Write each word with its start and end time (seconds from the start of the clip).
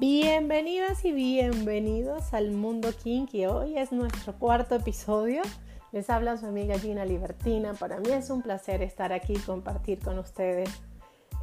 Bienvenidas 0.00 1.04
y 1.04 1.12
bienvenidos 1.12 2.32
al 2.32 2.52
Mundo 2.52 2.88
Kinky. 2.90 3.44
Hoy 3.44 3.76
es 3.76 3.92
nuestro 3.92 4.32
cuarto 4.32 4.74
episodio. 4.74 5.42
Les 5.92 6.08
habla 6.08 6.38
su 6.38 6.46
amiga 6.46 6.78
Gina 6.78 7.04
Libertina. 7.04 7.74
Para 7.74 8.00
mí 8.00 8.08
es 8.10 8.30
un 8.30 8.40
placer 8.40 8.80
estar 8.80 9.12
aquí 9.12 9.34
y 9.34 9.40
compartir 9.40 9.98
con 9.98 10.18
ustedes 10.18 10.70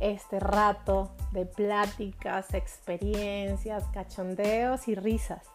este 0.01 0.39
rato 0.39 1.11
de 1.33 1.45
pláticas, 1.45 2.55
experiencias, 2.55 3.83
cachondeos 3.93 4.87
y 4.87 4.95
risas. 4.95 5.45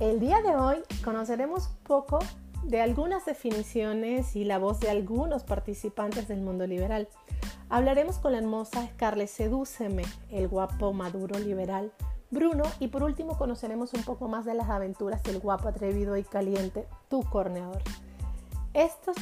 El 0.00 0.18
día 0.18 0.42
de 0.42 0.56
hoy 0.56 0.78
conoceremos 1.04 1.68
un 1.68 1.84
poco 1.84 2.18
de 2.64 2.80
algunas 2.80 3.24
definiciones 3.24 4.34
y 4.34 4.42
la 4.42 4.58
voz 4.58 4.80
de 4.80 4.90
algunos 4.90 5.44
participantes 5.44 6.26
del 6.26 6.40
mundo 6.40 6.66
liberal. 6.66 7.08
Hablaremos 7.68 8.18
con 8.18 8.32
la 8.32 8.38
hermosa 8.38 8.84
Scarlett 8.94 9.28
Sedúceme, 9.28 10.02
el 10.32 10.48
guapo 10.48 10.92
maduro 10.92 11.38
liberal 11.38 11.92
Bruno 12.32 12.64
y 12.80 12.88
por 12.88 13.02
último 13.02 13.36
conoceremos 13.36 13.92
un 13.92 14.02
poco 14.04 14.26
más 14.26 14.46
de 14.46 14.54
las 14.54 14.70
aventuras 14.70 15.22
del 15.22 15.38
guapo 15.38 15.68
atrevido 15.68 16.16
y 16.16 16.24
caliente 16.24 16.88
Tu 17.08 17.22
Corneador. 17.24 17.82
Estos, 18.72 19.16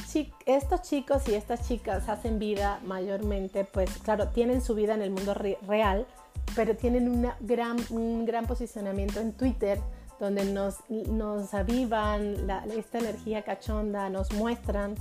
chicos 0.83 1.27
y 1.27 1.33
estas 1.33 1.67
chicas 1.67 2.07
hacen 2.07 2.39
vida 2.39 2.79
mayormente, 2.85 3.65
pues 3.65 3.97
claro, 3.97 4.29
tienen 4.29 4.61
su 4.61 4.75
vida 4.75 4.93
en 4.93 5.01
el 5.01 5.11
mundo 5.11 5.33
real, 5.33 6.07
pero 6.55 6.77
tienen 6.77 7.09
una 7.09 7.35
gran, 7.41 7.75
un 7.89 8.25
gran 8.25 8.47
posicionamiento 8.47 9.19
en 9.19 9.33
Twitter 9.33 9.81
donde 10.17 10.45
nos, 10.45 10.77
nos 10.87 11.53
avivan 11.53 12.49
esta 12.77 12.99
energía 12.99 13.43
cachonda, 13.43 14.09
nos 14.09 14.31
muestran 14.31 14.95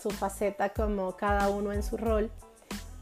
su 0.00 0.08
faceta 0.08 0.70
como 0.70 1.14
cada 1.16 1.50
uno 1.50 1.70
en 1.74 1.82
su 1.82 1.98
rol. 1.98 2.30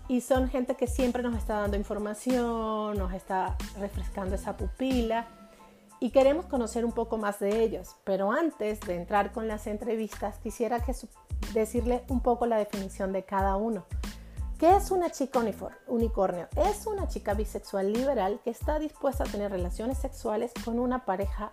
Y 0.08 0.22
son 0.22 0.48
gente 0.48 0.74
que 0.74 0.86
siempre 0.86 1.22
nos 1.22 1.36
está 1.36 1.60
dando 1.60 1.76
información, 1.76 2.96
nos 2.96 3.12
está 3.12 3.56
refrescando 3.78 4.34
esa 4.34 4.56
pupila 4.56 5.26
y 6.00 6.10
queremos 6.10 6.46
conocer 6.46 6.86
un 6.86 6.92
poco 6.92 7.18
más 7.18 7.40
de 7.40 7.62
ellos. 7.62 7.96
Pero 8.04 8.32
antes 8.32 8.80
de 8.80 8.96
entrar 8.96 9.32
con 9.32 9.48
las 9.48 9.66
entrevistas, 9.66 10.38
quisiera 10.38 10.80
que 10.80 10.94
decirle 11.52 12.04
un 12.08 12.20
poco 12.20 12.46
la 12.46 12.56
definición 12.56 13.12
de 13.12 13.24
cada 13.24 13.56
uno. 13.56 13.84
¿Qué 14.58 14.74
es 14.74 14.90
una 14.90 15.10
chica 15.10 15.40
unicornio? 15.86 16.48
Es 16.56 16.86
una 16.86 17.06
chica 17.06 17.34
bisexual 17.34 17.92
liberal 17.92 18.40
que 18.42 18.50
está 18.50 18.78
dispuesta 18.78 19.24
a 19.24 19.26
tener 19.26 19.52
relaciones 19.52 19.98
sexuales 19.98 20.52
con 20.64 20.78
una 20.78 21.04
pareja 21.04 21.52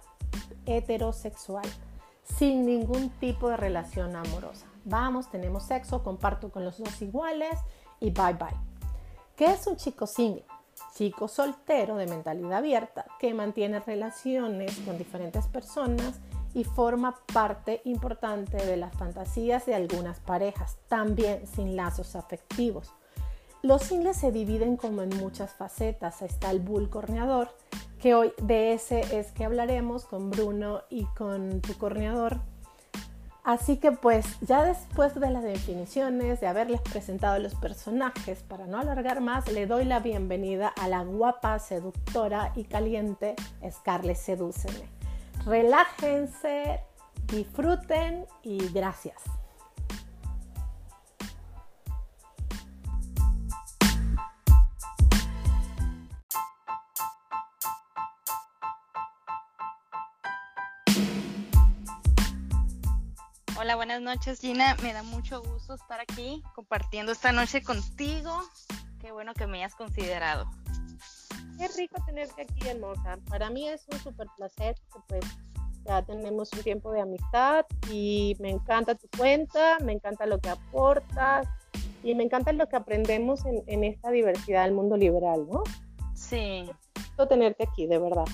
heterosexual, 0.65 1.65
sin 2.23 2.65
ningún 2.65 3.09
tipo 3.09 3.49
de 3.49 3.57
relación 3.57 4.15
amorosa. 4.15 4.65
Vamos, 4.85 5.29
tenemos 5.29 5.63
sexo, 5.63 6.03
comparto 6.03 6.49
con 6.49 6.63
los 6.63 6.79
dos 6.79 7.01
iguales 7.01 7.59
y 7.99 8.11
bye 8.11 8.33
bye. 8.33 8.57
¿Qué 9.35 9.45
es 9.45 9.67
un 9.67 9.75
chico 9.75 10.07
single? 10.07 10.45
Chico 10.95 11.27
soltero 11.27 11.97
de 11.97 12.07
mentalidad 12.07 12.59
abierta 12.59 13.05
que 13.19 13.33
mantiene 13.33 13.79
relaciones 13.79 14.77
con 14.79 14.97
diferentes 14.97 15.45
personas 15.47 16.19
y 16.53 16.63
forma 16.63 17.15
parte 17.33 17.81
importante 17.83 18.57
de 18.57 18.77
las 18.77 18.95
fantasías 18.95 19.65
de 19.65 19.75
algunas 19.75 20.19
parejas, 20.21 20.77
también 20.87 21.45
sin 21.47 21.75
lazos 21.75 22.15
afectivos. 22.15 22.93
Los 23.65 23.81
singles 23.81 24.17
se 24.17 24.31
dividen 24.31 24.77
como 24.77 25.01
en 25.01 25.09
muchas 25.17 25.53
facetas. 25.53 26.21
Está 26.21 26.51
el 26.51 26.59
bull 26.59 26.87
corneador, 26.89 27.49
que 27.99 28.13
hoy 28.13 28.31
de 28.41 28.73
ese 28.73 29.17
es 29.19 29.31
que 29.31 29.43
hablaremos 29.43 30.05
con 30.05 30.29
Bruno 30.29 30.83
y 30.89 31.05
con 31.17 31.61
tu 31.61 31.75
corneador. 31.77 32.41
Así 33.45 33.77
que 33.77 33.91
pues 33.91 34.25
ya 34.41 34.63
después 34.63 35.13
de 35.13 35.29
las 35.29 35.43
definiciones, 35.43 36.41
de 36.41 36.47
haberles 36.47 36.81
presentado 36.81 37.37
los 37.37 37.53
personajes, 37.53 38.41
para 38.41 38.65
no 38.65 38.79
alargar 38.79 39.21
más, 39.21 39.47
le 39.51 39.67
doy 39.67 39.85
la 39.85 39.99
bienvenida 39.99 40.67
a 40.67 40.87
la 40.87 41.03
guapa, 41.03 41.59
seductora 41.59 42.51
y 42.55 42.63
caliente 42.63 43.35
Scarlett 43.69 44.17
Sedúceme. 44.17 44.89
Relájense, 45.45 46.79
disfruten 47.27 48.25
y 48.41 48.67
gracias. 48.73 49.21
Hola, 63.65 63.77
buenas 63.77 63.99
noches 63.99 64.41
Gina. 64.41 64.77
Me 64.83 64.93
da 64.93 65.01
mucho 65.01 65.41
gusto 65.41 65.73
estar 65.73 65.99
aquí 65.99 66.43
compartiendo 66.53 67.11
esta 67.11 67.31
noche 67.31 67.63
contigo. 67.63 68.43
Qué 69.01 69.11
bueno 69.11 69.33
que 69.33 69.47
me 69.47 69.57
hayas 69.57 69.73
considerado. 69.73 70.45
Qué 71.57 71.67
rico 71.69 71.95
tenerte 72.05 72.43
aquí, 72.43 72.67
hermosa. 72.67 73.17
Para 73.27 73.49
mí 73.49 73.67
es 73.67 73.87
un 73.91 73.97
súper 73.97 74.27
placer, 74.37 74.75
porque 74.91 75.19
pues 75.19 75.25
ya 75.83 76.03
tenemos 76.03 76.53
un 76.53 76.61
tiempo 76.61 76.91
de 76.91 77.01
amistad 77.01 77.65
y 77.91 78.37
me 78.39 78.51
encanta 78.51 78.93
tu 78.93 79.07
cuenta, 79.17 79.79
me 79.79 79.93
encanta 79.93 80.27
lo 80.27 80.39
que 80.39 80.49
aportas 80.49 81.47
y 82.03 82.13
me 82.13 82.23
encanta 82.23 82.53
lo 82.53 82.69
que 82.69 82.75
aprendemos 82.75 83.45
en, 83.45 83.83
esta 83.83 84.11
diversidad 84.11 84.65
del 84.65 84.75
mundo 84.75 84.95
liberal, 84.95 85.47
¿no? 85.51 85.63
Sí. 86.13 86.69
Tenerte 87.27 87.63
aquí, 87.63 87.87
de 87.87 87.97
verdad. 87.97 88.25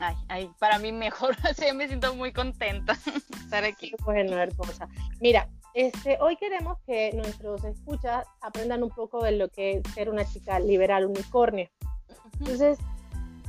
Ay, 0.00 0.16
ay, 0.28 0.50
para 0.58 0.78
mí 0.78 0.92
mejor, 0.92 1.36
así 1.48 1.70
me 1.74 1.86
siento 1.86 2.14
muy 2.14 2.32
contenta 2.32 2.96
estar 3.44 3.64
aquí. 3.64 3.92
Bueno, 4.04 4.36
hermosa. 4.38 4.88
Mira, 5.20 5.48
este, 5.74 6.18
hoy 6.20 6.36
queremos 6.36 6.78
que 6.86 7.12
nuestros 7.12 7.62
escuchas 7.64 8.26
aprendan 8.40 8.82
un 8.82 8.90
poco 8.90 9.22
de 9.22 9.32
lo 9.32 9.48
que 9.48 9.72
es 9.72 9.94
ser 9.94 10.08
una 10.08 10.24
chica 10.24 10.58
liberal 10.58 11.06
unicornio. 11.06 11.68
Entonces, 12.40 12.78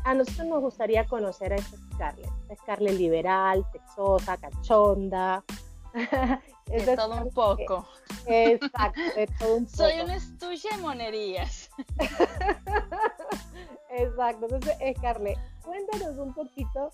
a 0.03 0.13
nosotros 0.13 0.47
nos 0.47 0.61
gustaría 0.61 1.05
conocer 1.05 1.53
a 1.53 1.55
esta 1.55 1.77
Scarlett. 1.93 2.29
Scarlett 2.61 2.97
liberal, 2.97 3.65
sexosa, 3.71 4.37
cachonda. 4.37 5.43
de 6.65 6.95
todo 6.95 7.23
un 7.23 7.31
poco. 7.31 7.87
Exacto, 8.25 9.01
de 9.15 9.27
todo 9.39 9.55
un 9.55 9.65
poco. 9.65 9.77
Soy 9.77 10.01
un 10.01 10.11
estuche 10.11 10.69
de 10.69 10.77
monerías. 10.77 11.69
Exacto. 13.89 14.45
Entonces, 14.45 14.75
Scarlett, 14.97 15.37
cuéntanos 15.63 16.17
un 16.17 16.33
poquito 16.33 16.91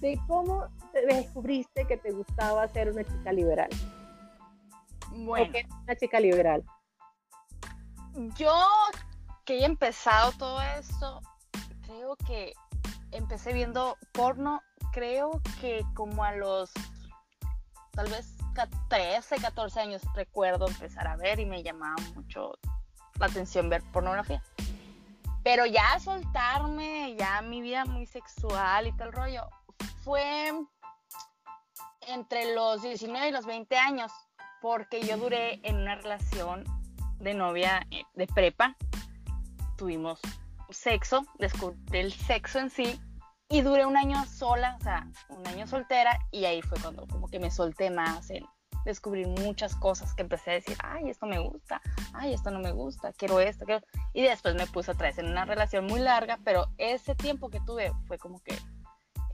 de 0.00 0.18
cómo 0.26 0.66
descubriste 0.92 1.86
que 1.86 1.96
te 1.96 2.10
gustaba 2.12 2.66
ser 2.68 2.90
una 2.90 3.04
chica 3.04 3.32
liberal. 3.32 3.68
Bueno. 5.10 5.52
una 5.82 5.96
chica 5.96 6.20
liberal? 6.20 6.64
Yo 8.36 8.52
que 9.44 9.60
he 9.60 9.64
empezado 9.64 10.32
todo 10.32 10.60
esto, 10.78 11.20
creo 11.82 12.16
que 12.26 12.52
empecé 13.12 13.52
viendo 13.52 13.96
porno, 14.12 14.60
creo 14.92 15.40
que 15.60 15.82
como 15.94 16.24
a 16.24 16.32
los 16.32 16.70
tal 17.92 18.08
vez 18.10 18.36
13, 18.88 19.36
14 19.36 19.80
años 19.80 20.02
recuerdo 20.14 20.66
empezar 20.68 21.06
a 21.06 21.16
ver 21.16 21.40
y 21.40 21.46
me 21.46 21.62
llamaba 21.62 21.96
mucho 22.14 22.52
la 23.18 23.26
atención 23.26 23.68
ver 23.68 23.82
pornografía. 23.92 24.42
Pero 25.42 25.66
ya 25.66 25.98
soltarme, 26.00 27.16
ya 27.16 27.40
mi 27.42 27.60
vida 27.60 27.84
muy 27.84 28.06
sexual 28.06 28.86
y 28.86 28.92
tal 28.92 29.12
rollo, 29.12 29.48
fue 30.04 30.52
entre 32.08 32.54
los 32.54 32.82
19 32.82 33.28
y 33.28 33.32
los 33.32 33.46
20 33.46 33.76
años, 33.76 34.12
porque 34.60 35.02
yo 35.02 35.16
duré 35.16 35.60
en 35.62 35.76
una 35.76 35.94
relación 35.96 36.64
de 37.18 37.34
novia 37.34 37.86
eh, 37.90 38.04
de 38.14 38.26
prepa, 38.26 38.76
tuvimos 39.76 40.20
sexo, 40.70 41.24
descubrí 41.38 41.78
el 41.92 42.12
sexo 42.12 42.58
en 42.58 42.70
sí 42.70 43.00
y 43.48 43.62
duré 43.62 43.86
un 43.86 43.96
año 43.96 44.24
sola, 44.26 44.76
o 44.78 44.82
sea, 44.82 45.06
un 45.28 45.46
año 45.46 45.66
soltera 45.66 46.18
y 46.30 46.44
ahí 46.44 46.60
fue 46.62 46.78
cuando 46.80 47.06
como 47.06 47.28
que 47.28 47.38
me 47.38 47.50
solté 47.50 47.90
más 47.90 48.30
en 48.30 48.44
descubrir 48.84 49.26
muchas 49.28 49.74
cosas 49.76 50.14
que 50.14 50.22
empecé 50.22 50.50
a 50.50 50.54
decir, 50.54 50.76
ay, 50.82 51.10
esto 51.10 51.26
me 51.26 51.38
gusta, 51.38 51.80
ay, 52.14 52.34
esto 52.34 52.50
no 52.50 52.60
me 52.60 52.72
gusta, 52.72 53.12
quiero 53.12 53.40
esto, 53.40 53.64
quiero... 53.64 53.84
Y 54.12 54.22
después 54.22 54.54
me 54.54 54.66
puse 54.66 54.90
otra 54.90 55.08
vez 55.08 55.18
en 55.18 55.26
una 55.26 55.44
relación 55.44 55.86
muy 55.86 56.00
larga, 56.00 56.38
pero 56.44 56.68
ese 56.78 57.14
tiempo 57.14 57.50
que 57.50 57.60
tuve 57.60 57.92
fue 58.06 58.18
como 58.18 58.40
que 58.42 58.56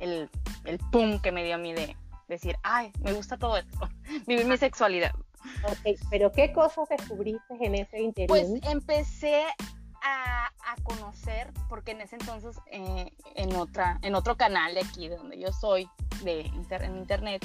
el, 0.00 0.30
el 0.64 0.78
pum 0.90 1.20
que 1.20 1.32
me 1.32 1.44
dio 1.44 1.54
a 1.54 1.58
mí 1.58 1.72
de 1.72 1.96
decir, 2.28 2.56
ay, 2.62 2.92
me 3.00 3.12
gusta 3.12 3.38
todo 3.38 3.56
esto, 3.56 3.88
vivir 4.26 4.46
mi 4.46 4.56
sexualidad. 4.56 5.12
Ok, 5.64 5.98
pero 6.10 6.32
¿qué 6.32 6.52
cosas 6.52 6.88
descubriste 6.88 7.54
en 7.60 7.74
ese 7.74 8.00
interior? 8.00 8.28
Pues 8.28 8.46
empecé 8.64 9.44
a, 10.02 10.46
a 10.46 10.76
conocer, 10.82 11.52
porque 11.68 11.92
en 11.92 12.00
ese 12.00 12.16
entonces 12.16 12.56
eh, 12.70 13.10
en, 13.34 13.54
otra, 13.56 13.98
en 14.02 14.14
otro 14.14 14.36
canal 14.36 14.74
de 14.74 14.80
aquí, 14.80 15.08
de 15.08 15.16
donde 15.16 15.38
yo 15.38 15.52
soy, 15.52 15.88
de 16.22 16.40
en 16.40 16.96
internet, 16.96 17.44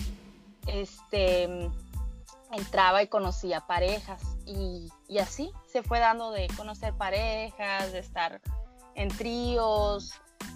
este 0.67 1.69
entraba 2.51 3.03
y 3.03 3.07
conocía 3.07 3.61
parejas 3.61 4.21
y, 4.45 4.89
así 5.19 5.51
se 5.67 5.83
fue 5.83 5.99
dando 5.99 6.31
de 6.31 6.47
conocer 6.55 6.93
parejas, 6.93 7.91
de 7.91 7.99
estar 7.99 8.41
en 8.95 9.09
tríos, 9.09 10.13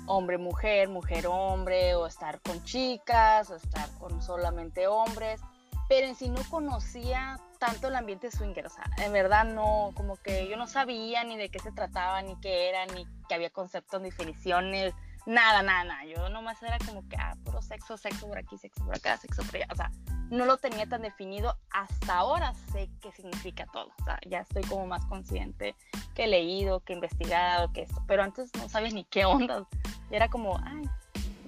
hombre-mujer, 0.07 0.89
mujer-hombre, 0.89 1.95
o 1.95 2.07
estar 2.07 2.41
con 2.41 2.63
chicas, 2.63 3.49
o 3.49 3.55
estar 3.55 3.89
con 3.99 4.21
solamente 4.21 4.87
hombres, 4.87 5.41
pero 5.87 6.07
en 6.07 6.15
sí 6.15 6.29
no 6.29 6.41
conocía 6.49 7.39
tanto 7.59 7.87
el 7.87 7.95
ambiente 7.95 8.31
swinger, 8.31 8.65
o 8.65 8.69
sea, 8.69 8.83
en 8.97 9.13
verdad 9.13 9.45
no, 9.45 9.91
como 9.95 10.17
que 10.17 10.49
yo 10.49 10.57
no 10.57 10.67
sabía 10.67 11.23
ni 11.23 11.37
de 11.37 11.49
qué 11.49 11.59
se 11.59 11.71
trataba, 11.71 12.21
ni 12.21 12.35
qué 12.41 12.69
era, 12.69 12.85
ni 12.87 13.05
que 13.27 13.35
había 13.35 13.49
conceptos, 13.51 14.01
ni 14.01 14.09
definiciones, 14.09 14.93
Nada, 15.25 15.63
nada, 15.63 15.83
nada. 15.85 16.05
Yo 16.05 16.29
nomás 16.29 16.61
era 16.61 16.77
como 16.79 17.07
que, 17.07 17.15
ah, 17.17 17.35
puro 17.45 17.61
sexo, 17.61 17.97
sexo 17.97 18.27
por 18.27 18.37
aquí, 18.37 18.57
sexo 18.57 18.83
por 18.83 18.95
acá, 18.95 19.17
sexo 19.17 19.41
por 19.43 19.55
allá. 19.55 19.67
O 19.71 19.75
sea, 19.75 19.91
no 20.29 20.45
lo 20.45 20.57
tenía 20.57 20.85
tan 20.87 21.01
definido. 21.01 21.55
Hasta 21.71 22.17
ahora 22.17 22.53
sé 22.71 22.89
qué 23.01 23.11
significa 23.11 23.65
todo. 23.71 23.87
O 24.01 24.03
sea, 24.03 24.19
ya 24.27 24.39
estoy 24.39 24.63
como 24.63 24.85
más 24.85 25.05
consciente 25.05 25.75
que 26.13 26.25
he 26.25 26.27
leído, 26.27 26.81
que 26.81 26.93
he 26.93 26.95
investigado, 26.95 27.71
que 27.71 27.83
esto. 27.83 28.03
Pero 28.07 28.23
antes 28.23 28.51
no 28.55 28.67
sabía 28.67 28.89
ni 28.89 29.05
qué 29.05 29.25
onda. 29.25 29.65
Era 30.11 30.27
como, 30.27 30.59
ay, 30.65 30.83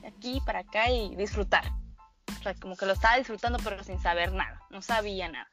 aquí 0.07 0.41
para 0.45 0.59
acá 0.59 0.89
y 0.89 1.15
disfrutar. 1.15 1.65
O 2.39 2.43
sea, 2.43 2.55
como 2.55 2.77
que 2.77 2.85
lo 2.85 2.93
estaba 2.93 3.17
disfrutando, 3.17 3.59
pero 3.63 3.83
sin 3.83 3.99
saber 3.99 4.31
nada. 4.31 4.61
No 4.69 4.81
sabía 4.81 5.27
nada. 5.27 5.49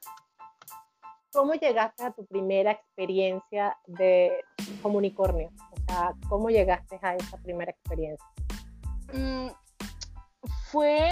¿Cómo 1.33 1.55
llegaste 1.55 2.05
a 2.05 2.11
tu 2.11 2.25
primera 2.27 2.71
experiencia 2.71 3.75
de 3.87 4.45
comunicornio? 4.81 5.49
Sea, 5.93 6.13
¿cómo 6.27 6.49
llegaste 6.49 6.99
a 7.01 7.15
esa 7.15 7.37
primera 7.37 7.71
experiencia? 7.71 8.25
Mm, 9.13 9.49
fue, 10.71 11.09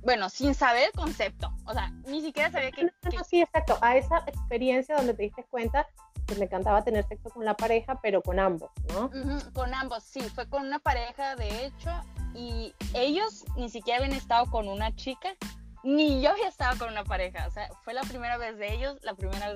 bueno, 0.00 0.30
sin 0.30 0.54
saber 0.54 0.84
el 0.86 0.92
concepto. 0.92 1.52
O 1.66 1.72
sea, 1.72 1.90
ni 2.06 2.22
siquiera 2.22 2.50
sabía 2.50 2.70
que, 2.70 2.88
Sí, 3.28 3.42
exacto. 3.42 3.76
A 3.82 3.96
esa 3.96 4.18
experiencia 4.26 4.96
donde 4.96 5.14
te 5.14 5.24
diste 5.24 5.44
cuenta 5.50 5.86
que 6.26 6.36
me 6.36 6.46
encantaba 6.46 6.82
tener 6.82 7.06
sexo 7.06 7.28
con 7.30 7.44
la 7.44 7.54
pareja, 7.54 7.98
pero 8.02 8.22
con 8.22 8.38
ambos, 8.38 8.70
¿no? 8.94 9.10
con 9.52 9.74
ambos, 9.74 10.04
sí. 10.04 10.20
Fue 10.20 10.48
con 10.48 10.66
una 10.66 10.78
pareja, 10.78 11.36
de 11.36 11.66
hecho, 11.66 11.90
y 12.34 12.74
ellos 12.94 13.44
ni 13.56 13.68
siquiera 13.68 13.98
habían 13.98 14.16
estado 14.16 14.46
con 14.50 14.68
una 14.68 14.94
chica 14.94 15.36
ni 15.82 16.20
yo 16.20 16.30
había 16.30 16.48
estado 16.48 16.78
con 16.78 16.90
una 16.90 17.04
pareja, 17.04 17.46
o 17.46 17.50
sea, 17.50 17.68
fue 17.84 17.94
la 17.94 18.02
primera 18.02 18.36
vez 18.36 18.58
de 18.58 18.74
ellos, 18.74 18.98
la 19.02 19.14
primera 19.14 19.54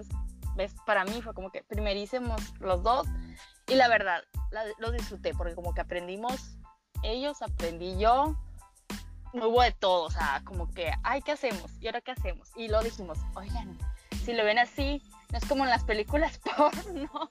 vez, 0.56 0.74
para 0.86 1.04
mí 1.04 1.20
fue 1.22 1.34
como 1.34 1.50
que 1.50 1.62
primerísimos 1.62 2.40
los 2.60 2.82
dos 2.82 3.06
y 3.66 3.74
la 3.74 3.88
verdad, 3.88 4.22
los 4.78 4.92
disfruté 4.92 5.34
porque 5.34 5.54
como 5.54 5.74
que 5.74 5.80
aprendimos 5.80 6.56
ellos, 7.02 7.42
aprendí 7.42 7.98
yo, 7.98 8.36
hubo 9.32 9.62
de 9.62 9.72
todo, 9.72 10.04
o 10.04 10.10
sea, 10.10 10.42
como 10.44 10.72
que, 10.72 10.92
ay, 11.02 11.22
¿qué 11.22 11.32
hacemos? 11.32 11.70
¿Y 11.80 11.86
ahora 11.86 12.00
qué 12.00 12.12
hacemos? 12.12 12.50
Y 12.56 12.68
lo 12.68 12.82
dijimos, 12.82 13.18
oigan, 13.34 13.78
si 14.24 14.34
lo 14.34 14.44
ven 14.44 14.58
así, 14.58 15.02
no 15.30 15.38
es 15.38 15.44
como 15.46 15.64
en 15.64 15.70
las 15.70 15.84
películas 15.84 16.38
porno. 16.56 17.30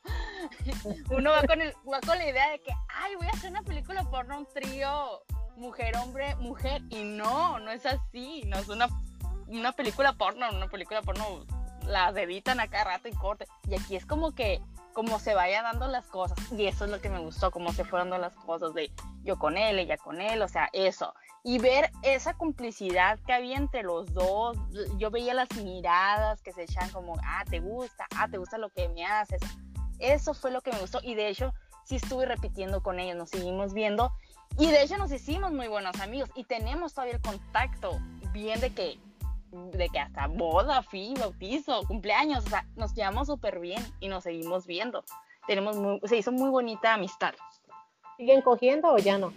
Uno 1.09 1.31
va 1.31 1.43
con, 1.43 1.59
va 1.59 2.01
con 2.01 2.17
la 2.17 2.27
idea 2.27 2.49
de 2.49 2.59
que, 2.61 2.73
ay, 2.89 3.15
voy 3.15 3.27
a 3.27 3.31
hacer 3.31 3.51
una 3.51 3.61
película 3.61 4.03
porno, 4.03 4.39
un 4.39 4.47
trío 4.47 5.23
mujer, 5.61 5.95
hombre, 5.97 6.35
mujer. 6.37 6.81
Y 6.89 7.03
no, 7.03 7.59
no 7.59 7.71
es 7.71 7.85
así. 7.85 8.43
No 8.47 8.57
es 8.57 8.67
una, 8.67 8.89
una 9.47 9.71
película 9.71 10.13
porno. 10.13 10.49
Una 10.49 10.67
película 10.67 11.01
porno 11.01 11.45
la 11.85 12.09
editan 12.09 12.59
a 12.59 12.67
cada 12.67 12.85
rato 12.85 13.07
y 13.07 13.13
corte. 13.13 13.47
Y 13.67 13.75
aquí 13.75 13.95
es 13.95 14.05
como 14.05 14.33
que 14.33 14.61
como 14.93 15.19
se 15.19 15.33
vayan 15.33 15.63
dando 15.63 15.87
las 15.87 16.05
cosas. 16.05 16.37
Y 16.51 16.65
eso 16.65 16.85
es 16.85 16.91
lo 16.91 17.01
que 17.01 17.09
me 17.09 17.19
gustó, 17.19 17.51
como 17.51 17.71
se 17.73 17.85
fueron 17.85 18.09
dando 18.09 18.27
las 18.27 18.35
cosas 18.35 18.73
de 18.73 18.91
yo 19.23 19.37
con 19.39 19.57
él, 19.57 19.79
ella 19.79 19.97
con 19.97 20.19
él, 20.19 20.41
o 20.41 20.47
sea, 20.47 20.69
eso. 20.73 21.13
Y 21.43 21.59
ver 21.59 21.89
esa 22.03 22.33
complicidad 22.33 23.19
que 23.25 23.33
había 23.33 23.57
entre 23.57 23.83
los 23.83 24.13
dos. 24.13 24.57
Yo 24.97 25.11
veía 25.11 25.33
las 25.33 25.49
miradas 25.55 26.41
que 26.41 26.51
se 26.51 26.63
echan 26.63 26.89
como, 26.89 27.15
ah, 27.23 27.43
te 27.49 27.59
gusta, 27.59 28.05
ah, 28.15 28.27
te 28.29 28.37
gusta 28.37 28.57
lo 28.57 28.69
que 28.69 28.89
me 28.89 29.05
haces. 29.05 29.41
Eso 29.99 30.33
fue 30.33 30.51
lo 30.51 30.61
que 30.61 30.71
me 30.71 30.79
gustó. 30.79 30.99
Y 31.03 31.15
de 31.15 31.29
hecho, 31.29 31.53
sí 31.83 31.95
estuve 31.95 32.25
repitiendo 32.25 32.83
con 32.83 32.99
ellos, 32.99 33.15
nos 33.15 33.29
seguimos 33.29 33.73
viendo 33.73 34.11
y 34.57 34.67
de 34.67 34.83
hecho 34.83 34.97
nos 34.97 35.11
hicimos 35.11 35.51
muy 35.51 35.67
buenos 35.67 35.99
amigos 35.99 36.29
y 36.35 36.43
tenemos 36.43 36.93
todavía 36.93 37.15
el 37.15 37.21
contacto 37.21 37.99
bien 38.33 38.59
de 38.59 38.73
que, 38.73 38.99
de 39.51 39.89
que 39.89 39.99
hasta 39.99 40.27
boda, 40.27 40.81
fin, 40.83 41.13
bautizo, 41.15 41.83
cumpleaños, 41.87 42.45
o 42.45 42.49
sea, 42.49 42.65
nos 42.75 42.93
llevamos 42.93 43.27
súper 43.27 43.59
bien 43.59 43.83
y 43.99 44.07
nos 44.07 44.23
seguimos 44.23 44.65
viendo. 44.65 45.03
Tenemos 45.47 45.75
se 46.03 46.17
hizo 46.17 46.31
muy 46.31 46.49
bonita 46.49 46.93
amistad. 46.93 47.33
¿Siguen 48.17 48.41
cogiendo 48.41 48.93
o 48.93 48.97
ya 48.97 49.17
no? 49.17 49.33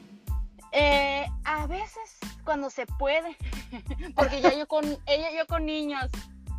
Eh, 0.72 1.26
a 1.44 1.66
veces 1.66 2.18
cuando 2.44 2.70
se 2.70 2.86
puede, 2.86 3.36
porque 4.16 4.40
ya 4.40 4.52
yo 4.54 4.66
con 4.66 4.84
ella 5.06 5.30
yo 5.36 5.46
con 5.46 5.66
niños, 5.66 6.10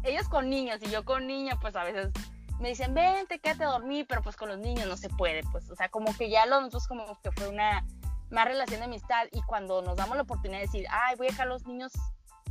ellos 0.04 0.28
con 0.30 0.50
niños 0.50 0.80
y 0.82 0.90
yo 0.90 1.04
con 1.06 1.28
niños, 1.28 1.58
pues 1.62 1.76
a 1.76 1.84
veces 1.84 2.12
me 2.60 2.70
dicen, 2.70 2.94
vente, 2.94 3.40
quédate 3.40 3.66
a 3.66 3.72
dormir, 3.72 4.06
pero 4.08 4.22
pues 4.22 4.36
con 4.36 4.50
los 4.50 4.58
niños 4.58 4.88
no 4.88 4.96
se 4.96 5.10
puede, 5.10 5.44
pues, 5.52 5.70
o 5.70 5.76
sea, 5.76 5.90
como 5.90 6.16
que 6.16 6.30
ya 6.30 6.46
los 6.46 6.62
nosotros 6.62 6.88
como 6.88 7.20
que 7.22 7.32
fue 7.32 7.50
una 7.50 7.86
más 8.30 8.46
relación 8.46 8.80
de 8.80 8.86
amistad 8.86 9.28
y 9.32 9.42
cuando 9.44 9.82
nos 9.82 9.98
damos 9.98 10.16
la 10.16 10.24
oportunidad 10.24 10.60
de 10.60 10.66
decir, 10.66 10.86
ay, 10.90 11.16
voy 11.18 11.28
a 11.28 11.30
dejar 11.32 11.48
a 11.48 11.50
los 11.50 11.66
niños 11.66 11.92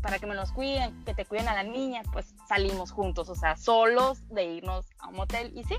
para 0.05 0.19
que 0.19 0.27
me 0.27 0.35
los 0.35 0.53
cuiden, 0.53 1.03
que 1.05 1.15
te 1.15 1.25
cuiden 1.25 1.49
a 1.49 1.55
la 1.55 1.62
niña, 1.62 2.03
pues 2.12 2.35
salimos 2.47 2.93
juntos, 2.93 3.31
o 3.31 3.35
sea, 3.35 3.56
solos 3.56 4.29
de 4.29 4.45
irnos 4.45 4.85
a 4.99 5.09
un 5.09 5.17
motel 5.17 5.51
y 5.56 5.65
sí, 5.65 5.77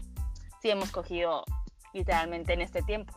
sí 0.63 0.71
hemos 0.71 0.89
cogido 0.89 1.43
literalmente 1.93 2.53
en 2.53 2.61
este 2.61 2.81
tiempo. 2.81 3.13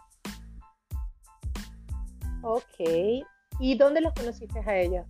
Ok, 2.43 3.25
¿y 3.58 3.78
dónde 3.78 4.02
los 4.02 4.12
conociste 4.12 4.60
a 4.60 4.76
ellos? 4.76 5.06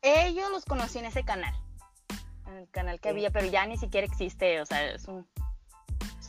Ellos 0.00 0.48
los 0.52 0.64
conocí 0.64 1.00
en 1.00 1.06
ese 1.06 1.24
canal, 1.24 1.54
en 2.46 2.58
el 2.58 2.70
canal 2.70 3.00
que 3.00 3.08
había, 3.08 3.30
pero 3.30 3.46
ya 3.46 3.66
ni 3.66 3.76
siquiera 3.76 4.06
existe, 4.06 4.60
o 4.60 4.66
sea, 4.66 4.92
es 4.92 5.08
un 5.08 5.26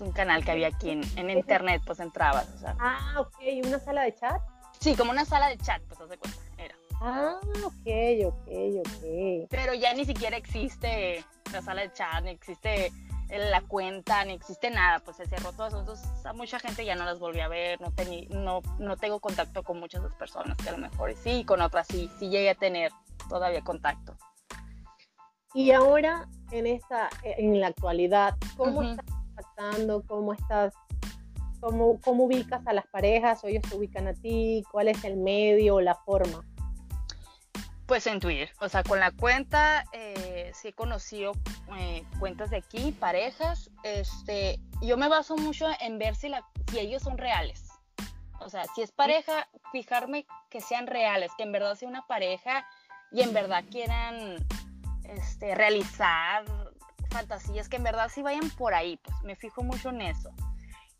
un 0.01 0.12
canal 0.12 0.44
que 0.44 0.51
había 0.51 0.69
aquí 0.69 0.89
en, 0.89 1.30
internet, 1.30 1.81
pues 1.86 2.00
entrabas. 2.00 2.50
O 2.56 2.57
sea. 2.57 2.75
Ah, 2.80 3.19
ok, 3.19 3.36
¿una 3.66 3.80
sala 3.80 4.01
de 4.01 4.16
chat? 4.16 4.42
Sí, 4.80 4.95
como 4.95 5.12
una 5.12 5.25
sala 5.25 5.48
de 5.50 5.57
chat, 5.57 5.81
pues 5.83 6.01
haz 6.01 6.10
de 6.10 6.18
cuenta. 6.18 6.39
Ah, 7.01 7.39
ok, 7.65 8.27
ok, 8.27 8.48
ok. 8.80 9.48
Pero 9.50 9.74
ya 9.74 9.94
ni 9.94 10.06
siquiera 10.06 10.38
existe 10.38 11.25
la 11.51 11.62
sala 11.62 11.81
de 11.81 11.92
chat, 11.92 12.24
ni 12.24 12.30
existe 12.30 12.92
la 13.30 13.62
cuenta, 13.62 14.24
ni 14.24 14.33
existe 14.33 14.69
nada, 14.69 15.00
pues 15.00 15.18
se 15.18 15.25
cerró 15.25 15.51
todo 15.53 15.68
eso. 15.68 15.80
Entonces 15.80 16.25
a 16.25 16.33
mucha 16.33 16.59
gente 16.59 16.86
ya 16.86 16.95
no 16.95 17.03
las 17.03 17.19
volví 17.19 17.39
a 17.39 17.48
ver, 17.48 17.81
no, 17.81 17.92
no, 18.30 18.62
no 18.77 18.98
tengo 18.98 19.19
contacto 19.19 19.63
con 19.63 19.80
muchas 19.80 20.01
de 20.03 20.09
las 20.09 20.18
personas 20.18 20.57
que 20.57 20.69
a 20.69 20.74
lo 20.74 20.77
mejor 20.77 21.13
sí, 21.15 21.44
con 21.44 21.62
otras 21.62 21.88
sí, 21.88 22.09
sí 22.19 22.30
llegué 22.30 22.51
a 22.51 22.56
tener 22.56 22.92
todavía 23.27 23.62
contacto. 23.62 24.15
Y 25.54 25.71
ahora, 25.71 26.30
en 26.51 26.68
esta, 26.68 27.09
en 27.24 27.59
la 27.59 27.68
actualidad, 27.68 28.38
¿cómo 28.56 28.83
está 28.83 29.04
cómo 30.07 30.33
estás, 30.33 30.74
cómo, 31.59 32.00
cómo 32.01 32.25
ubicas 32.25 32.65
a 32.68 32.74
las 32.74 32.88
parejas 32.88 33.44
o 33.44 33.47
ellos 33.47 33.63
se 33.68 33.75
ubican 33.75 34.07
a 34.07 34.13
ti, 34.13 34.63
cuál 34.71 34.88
es 34.88 35.04
el 35.04 35.18
medio 35.18 35.75
o 35.75 35.81
la 35.81 35.95
forma. 35.95 36.44
Pues 37.92 38.08
en 38.08 38.22
Twitter, 38.22 38.50
o 38.62 38.70
sea, 38.70 38.84
con 38.84 39.02
la 39.02 39.12
cuenta 39.12 39.84
eh, 39.92 40.54
sí 40.56 40.70
he 40.70 40.72
conocido 40.72 41.34
eh, 41.78 42.06
cuentas 42.22 42.50
de 42.50 42.56
aquí, 42.56 42.94
parejas. 42.94 43.70
Este, 43.84 44.62
yo 44.81 44.95
me 44.95 45.10
baso 45.10 45.36
mucho 45.36 45.68
en 45.81 46.00
ver 46.00 46.16
si, 46.16 46.30
la, 46.30 46.42
si 46.71 46.80
ellos 46.80 47.04
son 47.04 47.18
reales. 47.18 47.68
O 48.40 48.50
sea, 48.50 48.64
si 48.76 48.81
es 48.81 48.94
pareja, 48.94 49.50
fijarme 49.74 50.26
que 50.50 50.62
sean 50.62 50.88
reales, 50.88 51.33
que 51.36 51.44
en 51.44 51.52
verdad 51.52 51.76
sea 51.76 51.90
una 51.90 52.07
pareja 52.07 52.66
y 53.12 53.24
en 53.24 53.33
verdad 53.33 53.66
quieran 53.69 54.38
este, 55.04 55.54
realizar 55.54 56.45
fantasías 57.10 57.68
que 57.68 57.76
en 57.76 57.83
verdad 57.83 58.10
sí 58.10 58.21
vayan 58.21 58.50
por 58.52 58.74
ahí, 58.74 59.02
pues 59.04 59.18
me 59.24 59.36
fijo 59.36 59.64
mucho 59.64 59.90
en 59.90 60.00
eso. 60.00 60.31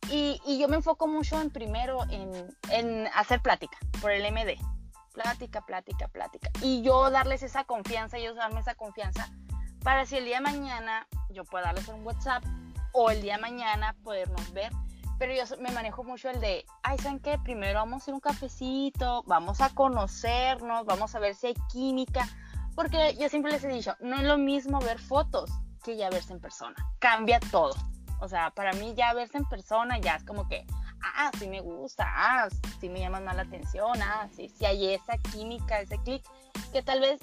Y, 0.10 0.41
y 0.45 0.60
yo 0.60 0.67
me 0.67 0.75
enfoco 0.75 1.07
mucho 1.07 1.39
en 1.39 1.51
primero 1.51 2.03
en, 2.10 2.53
en, 2.69 3.07
hacer 3.15 3.39
plática 3.39 3.77
por 4.01 4.12
el 4.12 4.29
MD. 4.29 4.57
Plática, 5.13 5.61
plática, 5.65 6.07
plática. 6.07 6.49
Y 6.61 6.81
yo 6.81 7.09
darles 7.09 7.43
esa 7.43 7.63
confianza, 7.63 8.17
ellos 8.17 8.35
darme 8.35 8.61
esa 8.61 8.75
confianza 8.75 9.29
para 9.83 10.05
si 10.05 10.17
el 10.17 10.25
día 10.25 10.37
de 10.37 10.43
mañana 10.43 11.07
yo 11.29 11.43
pueda 11.43 11.65
darles 11.65 11.87
un 11.87 12.05
WhatsApp 12.05 12.43
o 12.93 13.09
el 13.09 13.21
día 13.21 13.35
de 13.35 13.41
mañana 13.41 13.95
podernos 14.03 14.51
ver. 14.53 14.71
Pero 15.17 15.33
yo 15.33 15.43
me 15.59 15.71
manejo 15.71 16.03
mucho 16.03 16.29
el 16.29 16.39
de, 16.39 16.65
ay, 16.81 16.97
¿saben 16.97 17.19
qué? 17.19 17.37
Primero 17.43 17.79
vamos 17.79 17.93
a 17.93 17.97
hacer 18.03 18.13
un 18.13 18.19
cafecito, 18.19 19.23
vamos 19.27 19.61
a 19.61 19.69
conocernos, 19.69 20.85
vamos 20.85 21.13
a 21.13 21.19
ver 21.19 21.35
si 21.35 21.47
hay 21.47 21.55
química. 21.71 22.27
Porque 22.75 23.15
yo 23.19 23.29
siempre 23.29 23.51
les 23.51 23.63
he 23.63 23.67
dicho, 23.67 23.95
no 23.99 24.15
es 24.15 24.23
lo 24.23 24.37
mismo 24.37 24.79
ver 24.79 24.99
fotos 24.99 25.51
que 25.83 25.95
ya 25.95 26.09
verse 26.09 26.33
en 26.33 26.39
persona. 26.39 26.75
Cambia 26.99 27.39
todo. 27.51 27.73
O 28.19 28.27
sea, 28.27 28.51
para 28.51 28.73
mí 28.73 28.93
ya 28.95 29.13
verse 29.13 29.37
en 29.37 29.45
persona 29.45 29.99
ya 29.99 30.15
es 30.15 30.23
como 30.23 30.47
que, 30.47 30.65
ah, 31.03 31.31
sí 31.38 31.48
me 31.48 31.62
gusta, 31.62 32.05
ah, 32.08 32.48
sí 32.79 32.89
me 32.89 33.00
llama 33.00 33.20
más 33.20 33.36
la 33.36 33.43
atención, 33.43 34.01
ah, 34.01 34.27
sí, 34.36 34.50
sí 34.50 34.65
hay 34.65 34.93
esa 34.93 35.17
química, 35.31 35.79
ese 35.79 35.98
clic, 36.00 36.24
que 36.72 36.81
tal 36.81 37.00
vez 37.00 37.20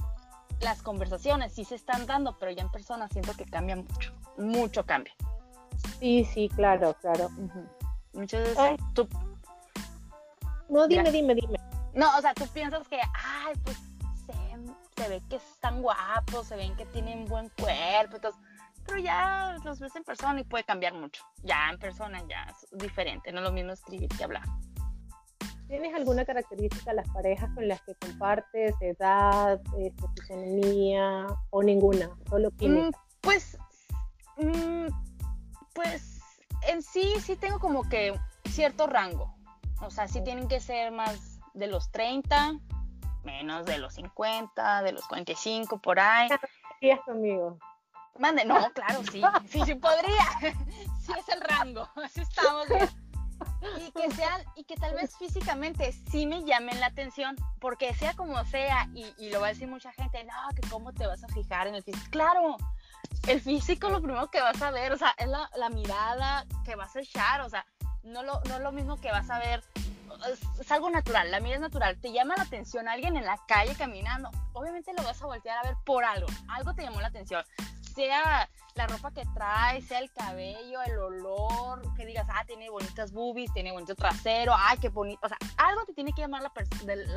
las 0.60 0.82
conversaciones 0.82 1.52
sí 1.52 1.64
se 1.64 1.74
están 1.74 2.06
dando, 2.06 2.36
pero 2.38 2.52
ya 2.52 2.62
en 2.62 2.70
persona 2.70 3.08
siento 3.08 3.32
que 3.34 3.44
cambia 3.44 3.76
mucho, 3.76 4.12
mucho 4.36 4.84
cambia. 4.84 5.14
Sí, 6.00 6.24
sí, 6.24 6.48
claro, 6.54 6.94
claro. 7.00 7.30
Muchas 8.12 8.42
veces 8.42 8.80
tú... 8.94 9.08
No, 10.68 10.86
dime, 10.86 11.10
dime, 11.10 11.34
dime. 11.34 11.58
No, 11.94 12.16
o 12.16 12.20
sea, 12.20 12.34
tú 12.34 12.46
piensas 12.48 12.86
que, 12.88 13.00
ay, 13.00 13.54
pues 13.64 13.76
se, 14.26 15.02
se 15.02 15.08
ve 15.08 15.22
que 15.28 15.36
están 15.36 15.80
guapos, 15.80 16.46
se 16.46 16.56
ven 16.56 16.76
que 16.76 16.84
tienen 16.86 17.24
buen 17.26 17.48
cuerpo, 17.50 18.16
entonces 18.16 18.40
pero 18.88 19.00
ya 19.00 19.56
los 19.64 19.78
ves 19.78 19.94
en 19.94 20.02
persona 20.02 20.40
y 20.40 20.44
puede 20.44 20.64
cambiar 20.64 20.94
mucho. 20.94 21.22
Ya 21.42 21.68
en 21.70 21.78
persona 21.78 22.22
ya 22.28 22.44
es 22.44 22.66
diferente, 22.78 23.30
no 23.30 23.38
es 23.38 23.44
lo 23.44 23.52
mismo 23.52 23.72
escribir 23.72 24.08
que 24.08 24.24
hablar. 24.24 24.44
¿Tienes 25.68 25.94
alguna 25.94 26.24
característica 26.24 26.90
de 26.90 26.96
las 26.96 27.08
parejas 27.10 27.50
con 27.54 27.68
las 27.68 27.82
que 27.82 27.94
compartes, 27.96 28.74
edad, 28.80 29.60
este, 29.76 30.04
fisonomía 30.16 31.26
o 31.50 31.62
ninguna? 31.62 32.10
Solo 32.30 32.50
química. 32.52 32.88
Mm, 32.88 32.90
pues, 33.20 33.58
mm, 34.38 34.86
pues 35.74 36.22
en 36.68 36.82
sí, 36.82 37.14
sí 37.20 37.36
tengo 37.36 37.58
como 37.58 37.86
que 37.86 38.18
cierto 38.48 38.86
rango. 38.86 39.34
O 39.82 39.90
sea, 39.90 40.08
sí 40.08 40.24
tienen 40.24 40.48
que 40.48 40.60
ser 40.60 40.90
más 40.90 41.38
de 41.52 41.66
los 41.66 41.90
30, 41.92 42.58
menos 43.24 43.66
de 43.66 43.78
los 43.78 43.94
50, 43.94 44.82
de 44.82 44.92
los 44.92 45.06
45, 45.06 45.78
por 45.82 46.00
ahí. 46.00 46.28
¿Qué 46.80 46.92
es 46.92 47.00
conmigo? 47.00 47.58
Mande, 48.18 48.44
no, 48.44 48.54
claro, 48.74 49.02
sí, 49.10 49.22
sí, 49.48 49.62
sí 49.64 49.74
podría. 49.74 50.26
Sí 51.08 51.14
es 51.18 51.28
el 51.30 51.40
rango, 51.40 51.88
así 52.04 52.20
estamos 52.20 52.68
bien. 52.68 52.86
Y 53.78 53.90
que 53.92 54.10
sean, 54.10 54.42
y 54.56 54.64
que 54.64 54.76
tal 54.76 54.94
vez 54.94 55.16
físicamente 55.16 55.90
sí 56.10 56.26
me 56.26 56.44
llamen 56.44 56.78
la 56.80 56.86
atención, 56.86 57.34
porque 57.60 57.94
sea 57.94 58.12
como 58.12 58.44
sea, 58.44 58.86
y, 58.94 59.06
y 59.16 59.30
lo 59.30 59.40
va 59.40 59.46
a 59.46 59.50
decir 59.50 59.68
mucha 59.68 59.90
gente, 59.92 60.22
no, 60.24 60.34
que 60.54 60.68
cómo 60.68 60.92
te 60.92 61.06
vas 61.06 61.24
a 61.24 61.28
fijar 61.28 61.66
en 61.66 61.76
el 61.76 61.82
físico. 61.82 62.04
Claro, 62.10 62.58
el 63.26 63.40
físico 63.40 63.88
lo 63.88 64.02
primero 64.02 64.30
que 64.30 64.42
vas 64.42 64.60
a 64.60 64.70
ver, 64.70 64.92
o 64.92 64.98
sea, 64.98 65.14
es 65.16 65.28
la, 65.28 65.48
la 65.56 65.70
mirada 65.70 66.44
que 66.62 66.76
vas 66.76 66.94
a 66.94 67.00
echar, 67.00 67.40
o 67.40 67.48
sea, 67.48 67.64
no 68.02 68.22
lo, 68.22 68.40
no 68.44 68.56
es 68.56 68.60
lo 68.60 68.72
mismo 68.72 69.00
que 69.00 69.10
vas 69.10 69.30
a 69.30 69.38
ver, 69.38 69.64
es, 70.60 70.72
algo 70.72 70.90
natural, 70.90 71.30
la 71.30 71.40
mirada 71.40 71.56
es 71.56 71.60
natural, 71.60 71.98
te 72.00 72.12
llama 72.12 72.34
la 72.36 72.42
atención 72.42 72.88
alguien 72.88 73.16
en 73.16 73.24
la 73.24 73.38
calle 73.46 73.74
caminando, 73.74 74.30
obviamente 74.52 74.92
lo 74.92 75.02
vas 75.02 75.20
a 75.22 75.26
voltear 75.26 75.58
a 75.58 75.62
ver 75.62 75.76
por 75.84 76.04
algo, 76.04 76.26
algo 76.48 76.74
te 76.74 76.82
llamó 76.82 77.00
la 77.00 77.08
atención, 77.08 77.44
sea 77.98 78.48
la 78.76 78.86
ropa 78.86 79.10
que 79.10 79.24
trae, 79.34 79.82
sea 79.82 79.98
el 79.98 80.12
cabello, 80.12 80.80
el 80.82 80.98
olor, 80.98 81.82
que 81.96 82.06
digas, 82.06 82.28
ah, 82.30 82.44
tiene 82.46 82.70
bonitas 82.70 83.10
boobies, 83.10 83.52
tiene 83.52 83.72
bonito 83.72 83.96
trasero, 83.96 84.52
ah, 84.54 84.76
qué 84.80 84.88
bonito, 84.88 85.18
o 85.24 85.28
sea, 85.28 85.36
algo 85.56 85.84
te 85.84 85.94
tiene 85.94 86.12
que 86.12 86.20
llamar 86.20 86.42
la, 86.42 86.52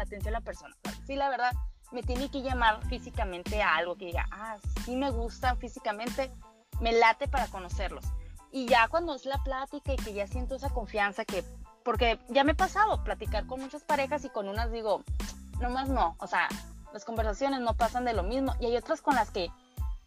atención 0.01 0.33
a 0.33 0.39
la 0.39 0.41
persona, 0.41 0.75
sí, 1.05 1.15
la 1.15 1.29
verdad, 1.29 1.51
me 1.91 2.01
tiene 2.01 2.31
que 2.31 2.41
llamar 2.41 2.83
físicamente 2.87 3.61
a 3.61 3.75
algo 3.75 3.95
que 3.95 4.05
diga, 4.05 4.25
ah, 4.31 4.57
sí 4.83 4.95
me 4.95 5.11
gusta 5.11 5.55
físicamente, 5.57 6.31
me 6.79 6.93
late 6.93 7.27
para 7.27 7.45
conocerlos. 7.47 8.05
Y 8.51 8.65
ya 8.65 8.87
cuando 8.87 9.13
es 9.13 9.25
la 9.25 9.37
plática 9.43 9.93
y 9.93 9.97
que 9.97 10.13
ya 10.13 10.25
siento 10.25 10.55
esa 10.55 10.69
confianza 10.71 11.25
que, 11.25 11.43
porque 11.83 12.17
ya 12.29 12.43
me 12.43 12.53
he 12.53 12.55
pasado 12.55 13.03
platicar 13.03 13.45
con 13.45 13.61
muchas 13.61 13.83
parejas 13.83 14.25
y 14.25 14.29
con 14.29 14.49
unas 14.49 14.71
digo, 14.71 15.03
nomás 15.59 15.89
no, 15.89 16.15
o 16.17 16.25
sea, 16.25 16.47
las 16.91 17.05
conversaciones 17.05 17.59
no 17.59 17.75
pasan 17.75 18.03
de 18.03 18.13
lo 18.13 18.23
mismo 18.23 18.55
y 18.59 18.65
hay 18.65 18.77
otras 18.77 19.01
con 19.01 19.13
las 19.13 19.29
que 19.29 19.51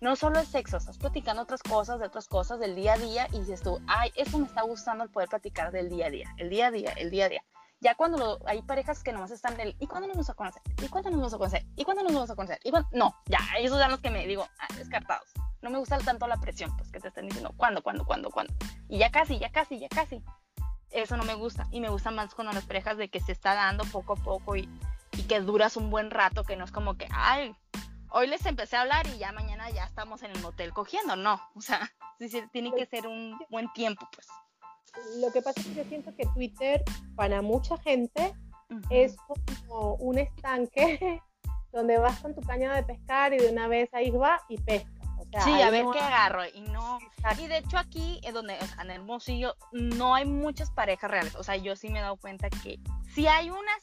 no 0.01 0.17
solo 0.17 0.39
es 0.39 0.49
sexo, 0.49 0.77
estás 0.77 0.99
platicando 0.99 1.43
otras 1.43 1.63
cosas, 1.63 1.99
de 1.99 2.07
otras 2.07 2.29
cosas 2.29 2.59
del 2.59 2.75
día 2.75 2.95
a 2.95 2.99
día 2.99 3.29
y 3.33 3.41
dices 3.41 3.63
tú, 3.63 3.81
ay, 3.87 4.13
eso 4.17 4.39
me 4.39 4.47
está 4.47 4.63
gustando 4.63 5.05
el 5.05 5.11
poder 5.11 5.29
platicar 5.29 5.73
del 5.73 5.89
día 5.89 6.07
a 6.07 6.11
día, 6.11 6.35
el 6.37 6.51
día 6.51 6.67
a 6.67 6.71
día, 6.71 6.93
el 6.97 7.11
día 7.11 7.27
a 7.27 7.29
día. 7.29 7.45
Ya 7.81 7.95
cuando 7.95 8.41
hay 8.47 8.63
parejas 8.63 9.03
que 9.03 9.13
nomás 9.13 9.31
están 9.31 9.57
del, 9.57 9.77
¿y 9.79 9.87
cuándo 9.87 10.07
nos 10.07 10.17
vamos 10.17 10.31
a 10.31 10.35
conocer? 10.35 10.63
¿Y 10.83 10.89
cuándo 10.89 11.11
nos 11.11 11.19
vamos 11.19 11.35
a 11.35 11.39
conocer? 11.39 11.67
¿Y 11.77 11.85
cuándo 11.85 12.03
nos 12.03 12.15
vamos 12.15 12.31
a 12.31 12.35
conocer? 12.35 12.59
¿Y 12.65 12.73
No, 12.93 13.15
ya, 13.27 13.39
esos 13.59 13.79
son 13.79 13.91
los 13.91 14.01
que 14.01 14.11
me 14.11 14.27
digo, 14.27 14.49
ah, 14.59 14.69
descartados. 14.77 15.29
No 15.61 15.71
me 15.71 15.79
gusta 15.79 15.99
tanto 15.99 16.27
la 16.27 16.39
presión, 16.39 16.75
pues 16.77 16.91
que 16.91 17.01
te 17.01 17.09
estén 17.09 17.27
diciendo, 17.27 17.53
¿cuándo, 17.57 17.83
cuándo, 17.83 18.05
cuándo, 18.07 18.31
cuándo? 18.31 18.55
Y 18.89 18.99
ya 18.99 19.11
casi, 19.11 19.39
ya 19.39 19.51
casi, 19.51 19.79
ya 19.79 19.89
casi. 19.89 20.23
Eso 20.91 21.17
no 21.17 21.25
me 21.25 21.35
gusta. 21.35 21.67
Y 21.71 21.81
me 21.81 21.89
gusta 21.89 22.11
más 22.11 22.35
cuando 22.35 22.53
las 22.53 22.65
parejas 22.65 22.97
de 22.97 23.09
que 23.09 23.21
se 23.21 23.33
está 23.33 23.55
dando 23.55 23.85
poco 23.85 24.15
a 24.15 24.17
poco 24.17 24.57
y, 24.57 24.69
y 25.13 25.23
que 25.25 25.41
duras 25.41 25.77
un 25.77 25.91
buen 25.91 26.11
rato, 26.11 26.45
que 26.45 26.57
no 26.57 26.65
es 26.65 26.73
como 26.73 26.97
que, 26.97 27.09
ay, 27.11 27.55
hoy 28.15 28.29
les 28.29 28.47
empecé 28.47 28.77
a 28.77 28.83
hablar 28.83 29.07
y 29.09 29.19
ya 29.19 29.33
mañana 29.33 29.69
ya 29.71 29.85
estamos 29.85 30.23
en 30.23 30.31
el 30.31 30.41
motel 30.41 30.73
cogiendo. 30.73 31.17
No, 31.17 31.41
o 31.55 31.61
sea, 31.61 31.81
sí, 32.19 32.29
sí, 32.29 32.43
tiene 32.53 32.73
que 32.73 32.87
ser 32.87 33.07
un 33.07 33.39
buen 33.51 33.73
tiempo, 33.73 34.09
pues 34.15 34.27
lo 35.17 35.33
que 35.33 35.43
pasa 35.43 35.61
es 35.61 35.67
que 35.67 35.75
yo 35.75 35.85
siento 35.85 36.15
que 36.17 36.25
Twitter 36.35 36.83
para 37.17 37.43
mucha 37.43 37.77
gente 37.79 38.33
es 38.91 39.17
como 39.27 39.95
un 39.97 40.19
estanque 40.19 41.21
donde 41.73 41.99
vas 41.99 42.21
con 42.21 42.35
tu 42.35 42.41
caña 42.43 42.75
de 42.75 42.85
pescar 42.85 43.33
y 43.35 43.39
de 43.39 43.51
una 43.51 43.69
vez 43.69 43.93
ahí 43.93 44.11
va 44.11 44.41
y 44.49 44.59
pesca. 44.59 44.91
sí, 45.45 45.61
a 45.61 45.71
ver 45.71 45.85
qué 45.93 45.99
agarro 45.99 46.43
y 46.47 46.61
no. 46.61 46.99
Y 47.39 47.47
de 47.49 47.59
hecho 47.59 47.77
aquí, 47.77 48.21
en 48.23 48.35
donde, 48.35 48.57
o 48.61 48.67
sea, 48.67 48.85
en 48.85 48.93
Hermosillo, 48.93 49.57
no 49.73 50.15
hay 50.15 50.25
muchas 50.27 50.71
parejas 50.71 51.11
reales. 51.11 51.35
O 51.35 51.43
sea, 51.43 51.57
yo 51.57 51.75
sí 51.75 51.89
me 51.89 51.99
he 51.99 52.03
dado 52.03 52.17
cuenta 52.17 52.49
que 52.49 52.79
sí 53.13 53.27
hay 53.27 53.51
unas, 53.51 53.79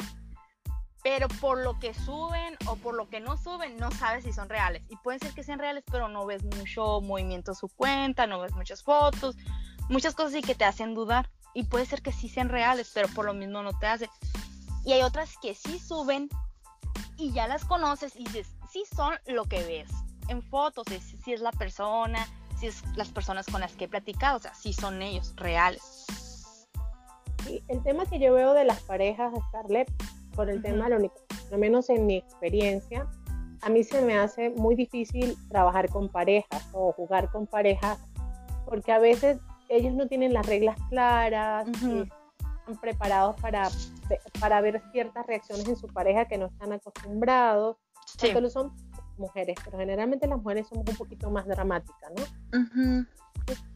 pero 1.03 1.27
por 1.27 1.57
lo 1.63 1.79
que 1.79 1.93
suben 1.93 2.57
o 2.67 2.75
por 2.75 2.95
lo 2.95 3.09
que 3.09 3.19
no 3.19 3.37
suben, 3.37 3.77
no 3.77 3.91
sabes 3.91 4.23
si 4.23 4.33
son 4.33 4.49
reales. 4.49 4.83
Y 4.89 4.97
pueden 4.97 5.19
ser 5.19 5.33
que 5.33 5.43
sean 5.43 5.59
reales, 5.59 5.83
pero 5.89 6.07
no 6.07 6.25
ves 6.25 6.43
mucho 6.43 7.01
movimiento 7.01 7.51
en 7.51 7.55
su 7.55 7.69
cuenta, 7.69 8.27
no 8.27 8.39
ves 8.39 8.53
muchas 8.53 8.83
fotos, 8.83 9.35
muchas 9.89 10.13
cosas 10.13 10.41
que 10.43 10.55
te 10.55 10.65
hacen 10.65 10.93
dudar 10.93 11.29
y 11.53 11.63
puede 11.63 11.85
ser 11.85 12.01
que 12.01 12.11
sí 12.11 12.29
sean 12.29 12.49
reales, 12.49 12.91
pero 12.93 13.07
por 13.09 13.25
lo 13.25 13.33
mismo 13.33 13.61
no 13.61 13.77
te 13.77 13.87
hace. 13.87 14.09
Y 14.85 14.93
hay 14.93 15.01
otras 15.01 15.37
que 15.41 15.55
sí 15.55 15.79
suben 15.79 16.29
y 17.17 17.31
ya 17.31 17.47
las 17.47 17.65
conoces 17.65 18.15
y 18.15 18.23
dices, 18.25 18.47
sí 18.71 18.83
son 18.95 19.15
lo 19.27 19.45
que 19.45 19.63
ves 19.63 19.89
en 20.27 20.41
fotos, 20.41 20.85
si 21.23 21.33
es 21.33 21.41
la 21.41 21.51
persona, 21.51 22.27
si 22.57 22.67
es 22.67 22.83
las 22.95 23.09
personas 23.09 23.47
con 23.47 23.61
las 23.61 23.73
que 23.73 23.85
he 23.85 23.87
platicado, 23.87 24.37
o 24.37 24.41
sea, 24.41 24.53
si 24.53 24.71
son 24.71 25.01
ellos 25.01 25.33
reales. 25.35 26.05
El 27.67 27.83
tema 27.83 28.05
que 28.05 28.19
yo 28.19 28.33
veo 28.33 28.53
de 28.53 28.63
las 28.63 28.79
parejas, 28.81 29.33
Scarlett, 29.49 29.91
por 30.35 30.49
el 30.49 30.61
tema, 30.61 30.89
lo, 30.89 30.97
lo 30.99 31.57
menos 31.57 31.89
en 31.89 32.05
mi 32.05 32.17
experiencia, 32.17 33.07
a 33.61 33.69
mí 33.69 33.83
se 33.83 34.01
me 34.01 34.17
hace 34.17 34.49
muy 34.49 34.75
difícil 34.75 35.37
trabajar 35.49 35.89
con 35.89 36.09
parejas 36.09 36.67
o 36.73 36.91
jugar 36.93 37.29
con 37.31 37.45
parejas, 37.45 37.99
porque 38.65 38.91
a 38.91 38.99
veces 38.99 39.39
ellos 39.69 39.93
no 39.93 40.07
tienen 40.07 40.33
las 40.33 40.45
reglas 40.45 40.77
claras, 40.89 41.67
están 41.67 42.09
preparados 42.81 43.39
para, 43.39 43.69
para 44.39 44.61
ver 44.61 44.81
ciertas 44.91 45.25
reacciones 45.27 45.67
en 45.67 45.75
su 45.75 45.87
pareja 45.87 46.25
que 46.25 46.37
no 46.37 46.47
están 46.47 46.73
acostumbrados. 46.73 47.77
Sí. 48.17 48.31
Solo 48.31 48.49
son 48.49 48.73
mujeres, 49.17 49.57
pero 49.63 49.77
generalmente 49.77 50.27
las 50.27 50.39
mujeres 50.39 50.67
somos 50.67 50.87
un 50.89 50.95
poquito 50.95 51.29
más 51.29 51.45
dramáticas, 51.45 52.11
¿no? 52.17 53.05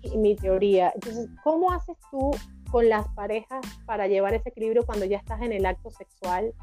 Y 0.01 0.17
mi 0.17 0.35
teoría. 0.35 0.91
Entonces, 0.95 1.29
¿cómo 1.43 1.71
haces 1.71 1.95
tú 2.12 2.31
con 2.72 2.89
las 2.89 3.07
parejas 3.10 3.65
para 3.86 4.07
llevar 4.07 4.34
ese 4.34 4.50
equilibrio 4.50 4.86
cuando 4.86 5.05
ya 5.05 5.17
estás 5.17 5.41
en 5.41 5.51
el 5.51 5.65
acto 5.65 5.89
sexual? 5.91 6.53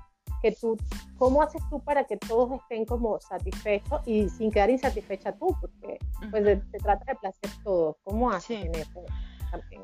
Que 0.40 0.52
tú, 0.52 0.76
¿Cómo 1.18 1.40
haces 1.42 1.62
tú 1.71 1.78
para 1.80 2.04
que 2.04 2.16
todos 2.16 2.61
estén 2.61 2.85
como 2.85 3.21
satisfechos 3.21 4.00
y 4.06 4.28
sin 4.28 4.50
quedar 4.50 4.71
insatisfecha 4.71 5.32
tú? 5.32 5.56
Porque 5.61 5.99
pues 6.30 6.59
se 6.71 6.78
trata 6.78 7.04
de 7.04 7.14
placer 7.14 7.50
todo. 7.62 7.97
¿Cómo 8.02 8.30
haces 8.30 8.64
en 8.64 8.75
eso? 8.75 9.04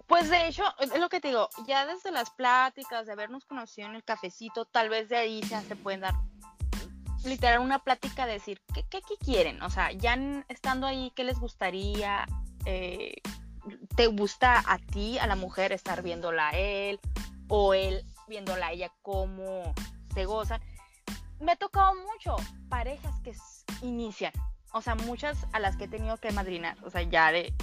Pues 0.06 0.30
de 0.30 0.48
hecho, 0.48 0.64
es 0.80 0.98
lo 0.98 1.08
que 1.08 1.20
te 1.20 1.28
digo, 1.28 1.48
ya 1.66 1.86
desde 1.86 2.10
las 2.10 2.30
pláticas, 2.30 3.06
de 3.06 3.12
habernos 3.12 3.44
conocido 3.44 3.88
en 3.88 3.94
el 3.94 4.04
cafecito, 4.04 4.64
tal 4.64 4.88
vez 4.88 5.08
de 5.08 5.16
ahí 5.16 5.42
ya 5.42 5.60
se 5.62 5.76
pueden 5.76 6.00
dar 6.00 6.14
literal 7.24 7.60
una 7.60 7.80
plática 7.80 8.26
de 8.26 8.34
decir, 8.34 8.62
¿qué, 8.74 8.84
qué, 8.88 9.00
quieren? 9.18 9.60
O 9.62 9.70
sea, 9.70 9.92
ya 9.92 10.16
estando 10.48 10.86
ahí, 10.86 11.12
¿qué 11.14 11.24
les 11.24 11.38
gustaría? 11.38 12.26
Eh, 12.64 13.16
¿Te 13.96 14.06
gusta 14.06 14.62
a 14.66 14.78
ti, 14.78 15.18
a 15.18 15.26
la 15.26 15.36
mujer, 15.36 15.72
estar 15.72 16.02
viéndola 16.02 16.48
a 16.48 16.52
él? 16.52 17.00
O 17.48 17.74
él 17.74 18.04
viéndola 18.28 18.66
a 18.66 18.72
ella, 18.72 18.92
cómo 19.02 19.74
se 20.14 20.24
gozan. 20.24 20.60
Me 21.40 21.52
ha 21.52 21.56
tocado 21.56 21.94
mucho 21.94 22.36
parejas 22.68 23.14
que 23.22 23.32
inician, 23.82 24.32
o 24.72 24.82
sea, 24.82 24.94
muchas 24.96 25.38
a 25.52 25.60
las 25.60 25.76
que 25.76 25.84
he 25.84 25.88
tenido 25.88 26.16
que 26.18 26.32
madrinar, 26.32 26.76
o 26.84 26.90
sea, 26.90 27.02
ya 27.02 27.30
de, 27.30 27.54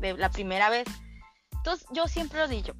de 0.00 0.14
la 0.16 0.30
primera 0.30 0.70
vez 0.70 0.86
entonces, 1.64 1.88
yo 1.92 2.06
siempre 2.08 2.40
lo 2.40 2.44
he 2.44 2.48
dicho, 2.48 2.74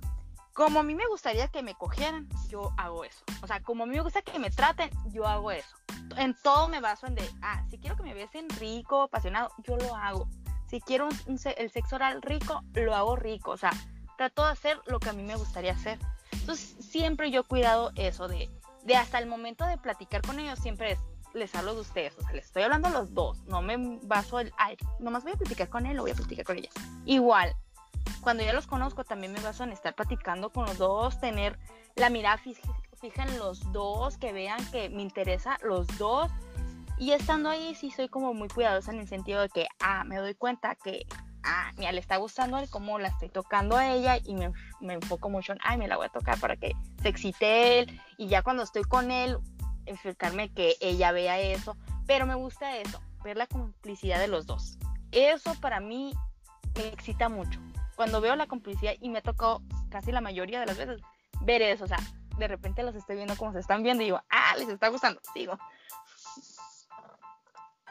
como 0.52 0.80
a 0.80 0.82
mí 0.82 0.94
me 0.94 1.06
gustaría 1.06 1.48
que 1.48 1.62
me 1.62 1.74
cogieran, 1.74 2.28
yo 2.50 2.74
hago 2.76 3.02
eso. 3.02 3.24
O 3.42 3.46
sea, 3.46 3.62
como 3.62 3.84
a 3.84 3.86
mí 3.86 3.96
me 3.96 4.02
gusta 4.02 4.20
que 4.20 4.38
me 4.38 4.50
traten, 4.50 4.90
yo 5.06 5.26
hago 5.26 5.52
eso. 5.52 5.74
En 6.18 6.36
todo 6.42 6.68
me 6.68 6.80
baso 6.80 7.06
en 7.06 7.14
de, 7.14 7.26
ah, 7.40 7.64
si 7.70 7.78
quiero 7.78 7.96
que 7.96 8.02
me 8.02 8.12
besen 8.12 8.46
rico, 8.60 9.00
apasionado, 9.00 9.50
yo 9.62 9.78
lo 9.78 9.96
hago. 9.96 10.28
Si 10.66 10.80
quiero 10.80 11.08
el 11.26 11.70
sexo 11.70 11.96
oral 11.96 12.22
rico, 12.22 12.62
lo 12.74 12.94
hago 12.94 13.16
rico. 13.16 13.52
O 13.52 13.56
sea, 13.56 13.72
trato 14.16 14.44
de 14.44 14.52
hacer 14.52 14.78
lo 14.86 15.00
que 15.00 15.10
a 15.10 15.12
mí 15.12 15.22
me 15.22 15.36
gustaría 15.36 15.72
hacer. 15.72 15.98
Entonces, 16.32 16.76
siempre 16.80 17.30
yo 17.30 17.42
he 17.42 17.44
cuidado 17.44 17.92
eso 17.96 18.28
de, 18.28 18.50
de 18.84 18.96
hasta 18.96 19.18
el 19.18 19.26
momento 19.26 19.64
de 19.66 19.78
platicar 19.78 20.22
con 20.22 20.38
ellos, 20.38 20.58
siempre 20.58 20.92
es, 20.92 20.98
les 21.32 21.54
hablo 21.54 21.74
de 21.74 21.80
ustedes, 21.80 22.14
o 22.18 22.22
sea, 22.22 22.32
les 22.32 22.44
estoy 22.44 22.62
hablando 22.62 22.88
a 22.88 22.90
los 22.90 23.14
dos, 23.14 23.42
no 23.44 23.62
me 23.62 23.76
baso 24.02 24.40
el, 24.40 24.52
ay, 24.58 24.76
nomás 24.98 25.24
voy 25.24 25.32
a 25.32 25.36
platicar 25.36 25.68
con 25.68 25.86
él 25.86 25.98
o 25.98 26.02
voy 26.02 26.10
a 26.10 26.14
platicar 26.14 26.44
con 26.44 26.58
ella. 26.58 26.68
Igual, 27.06 27.54
cuando 28.20 28.42
ya 28.42 28.52
los 28.52 28.66
conozco 28.66 29.04
también 29.04 29.32
me 29.32 29.40
baso 29.40 29.64
en 29.64 29.72
estar 29.72 29.94
platicando 29.94 30.50
con 30.50 30.66
los 30.66 30.78
dos, 30.78 31.18
tener 31.18 31.58
la 31.96 32.10
mirada 32.10 32.36
fija, 32.36 32.62
en 33.16 33.38
los 33.38 33.70
dos, 33.72 34.16
que 34.16 34.32
vean 34.32 34.58
que 34.70 34.88
me 34.88 35.02
interesa 35.02 35.58
los 35.62 35.86
dos. 35.98 36.30
Y 36.98 37.12
estando 37.12 37.48
ahí 37.48 37.74
sí 37.74 37.90
soy 37.90 38.08
como 38.08 38.34
muy 38.34 38.48
cuidadosa 38.48 38.92
en 38.92 39.00
el 39.00 39.08
sentido 39.08 39.40
de 39.40 39.48
que, 39.48 39.66
ah, 39.80 40.04
me 40.04 40.16
doy 40.16 40.34
cuenta 40.34 40.76
que, 40.76 41.06
ah, 41.42 41.72
mira, 41.76 41.92
le 41.92 42.00
está 42.00 42.16
gustando 42.16 42.58
el 42.58 42.70
cómo 42.70 42.98
la 42.98 43.08
estoy 43.08 43.28
tocando 43.28 43.76
a 43.76 43.92
ella 43.92 44.18
y 44.24 44.34
me, 44.34 44.52
me 44.80 44.94
enfoco 44.94 45.28
mucho 45.28 45.52
en, 45.52 45.58
ay, 45.62 45.76
me 45.76 45.88
la 45.88 45.96
voy 45.96 46.06
a 46.06 46.10
tocar 46.10 46.38
para 46.38 46.56
que 46.56 46.72
se 47.02 47.08
excite 47.08 47.80
él. 47.80 48.00
Y 48.16 48.28
ya 48.28 48.42
cuando 48.42 48.62
estoy 48.62 48.84
con 48.84 49.10
él, 49.10 49.38
enfocarme 49.86 50.52
que 50.52 50.76
ella 50.80 51.12
vea 51.12 51.38
eso. 51.40 51.76
Pero 52.06 52.26
me 52.26 52.34
gusta 52.34 52.76
eso, 52.76 53.00
ver 53.24 53.36
la 53.36 53.46
complicidad 53.46 54.18
de 54.18 54.28
los 54.28 54.46
dos. 54.46 54.78
Eso 55.10 55.54
para 55.60 55.80
mí 55.80 56.12
me 56.76 56.88
excita 56.88 57.28
mucho 57.28 57.60
cuando 57.94 58.20
veo 58.20 58.36
la 58.36 58.46
complicidad 58.46 58.94
y 59.00 59.08
me 59.08 59.22
tocó 59.22 59.62
casi 59.90 60.12
la 60.12 60.20
mayoría 60.20 60.60
de 60.60 60.66
las 60.66 60.76
veces 60.76 61.00
ver 61.40 61.62
eso, 61.62 61.84
o 61.84 61.88
sea, 61.88 61.98
de 62.38 62.48
repente 62.48 62.82
los 62.82 62.94
estoy 62.94 63.16
viendo 63.16 63.36
como 63.36 63.52
se 63.52 63.60
están 63.60 63.82
viendo 63.82 64.02
y 64.02 64.06
digo, 64.06 64.20
ah, 64.30 64.54
les 64.58 64.68
está 64.68 64.88
gustando, 64.88 65.20
sigo. 65.32 65.58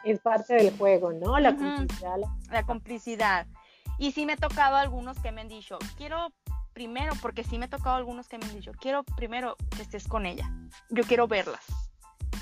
Es 0.03 0.19
parte 0.19 0.55
del 0.55 0.77
juego, 0.77 1.13
¿no? 1.13 1.39
La 1.39 1.55
complicidad. 1.55 2.17
La 2.51 2.63
complicidad. 2.63 3.48
Y 3.98 4.12
sí 4.12 4.25
me 4.25 4.33
he 4.33 4.38
tocado 4.38 4.75
algunos 4.75 5.19
que 5.19 5.31
me 5.31 5.41
han 5.41 5.48
dicho, 5.48 5.77
quiero 5.98 6.33
primero, 6.74 7.13
porque 7.22 7.43
sí 7.43 7.57
me 7.57 7.65
ha 7.65 7.69
tocado 7.69 7.95
algunos 7.95 8.27
que 8.27 8.38
me 8.38 8.45
han 8.45 8.55
dicho, 8.55 8.72
quiero 8.79 9.03
primero 9.03 9.55
que 9.75 9.83
estés 9.83 10.07
con 10.07 10.25
ella, 10.25 10.51
yo 10.89 11.03
quiero 11.03 11.27
verlas. 11.27 11.65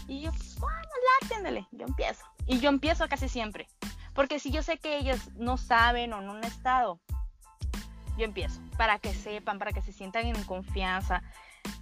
Y 0.07 0.21
yo, 0.21 0.31
bueno, 0.59 0.89
látenle, 1.21 1.67
yo 1.71 1.85
empiezo. 1.85 2.25
Y 2.47 2.59
yo 2.59 2.69
empiezo 2.69 3.07
casi 3.07 3.29
siempre. 3.29 3.67
Porque 4.13 4.39
si 4.39 4.51
yo 4.51 4.63
sé 4.63 4.77
que 4.77 4.97
ellas 4.97 5.31
no 5.35 5.57
saben 5.57 6.13
o 6.13 6.21
no 6.21 6.33
han 6.33 6.43
estado, 6.43 6.99
yo 8.17 8.25
empiezo. 8.25 8.61
Para 8.77 8.99
que 8.99 9.13
sepan, 9.13 9.59
para 9.59 9.71
que 9.71 9.81
se 9.81 9.93
sientan 9.93 10.25
en 10.25 10.43
confianza. 10.43 11.23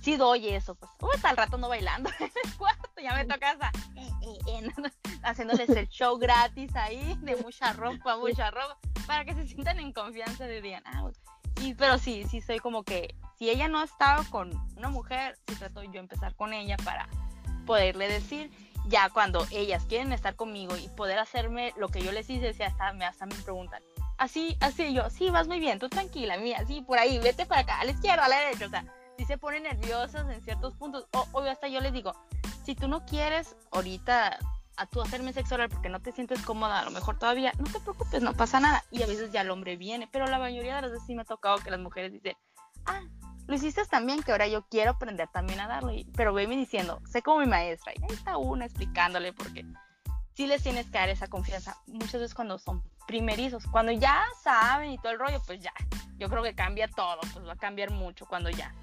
Si 0.02 0.16
doy 0.16 0.48
eso, 0.50 0.76
pues, 0.76 0.92
uy, 1.02 1.30
el 1.30 1.38
rato 1.38 1.58
no 1.58 1.70
bailando. 1.70 2.10
En 2.20 2.32
el 2.44 2.58
cuarto, 2.58 2.90
ya 3.02 3.14
me 3.16 3.26
toca 3.26 3.52
hasta, 3.52 3.72
eh, 3.96 4.10
eh, 4.48 4.70
haciéndoles 5.24 5.70
el 5.70 5.88
show 5.90 6.18
gratis 6.18 6.76
ahí, 6.76 7.18
de 7.22 7.36
mucha 7.38 7.74
ropa, 7.74 8.18
mucha 8.18 8.50
ropa, 8.52 8.78
para 9.08 9.26
que 9.26 9.34
se 9.34 9.48
sientan 9.48 9.80
en 9.80 9.92
confianza 9.92 10.46
de 10.46 10.62
digan, 10.62 10.84
ah, 10.86 11.10
y, 11.62 11.74
pero 11.74 11.98
sí, 11.98 12.26
sí 12.30 12.42
soy 12.42 12.60
como 12.60 12.84
que, 12.84 13.16
si 13.38 13.50
ella 13.50 13.68
no 13.68 13.80
ha 13.80 13.84
estado 13.84 14.24
con 14.30 14.52
una 14.78 14.90
mujer, 14.90 15.38
sí 15.48 15.56
trato 15.56 15.84
yo 15.84 16.00
empezar 16.00 16.36
con 16.36 16.54
ella 16.54 16.78
para 16.84 17.08
poderle 17.66 18.08
decir, 18.08 18.52
ya 18.86 19.10
cuando 19.10 19.46
ellas 19.52 19.86
quieren 19.86 20.14
estar 20.14 20.36
conmigo 20.36 20.78
y 20.78 20.88
poder 20.90 21.20
hacerme 21.20 21.74
lo 21.78 21.90
que 21.90 22.02
yo 22.02 22.12
les 22.12 22.30
hice, 22.30 22.54
si 22.54 22.64
hasta 22.64 22.94
me, 22.94 23.06
hasta 23.06 23.26
me 23.26 23.36
preguntan, 23.36 23.84
así, 24.18 24.58
así 24.62 24.94
yo, 24.94 25.10
sí, 25.10 25.30
vas 25.30 25.48
muy 25.48 25.60
bien, 25.60 25.80
tú 25.80 25.90
tranquila, 25.90 26.38
mía, 26.38 26.64
sí, 26.66 26.82
por 26.82 26.98
ahí, 26.98 27.20
vete 27.20 27.46
para 27.46 27.62
acá, 27.62 27.80
a 27.80 27.86
la 27.86 27.92
izquierda, 27.92 28.26
a 28.26 28.30
la 28.30 28.40
derecha, 28.40 28.66
o 28.68 28.70
sea, 28.70 28.86
si 29.20 29.26
se 29.26 29.38
ponen 29.38 29.64
nerviosas 29.64 30.30
en 30.30 30.42
ciertos 30.46 30.74
puntos, 30.76 31.06
o, 31.12 31.28
obvio 31.34 31.52
hasta 31.52 31.68
yo 31.68 31.82
les 31.82 31.92
digo, 31.92 32.14
si 32.64 32.74
tú 32.74 32.88
no 32.88 33.06
quieres 33.06 33.58
ahorita 33.72 34.40
a 34.78 34.86
tú 34.86 35.02
hacerme 35.02 35.34
sexo 35.34 35.56
oral 35.56 35.68
porque 35.68 35.90
no 35.90 36.00
te 36.00 36.14
sientes 36.14 36.42
cómoda, 36.42 36.80
a 36.80 36.86
lo 36.86 36.92
mejor 36.92 37.20
todavía, 37.20 37.52
no 37.60 37.66
te 37.66 37.82
preocupes, 37.82 38.22
no 38.22 38.34
pasa 38.34 38.62
nada. 38.62 38.82
Y 38.92 39.04
a 39.04 39.08
veces 39.08 39.34
ya 39.34 39.42
el 39.42 39.52
hombre 39.52 39.76
viene, 39.76 40.08
pero 40.10 40.26
la 40.28 40.40
mayoría 40.40 40.78
de 40.78 40.84
las 40.84 40.92
veces 40.92 41.06
sí 41.06 41.16
me 41.16 41.24
ha 41.24 41.26
tocado 41.26 41.58
que 41.58 41.70
las 41.70 41.82
mujeres 41.82 42.14
dicen, 42.14 42.38
ah, 42.86 43.02
lo 43.46 43.56
hiciste 43.56 43.84
también, 43.88 44.24
que 44.24 44.32
ahora 44.32 44.48
yo 44.48 44.66
quiero 44.70 44.92
aprender 44.92 45.28
también 45.34 45.60
a 45.60 45.68
darlo. 45.68 45.92
pero 46.16 46.34
venme 46.34 46.56
diciendo, 46.56 47.02
sé 47.06 47.22
como 47.22 47.42
mi 47.42 47.48
maestra, 47.48 47.92
y 47.98 48.02
ahí 48.02 48.16
está 48.16 48.38
una 48.38 48.68
explicándole 48.68 49.34
porque 49.34 49.66
sí 50.34 50.48
les 50.48 50.64
tienes 50.64 50.86
que 50.86 50.98
dar 50.98 51.10
esa 51.10 51.28
confianza. 51.28 51.76
Muchas 51.88 52.22
veces 52.22 52.34
cuando 52.34 52.58
son 52.58 52.82
primerizos, 53.06 53.66
cuando 53.68 53.92
ya 53.92 54.24
saben 54.42 54.92
y 54.92 54.98
todo 54.98 55.12
el 55.12 55.20
rollo, 55.20 55.42
pues 55.46 55.60
ya, 55.60 55.74
yo 56.18 56.30
creo 56.30 56.42
que 56.42 56.56
cambia 56.56 56.88
todo, 56.88 57.20
pues 57.34 57.46
va 57.46 57.52
a 57.52 57.58
cambiar 57.58 57.92
mucho 57.92 58.26
cuando 58.26 58.50
ya 58.50 58.74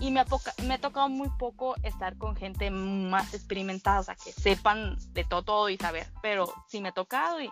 y 0.00 0.10
me 0.10 0.20
ha, 0.20 0.26
me 0.66 0.74
ha 0.74 0.80
tocado 0.80 1.08
muy 1.08 1.28
poco 1.38 1.74
estar 1.82 2.16
con 2.18 2.36
gente 2.36 2.70
más 2.70 3.34
experimentada, 3.34 4.00
o 4.00 4.02
sea, 4.02 4.16
que 4.16 4.32
sepan 4.32 4.96
de 5.12 5.24
todo, 5.24 5.42
todo 5.42 5.68
y 5.68 5.76
saber, 5.76 6.06
pero 6.22 6.52
sí 6.68 6.80
me 6.80 6.88
ha 6.88 6.92
tocado 6.92 7.40
y, 7.40 7.50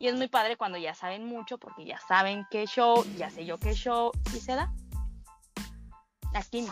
es 0.00 0.14
muy 0.14 0.28
padre 0.28 0.56
cuando 0.56 0.78
ya 0.78 0.94
saben 0.94 1.26
mucho 1.26 1.58
porque 1.58 1.84
ya 1.84 1.98
saben 2.06 2.46
qué 2.52 2.66
show, 2.66 3.04
ya 3.16 3.30
sé 3.30 3.44
yo 3.44 3.58
qué 3.58 3.74
show 3.74 4.12
y 4.32 4.38
se 4.38 4.54
da. 4.54 4.72
Aquí 6.34 6.64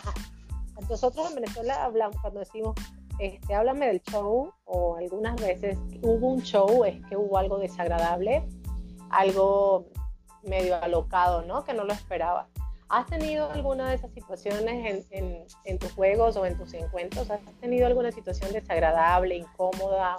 Nosotros 0.89 1.29
en 1.29 1.35
Venezuela 1.35 1.83
hablamos, 1.83 2.15
cuando 2.21 2.39
decimos, 2.39 2.75
este, 3.19 3.53
háblame 3.53 3.87
del 3.87 4.01
show, 4.03 4.53
o 4.63 4.95
algunas 4.95 5.35
veces 5.41 5.77
hubo 6.01 6.29
un 6.29 6.41
show, 6.41 6.85
es 6.85 7.03
que 7.07 7.17
hubo 7.17 7.37
algo 7.37 7.57
desagradable, 7.57 8.47
algo 9.09 9.89
medio 10.43 10.81
alocado, 10.81 11.41
¿no? 11.41 11.63
Que 11.63 11.73
no 11.73 11.83
lo 11.83 11.93
esperaba. 11.93 12.47
¿Has 12.89 13.05
tenido 13.07 13.51
alguna 13.51 13.89
de 13.89 13.95
esas 13.95 14.13
situaciones 14.13 15.05
en, 15.11 15.79
tus 15.79 15.91
juegos 15.91 16.37
o 16.37 16.45
en 16.45 16.57
tus 16.57 16.73
encuentros? 16.73 17.29
¿Has 17.29 17.41
tenido 17.59 17.85
alguna 17.85 18.11
situación 18.11 18.53
desagradable, 18.53 19.35
incómoda? 19.35 20.17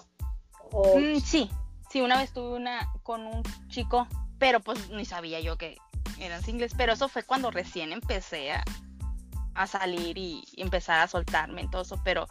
Mm, 0.72 1.18
sí, 1.18 1.50
sí, 1.90 2.02
una 2.02 2.18
vez 2.18 2.32
tuve 2.32 2.56
una 2.56 2.92
con 3.02 3.26
un 3.26 3.42
chico, 3.68 4.06
pero 4.38 4.60
pues 4.60 4.90
ni 4.90 5.06
sabía 5.06 5.40
yo 5.40 5.56
que 5.56 5.78
eran 6.20 6.42
singles, 6.42 6.74
pero 6.76 6.92
eso 6.92 7.08
fue 7.08 7.22
cuando 7.22 7.50
recién 7.50 7.92
empecé 7.92 8.52
a, 8.52 9.66
salir 9.66 10.18
y, 10.18 10.44
empezar 10.56 11.00
a 11.00 11.08
soltarme 11.08 11.62
en 11.62 11.70
todo 11.70 11.82
eso, 11.82 12.00
pero, 12.04 12.28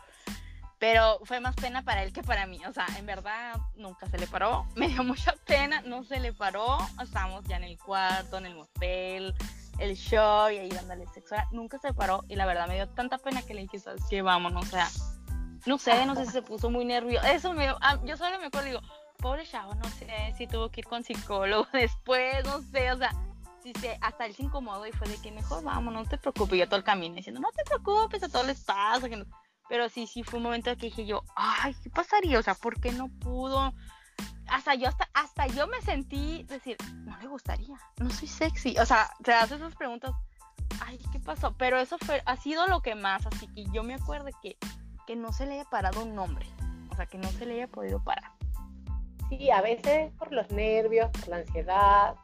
pero 0.78 1.20
fue 1.24 1.40
más 1.40 1.56
pena 1.56 1.84
para 1.84 2.04
él 2.04 2.14
que 2.14 2.22
para 2.22 2.46
mí, 2.46 2.64
o 2.66 2.74
sea, 2.74 2.86
en 2.98 3.06
verdad 3.06 3.56
nunca 3.76 4.08
se 4.08 4.20
le 4.20 4.28
paró, 4.28 4.68
me 4.76 4.88
dio 4.88 5.04
mucha 5.04 5.34
pena, 5.46 5.82
no 5.82 6.04
se 6.04 6.20
le 6.20 6.32
paró, 6.32 6.78
estábamos 7.02 7.44
ya 7.46 7.58
en 7.58 7.64
el 7.64 7.78
cuarto, 7.78 8.38
en 8.38 8.46
el 8.46 8.56
motel, 8.56 9.36
el 9.80 9.96
show 9.96 10.50
y 10.50 10.58
ahí 10.58 10.70
dándole 10.70 11.06
sexo. 11.08 11.36
Nunca 11.52 11.80
se 11.80 11.94
paró 11.94 12.24
y 12.28 12.36
la 12.36 12.46
verdad 12.46 12.68
me 12.68 12.76
dio 12.76 12.88
tanta 12.90 13.18
pena 13.18 13.42
que 13.42 13.54
le 13.54 13.62
dije, 13.62 13.80
¿sabes 13.80 14.04
qué? 14.10 14.22
Vámonos, 14.22 14.66
o 14.66 14.70
sea, 14.70 14.88
no 15.66 15.78
sé, 15.78 16.06
no 16.06 16.16
sé 16.16 16.26
si 16.26 16.32
se 16.32 16.42
puso 16.42 16.70
muy 16.70 16.86
nervioso. 16.86 17.26
Eso 17.28 17.54
me 17.54 17.68
ah, 17.68 18.00
yo 18.06 18.18
solo 18.18 18.40
me 18.40 18.46
acuerdo 18.46 18.68
digo, 18.68 18.82
pobre 19.18 19.46
chavo, 19.46 19.76
no 19.76 19.90
sé 19.90 20.34
si 20.38 20.48
tuvo 20.48 20.70
que 20.70 20.82
ir 20.82 20.88
con 20.88 21.04
psicólogo 21.04 21.68
después, 21.74 22.44
no 22.46 22.62
sé, 22.62 22.92
o 22.92 22.98
sea, 22.98 23.12
si 23.62 23.74
se, 23.74 23.98
hasta 24.02 24.26
él 24.26 24.36
se 24.36 24.44
incomodó 24.44 24.86
y 24.86 24.92
fue 24.92 25.08
de 25.08 25.18
que 25.22 25.32
mejor 25.32 25.64
vámonos, 25.64 26.04
no 26.04 26.10
te 26.10 26.18
preocupes, 26.18 26.60
yo 26.60 26.66
todo 26.68 26.78
el 26.78 26.84
camino 26.84 27.16
diciendo, 27.16 27.42
no 27.42 27.50
te 27.52 27.64
preocupes, 27.64 28.24
a 28.24 28.30
todos 28.30 28.46
les 28.48 28.64
pasa, 28.64 29.08
pero 29.70 29.90
sí, 29.90 30.08
sí 30.08 30.24
fue 30.24 30.38
un 30.38 30.44
momento 30.44 30.76
que 30.78 30.88
dije 30.88 31.06
yo, 31.06 31.24
ay, 31.36 31.76
¿qué 31.84 31.90
pasaría? 31.90 32.40
O 32.40 32.44
sea, 32.44 32.56
¿por 32.56 32.80
qué 32.80 32.92
no 32.92 33.10
pudo? 33.20 33.74
Hasta 34.50 34.76
yo 34.76 34.88
hasta, 34.88 35.10
hasta 35.14 35.48
yo 35.48 35.68
me 35.68 35.82
sentí 35.82 36.44
decir, 36.44 36.78
no 37.06 37.18
le 37.20 37.28
gustaría, 37.28 37.76
no 37.98 38.10
soy 38.10 38.28
sexy. 38.28 38.78
O 38.80 38.86
sea, 38.86 39.10
te 39.24 39.32
das 39.32 39.52
esas 39.52 39.76
preguntas, 39.76 40.12
ay, 40.86 41.00
¿qué 41.12 41.20
pasó? 41.20 41.54
Pero 41.58 41.80
eso 41.80 41.98
fue, 42.00 42.22
ha 42.26 42.36
sido 42.38 42.68
lo 42.68 42.82
que 42.82 42.96
más, 42.96 43.26
así 43.26 43.48
que 43.48 43.66
yo 43.72 43.84
me 43.84 43.96
acuerdo 43.96 44.30
que, 44.42 44.58
que 45.06 45.16
no 45.16 45.32
se 45.34 45.46
le 45.46 45.56
haya 45.56 45.66
parado 45.66 46.04
un 46.04 46.16
nombre, 46.16 46.46
o 46.92 46.96
sea, 46.96 47.06
que 47.06 47.18
no 47.18 47.30
se 47.30 47.46
le 47.46 47.56
haya 47.56 47.68
podido 47.68 48.04
parar. 48.04 48.32
Sí, 49.30 49.52
a 49.52 49.62
veces 49.62 50.12
por 50.14 50.32
los 50.32 50.50
nervios, 50.52 51.10
por 51.12 51.28
la 51.28 51.38
ansiedad. 51.38 52.16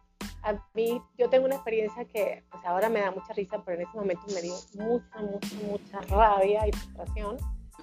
A 0.43 0.53
mí, 0.73 1.01
yo 1.17 1.29
tengo 1.29 1.45
una 1.45 1.55
experiencia 1.55 2.05
que 2.05 2.43
pues 2.49 2.65
ahora 2.65 2.89
me 2.89 3.01
da 3.01 3.11
mucha 3.11 3.33
risa, 3.33 3.61
pero 3.63 3.79
en 3.79 3.87
ese 3.87 3.97
momento 3.97 4.23
me 4.33 4.41
dio 4.41 4.53
mucha, 4.75 5.19
mucha, 5.19 5.55
mucha 5.65 6.01
rabia 6.01 6.67
y 6.67 6.71
frustración, 6.71 7.37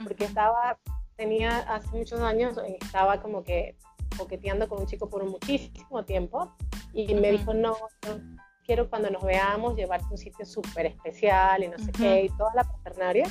porque 0.05 0.25
estaba, 0.25 0.79
tenía 1.17 1.59
hace 1.59 1.89
muchos 1.97 2.21
años, 2.21 2.59
estaba 2.81 3.21
como 3.21 3.43
que 3.43 3.77
coqueteando 4.17 4.69
con 4.69 4.81
un 4.81 4.87
chico 4.87 5.09
por 5.09 5.25
muchísimo 5.25 6.05
tiempo 6.05 6.55
y 6.93 7.15
me 7.15 7.33
dijo, 7.33 7.55
no, 7.55 7.77
quiero 8.65 8.89
cuando 8.89 9.11
nos 9.11 9.23
veamos 9.23 9.77
llevarte 9.77 10.07
a 10.07 10.11
un 10.11 10.19
sitio 10.19 10.45
súper 10.45 10.87
especial 10.87 11.65
y 11.65 11.69
no 11.69 11.79
sé 11.79 11.93
qué, 11.93 12.25
y 12.25 12.29
toda 12.31 12.53
la 12.55 12.65
paternaria. 12.65 13.29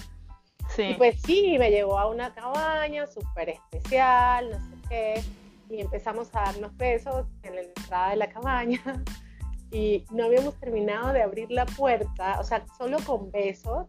Sí. 0.75 0.83
Y 0.83 0.93
pues 0.95 1.21
sí, 1.21 1.57
me 1.57 1.71
llevó 1.71 1.97
a 1.97 2.07
una 2.07 2.33
cabaña 2.33 3.07
súper 3.07 3.49
especial, 3.49 4.51
no 4.51 4.59
sé 4.59 4.75
qué, 4.87 5.23
y 5.69 5.81
empezamos 5.81 6.29
a 6.33 6.41
darnos 6.41 6.75
besos 6.77 7.25
en 7.43 7.55
la 7.55 7.61
entrada 7.61 8.09
de 8.11 8.15
la 8.17 8.29
cabaña 8.29 8.81
y 9.71 10.03
no 10.11 10.25
habíamos 10.25 10.59
terminado 10.59 11.13
de 11.13 11.21
abrir 11.21 11.51
la 11.51 11.65
puerta, 11.65 12.39
o 12.39 12.43
sea, 12.43 12.65
solo 12.77 12.97
con 13.05 13.31
besos, 13.31 13.87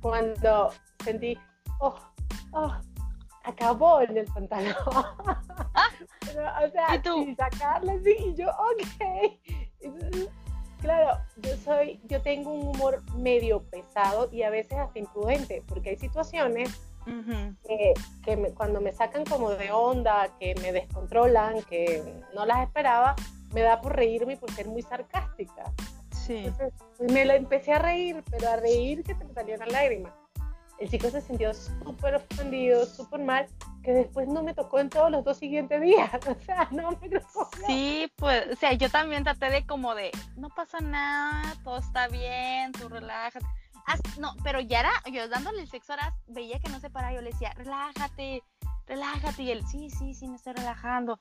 cuando 0.00 0.70
sentí, 1.04 1.36
oh, 1.80 1.94
oh, 2.52 2.76
acabó 3.44 4.00
en 4.00 4.16
el 4.16 4.26
pantalón. 4.26 4.74
o 4.86 6.70
sea, 6.70 6.94
¿Y 6.94 6.98
tú? 7.00 7.34
sacarle 7.36 7.92
así, 7.92 8.16
y 8.18 8.34
yo, 8.34 8.48
ok. 8.50 9.92
claro, 10.80 11.18
yo 11.36 11.56
soy, 11.56 12.00
yo 12.04 12.20
tengo 12.22 12.52
un 12.52 12.68
humor 12.68 13.02
medio 13.16 13.62
pesado 13.64 14.28
y 14.32 14.42
a 14.42 14.50
veces 14.50 14.78
hasta 14.78 14.98
imprudente, 14.98 15.62
porque 15.66 15.90
hay 15.90 15.96
situaciones 15.96 16.80
que, 18.24 18.54
cuando 18.54 18.80
me 18.80 18.92
sacan 18.92 19.24
como 19.24 19.50
de 19.50 19.72
onda, 19.72 20.28
que 20.38 20.54
me 20.56 20.72
descontrolan, 20.72 21.62
que 21.62 22.22
no 22.34 22.46
las 22.46 22.62
esperaba, 22.62 23.16
me 23.52 23.62
da 23.62 23.80
por 23.80 23.96
reírme 23.96 24.34
y 24.34 24.36
por 24.36 24.50
ser 24.52 24.68
muy 24.68 24.82
sarcástica. 24.82 25.72
Sí. 26.10 26.44
Entonces, 26.46 26.72
me 27.12 27.24
lo 27.24 27.32
empecé 27.32 27.72
a 27.72 27.78
reír, 27.78 28.22
pero 28.30 28.50
a 28.50 28.56
reír 28.56 29.02
que 29.02 29.14
te 29.14 29.24
me 29.24 29.54
una 29.54 29.66
lágrima 29.66 30.14
el 30.80 30.90
chico 30.90 31.10
se 31.10 31.20
sintió 31.20 31.52
súper 31.52 32.14
ofendido, 32.14 32.86
súper 32.86 33.20
mal, 33.20 33.46
que 33.84 33.92
después 33.92 34.26
no 34.28 34.42
me 34.42 34.54
tocó 34.54 34.80
en 34.80 34.88
todos 34.88 35.10
los 35.10 35.22
dos 35.22 35.36
siguientes 35.36 35.80
días. 35.80 36.10
O 36.26 36.44
sea, 36.44 36.68
no 36.70 36.90
me 37.02 37.08
tocó. 37.08 37.50
Sí, 37.66 38.10
pues, 38.16 38.46
o 38.50 38.56
sea, 38.56 38.72
yo 38.72 38.88
también 38.88 39.22
traté 39.22 39.50
de 39.50 39.66
como 39.66 39.94
de, 39.94 40.10
no 40.36 40.48
pasa 40.48 40.80
nada, 40.80 41.54
todo 41.62 41.78
está 41.78 42.08
bien, 42.08 42.72
tú 42.72 42.88
relájate. 42.88 43.44
no, 44.18 44.34
pero 44.42 44.60
ya 44.60 44.80
era, 44.80 44.92
yo 45.12 45.28
dándole 45.28 45.60
el 45.60 45.68
sexo 45.68 45.92
ahora 45.92 46.14
veía 46.28 46.58
que 46.60 46.70
no 46.70 46.80
se 46.80 46.88
paraba, 46.88 47.14
yo 47.14 47.20
le 47.20 47.30
decía, 47.30 47.52
relájate, 47.56 48.42
relájate, 48.86 49.42
y 49.42 49.50
él, 49.50 49.62
sí, 49.66 49.90
sí, 49.90 50.14
sí, 50.14 50.28
me 50.28 50.36
estoy 50.36 50.54
relajando. 50.54 51.18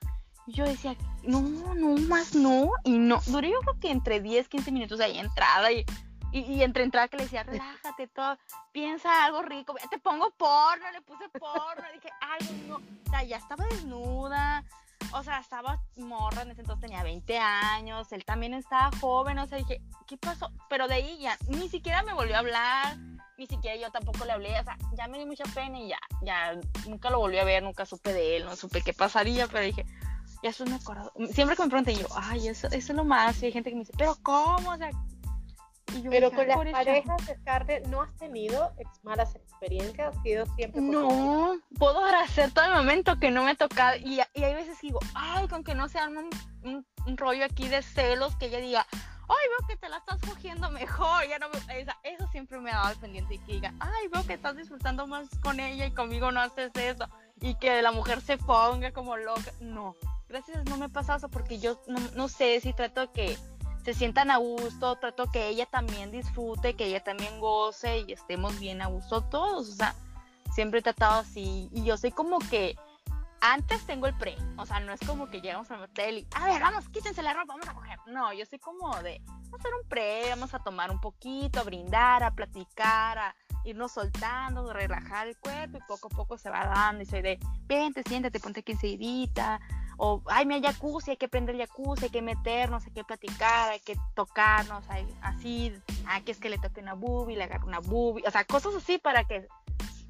Y 0.47 0.53
yo 0.53 0.63
decía, 0.63 0.95
no, 1.23 1.41
no, 1.41 1.97
más 2.07 2.33
no, 2.33 2.71
y 2.85 2.97
no, 2.97 3.19
duré 3.27 3.51
yo 3.51 3.59
creo 3.59 3.79
que 3.79 3.91
entre 3.91 4.21
10, 4.21 4.47
15 4.47 4.71
minutos 4.71 4.99
ahí 5.01 5.19
entrada 5.19 5.71
y 5.71 5.85
y, 6.31 6.61
entre 6.61 6.83
entrada 6.83 7.07
que 7.07 7.17
le 7.17 7.23
decía, 7.23 7.43
relájate, 7.43 8.07
todo, 8.07 8.37
piensa 8.71 9.25
algo 9.25 9.41
rico, 9.41 9.75
te 9.89 9.97
pongo 9.97 10.29
porno, 10.31 10.91
le 10.91 11.01
puse 11.01 11.27
porno, 11.29 11.83
dije, 11.93 12.09
ay, 12.21 12.65
no, 12.67 12.75
o 12.75 13.09
sea, 13.09 13.23
ya 13.23 13.37
estaba 13.37 13.65
desnuda, 13.65 14.63
o 15.11 15.23
sea, 15.23 15.39
estaba 15.39 15.81
morra, 15.97 16.43
en 16.43 16.51
ese 16.51 16.61
entonces 16.61 16.87
tenía 16.87 17.03
20 17.03 17.37
años, 17.39 18.11
él 18.11 18.23
también 18.25 18.53
estaba 18.53 18.91
joven, 18.99 19.39
o 19.39 19.47
sea, 19.47 19.57
dije, 19.57 19.81
¿qué 20.05 20.17
pasó? 20.17 20.51
Pero 20.69 20.87
de 20.87 20.95
ahí 20.95 21.17
ya, 21.19 21.37
ni 21.47 21.67
siquiera 21.67 22.03
me 22.03 22.13
volvió 22.13 22.35
a 22.35 22.39
hablar, 22.39 22.97
ni 23.37 23.47
siquiera 23.47 23.75
yo 23.77 23.91
tampoco 23.91 24.25
le 24.25 24.33
hablé, 24.33 24.59
o 24.59 24.63
sea, 24.63 24.77
ya 24.95 25.07
me 25.07 25.17
dio 25.17 25.25
mucha 25.25 25.45
pena 25.45 25.79
y 25.79 25.89
ya, 25.89 25.99
ya, 26.21 26.59
nunca 26.87 27.09
lo 27.09 27.19
volví 27.19 27.39
a 27.39 27.43
ver, 27.43 27.63
nunca 27.63 27.85
supe 27.85 28.13
de 28.13 28.37
él, 28.37 28.45
no 28.45 28.55
supe 28.55 28.81
qué 28.81 28.93
pasaría, 28.93 29.47
pero 29.47 29.61
dije, 29.61 29.85
ya 30.43 30.51
eso 30.51 30.63
me 30.65 30.75
acuerdo, 30.75 31.11
siempre 31.31 31.55
que 31.55 31.63
me 31.63 31.69
preguntan 31.69 31.95
yo, 31.95 32.07
ay, 32.15 32.47
eso, 32.49 32.67
eso 32.67 32.77
es 32.77 32.89
lo 32.89 33.03
más, 33.03 33.41
y 33.41 33.47
hay 33.47 33.51
gente 33.51 33.71
que 33.71 33.75
me 33.75 33.81
dice, 33.81 33.93
pero 33.97 34.15
¿cómo? 34.21 34.71
O 34.71 34.77
sea, 34.77 34.91
Pero 36.09 36.31
con 36.31 36.47
las 36.47 36.57
parejas, 36.71 37.21
Scarlett, 37.41 37.87
¿no 37.87 38.01
has 38.01 38.13
tenido 38.17 38.73
malas 39.03 39.35
experiencias? 39.35 40.15
¿Has 40.15 40.23
sido 40.23 40.45
siempre 40.55 40.81
No, 40.81 41.57
puedo 41.77 42.03
agradecer 42.03 42.51
todo 42.51 42.65
el 42.65 42.73
momento 42.73 43.19
que 43.19 43.31
no 43.31 43.43
me 43.43 43.51
ha 43.51 43.55
tocado. 43.55 43.97
Y, 43.97 44.19
y 44.33 44.43
hay 44.43 44.53
veces 44.53 44.79
que 44.79 44.87
digo, 44.87 44.99
ay, 45.13 45.47
con 45.47 45.63
que 45.63 45.75
no 45.75 45.89
sea 45.89 46.07
un, 46.07 46.29
un, 47.05 47.17
rollo 47.17 47.45
aquí 47.45 47.67
de 47.67 47.81
celos, 47.81 48.35
que 48.35 48.47
ella 48.47 48.59
diga, 48.59 48.87
ay, 48.91 49.47
veo 49.49 49.67
que 49.67 49.77
te 49.77 49.89
la 49.89 49.97
estás 49.97 50.19
cogiendo 50.21 50.69
mejor. 50.71 51.27
Ya 51.27 51.39
no 51.39 51.47
eso 52.03 52.27
siempre 52.31 52.59
me 52.59 52.71
ha 52.71 52.75
dado 52.75 52.87
al 52.87 52.97
pendiente. 52.97 53.35
Y 53.35 53.39
que 53.39 53.53
diga, 53.53 53.73
ay, 53.79 54.07
veo 54.11 54.25
que 54.25 54.33
estás 54.33 54.55
disfrutando 54.55 55.07
más 55.07 55.27
con 55.41 55.59
ella 55.59 55.85
y 55.85 55.91
conmigo 55.91 56.31
no 56.31 56.41
haces 56.41 56.71
eso. 56.75 57.07
Y 57.41 57.55
que 57.55 57.81
la 57.81 57.91
mujer 57.91 58.21
se 58.21 58.37
ponga 58.37 58.91
como 58.91 59.17
loca. 59.17 59.51
No, 59.61 59.95
gracias, 60.27 60.65
no 60.65 60.77
me 60.77 60.89
pasa 60.89 61.15
eso 61.15 61.29
porque 61.29 61.59
yo 61.59 61.81
no, 61.87 61.99
no 62.15 62.27
sé 62.27 62.59
si 62.59 62.73
trato 62.73 63.01
de 63.01 63.11
que 63.11 63.37
se 63.83 63.93
sientan 63.93 64.31
a 64.31 64.37
gusto, 64.37 64.97
trato 64.97 65.31
que 65.31 65.47
ella 65.47 65.65
también 65.65 66.11
disfrute, 66.11 66.75
que 66.75 66.85
ella 66.85 67.03
también 67.03 67.39
goce 67.39 68.05
y 68.07 68.11
estemos 68.11 68.59
bien 68.59 68.81
a 68.81 68.87
gusto 68.87 69.21
todos, 69.21 69.69
o 69.69 69.73
sea, 69.73 69.95
siempre 70.53 70.79
he 70.79 70.83
tratado 70.83 71.19
así 71.19 71.69
y 71.71 71.83
yo 71.83 71.97
soy 71.97 72.11
como 72.11 72.39
que 72.39 72.75
antes 73.41 73.85
tengo 73.85 74.07
el 74.07 74.17
pre, 74.17 74.35
o 74.57 74.65
sea, 74.65 74.79
no 74.79 74.91
es 74.91 74.99
como 75.05 75.29
que 75.29 75.41
llegamos 75.41 75.71
al 75.71 75.83
hotel 75.83 76.19
y, 76.19 76.27
a 76.35 76.45
ver, 76.45 76.61
vamos, 76.61 76.89
quítense 76.89 77.23
la 77.23 77.33
ropa, 77.33 77.53
vamos 77.53 77.67
a 77.69 77.73
coger. 77.73 77.97
No, 78.07 78.33
yo 78.33 78.45
soy 78.45 78.59
como 78.59 78.93
de, 79.01 79.21
vamos 79.25 79.53
a 79.53 79.55
hacer 79.55 79.71
un 79.81 79.87
pre, 79.87 80.29
vamos 80.29 80.53
a 80.53 80.59
tomar 80.59 80.91
un 80.91 80.99
poquito, 80.99 81.59
a 81.59 81.63
brindar, 81.63 82.23
a 82.23 82.31
platicar, 82.31 83.17
a 83.17 83.35
irnos 83.63 83.93
soltando, 83.93 84.73
relajar 84.73 85.27
el 85.27 85.37
cuerpo 85.37 85.77
y 85.77 85.81
poco 85.87 86.07
a 86.07 86.15
poco 86.15 86.37
se 86.37 86.49
va 86.49 86.65
dando 86.65 87.03
y 87.03 87.05
soy 87.05 87.21
de, 87.21 87.39
vente, 87.65 88.03
siéntate, 88.03 88.39
ponte 88.39 88.59
aquí 88.59 88.73
enseguidita, 88.73 89.59
o, 90.01 90.23
ay, 90.27 90.45
me 90.45 90.55
hay 90.55 90.61
jacuzzi, 90.61 91.11
hay 91.11 91.17
que 91.17 91.27
prender 91.27 91.57
jacuzzi, 91.57 92.05
hay 92.05 92.09
que 92.09 92.21
meternos, 92.21 92.85
hay 92.85 92.93
que 92.93 93.03
platicar, 93.03 93.71
hay 93.71 93.81
que 93.81 93.97
tocarnos, 94.15 94.85
así, 95.21 95.73
ah, 96.07 96.21
que 96.21 96.31
es 96.31 96.39
que 96.39 96.49
le 96.49 96.57
toque 96.57 96.79
una 96.79 96.93
boobie, 96.93 97.35
le 97.35 97.43
agarre 97.43 97.65
una 97.65 97.79
boobie, 97.79 98.25
o 98.25 98.31
sea, 98.31 98.45
cosas 98.45 98.75
así 98.75 98.97
para 98.97 99.25
que 99.25 99.45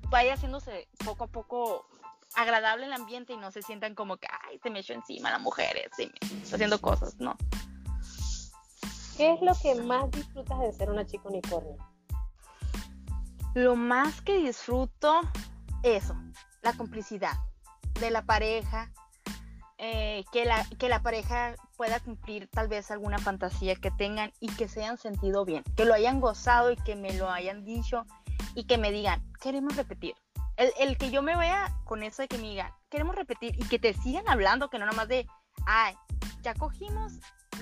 vaya 0.10 0.36
haciéndose 0.36 0.88
poco 1.04 1.24
a 1.24 1.28
poco 1.28 1.88
agradable 2.36 2.86
el 2.86 2.94
ambiente 2.94 3.34
y 3.34 3.38
no 3.38 3.50
se 3.50 3.64
sientan 3.64 3.96
como 3.96 4.18
que, 4.18 4.28
ay, 4.48 4.60
se 4.62 4.70
me 4.70 4.80
echó 4.80 4.94
encima 4.94 5.32
la 5.32 5.40
mujer, 5.40 5.90
sí, 5.98 6.12
está 6.44 6.58
haciendo 6.58 6.80
cosas, 6.80 7.16
no. 7.18 7.36
¿Qué 9.18 9.34
es 9.34 9.42
lo 9.42 9.54
que 9.60 9.74
más 9.74 10.10
disfrutas 10.12 10.60
de 10.60 10.72
ser 10.72 10.92
una 10.92 11.04
chica 11.04 11.28
unicornio? 11.28 11.78
Lo 13.56 13.76
más 13.76 14.22
que 14.22 14.38
disfruto, 14.38 15.22
eso, 15.82 16.16
la 16.62 16.74
complicidad 16.74 17.34
de 18.00 18.12
la 18.12 18.22
pareja, 18.22 18.92
eh, 19.82 20.26
que, 20.34 20.44
la, 20.44 20.66
que 20.78 20.90
la 20.90 21.02
pareja 21.02 21.56
pueda 21.78 22.02
cumplir 22.02 22.50
tal 22.50 22.68
vez 22.68 22.92
alguna 22.92 23.18
fantasía 23.18 23.76
que 23.76 23.92
tengan 23.92 24.34
y 24.42 24.48
que 24.50 24.68
se 24.68 24.82
hayan 24.82 24.98
sentido 24.98 25.46
bien, 25.46 25.64
que 25.78 25.86
lo 25.86 25.94
hayan 25.94 26.20
gozado 26.20 26.72
y 26.72 26.76
que 26.76 26.98
me 26.98 27.14
lo 27.14 27.30
hayan 27.30 27.64
dicho 27.64 28.06
y 28.56 28.66
que 28.66 28.78
me 28.78 28.92
digan, 28.92 29.24
queremos 29.42 29.78
repetir. 29.78 30.16
El, 30.58 30.74
el 30.80 30.98
que 30.98 31.12
yo 31.12 31.22
me 31.22 31.38
vea 31.38 31.74
con 31.86 32.04
eso 32.04 32.22
de 32.22 32.28
que 32.28 32.38
me 32.38 32.50
digan, 32.50 32.74
queremos 32.90 33.16
repetir 33.16 33.56
y 33.58 33.66
que 33.70 33.80
te 33.80 33.94
sigan 33.94 34.28
hablando, 34.28 34.70
que 34.70 34.80
no 34.80 34.86
nomás 34.86 35.08
de, 35.08 35.26
ay, 35.66 35.96
ya 36.42 36.54
cogimos, 36.56 37.14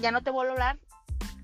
ya 0.01 0.09
no 0.09 0.23
te 0.23 0.31
vuelvo 0.31 0.51
a 0.51 0.53
hablar, 0.53 0.79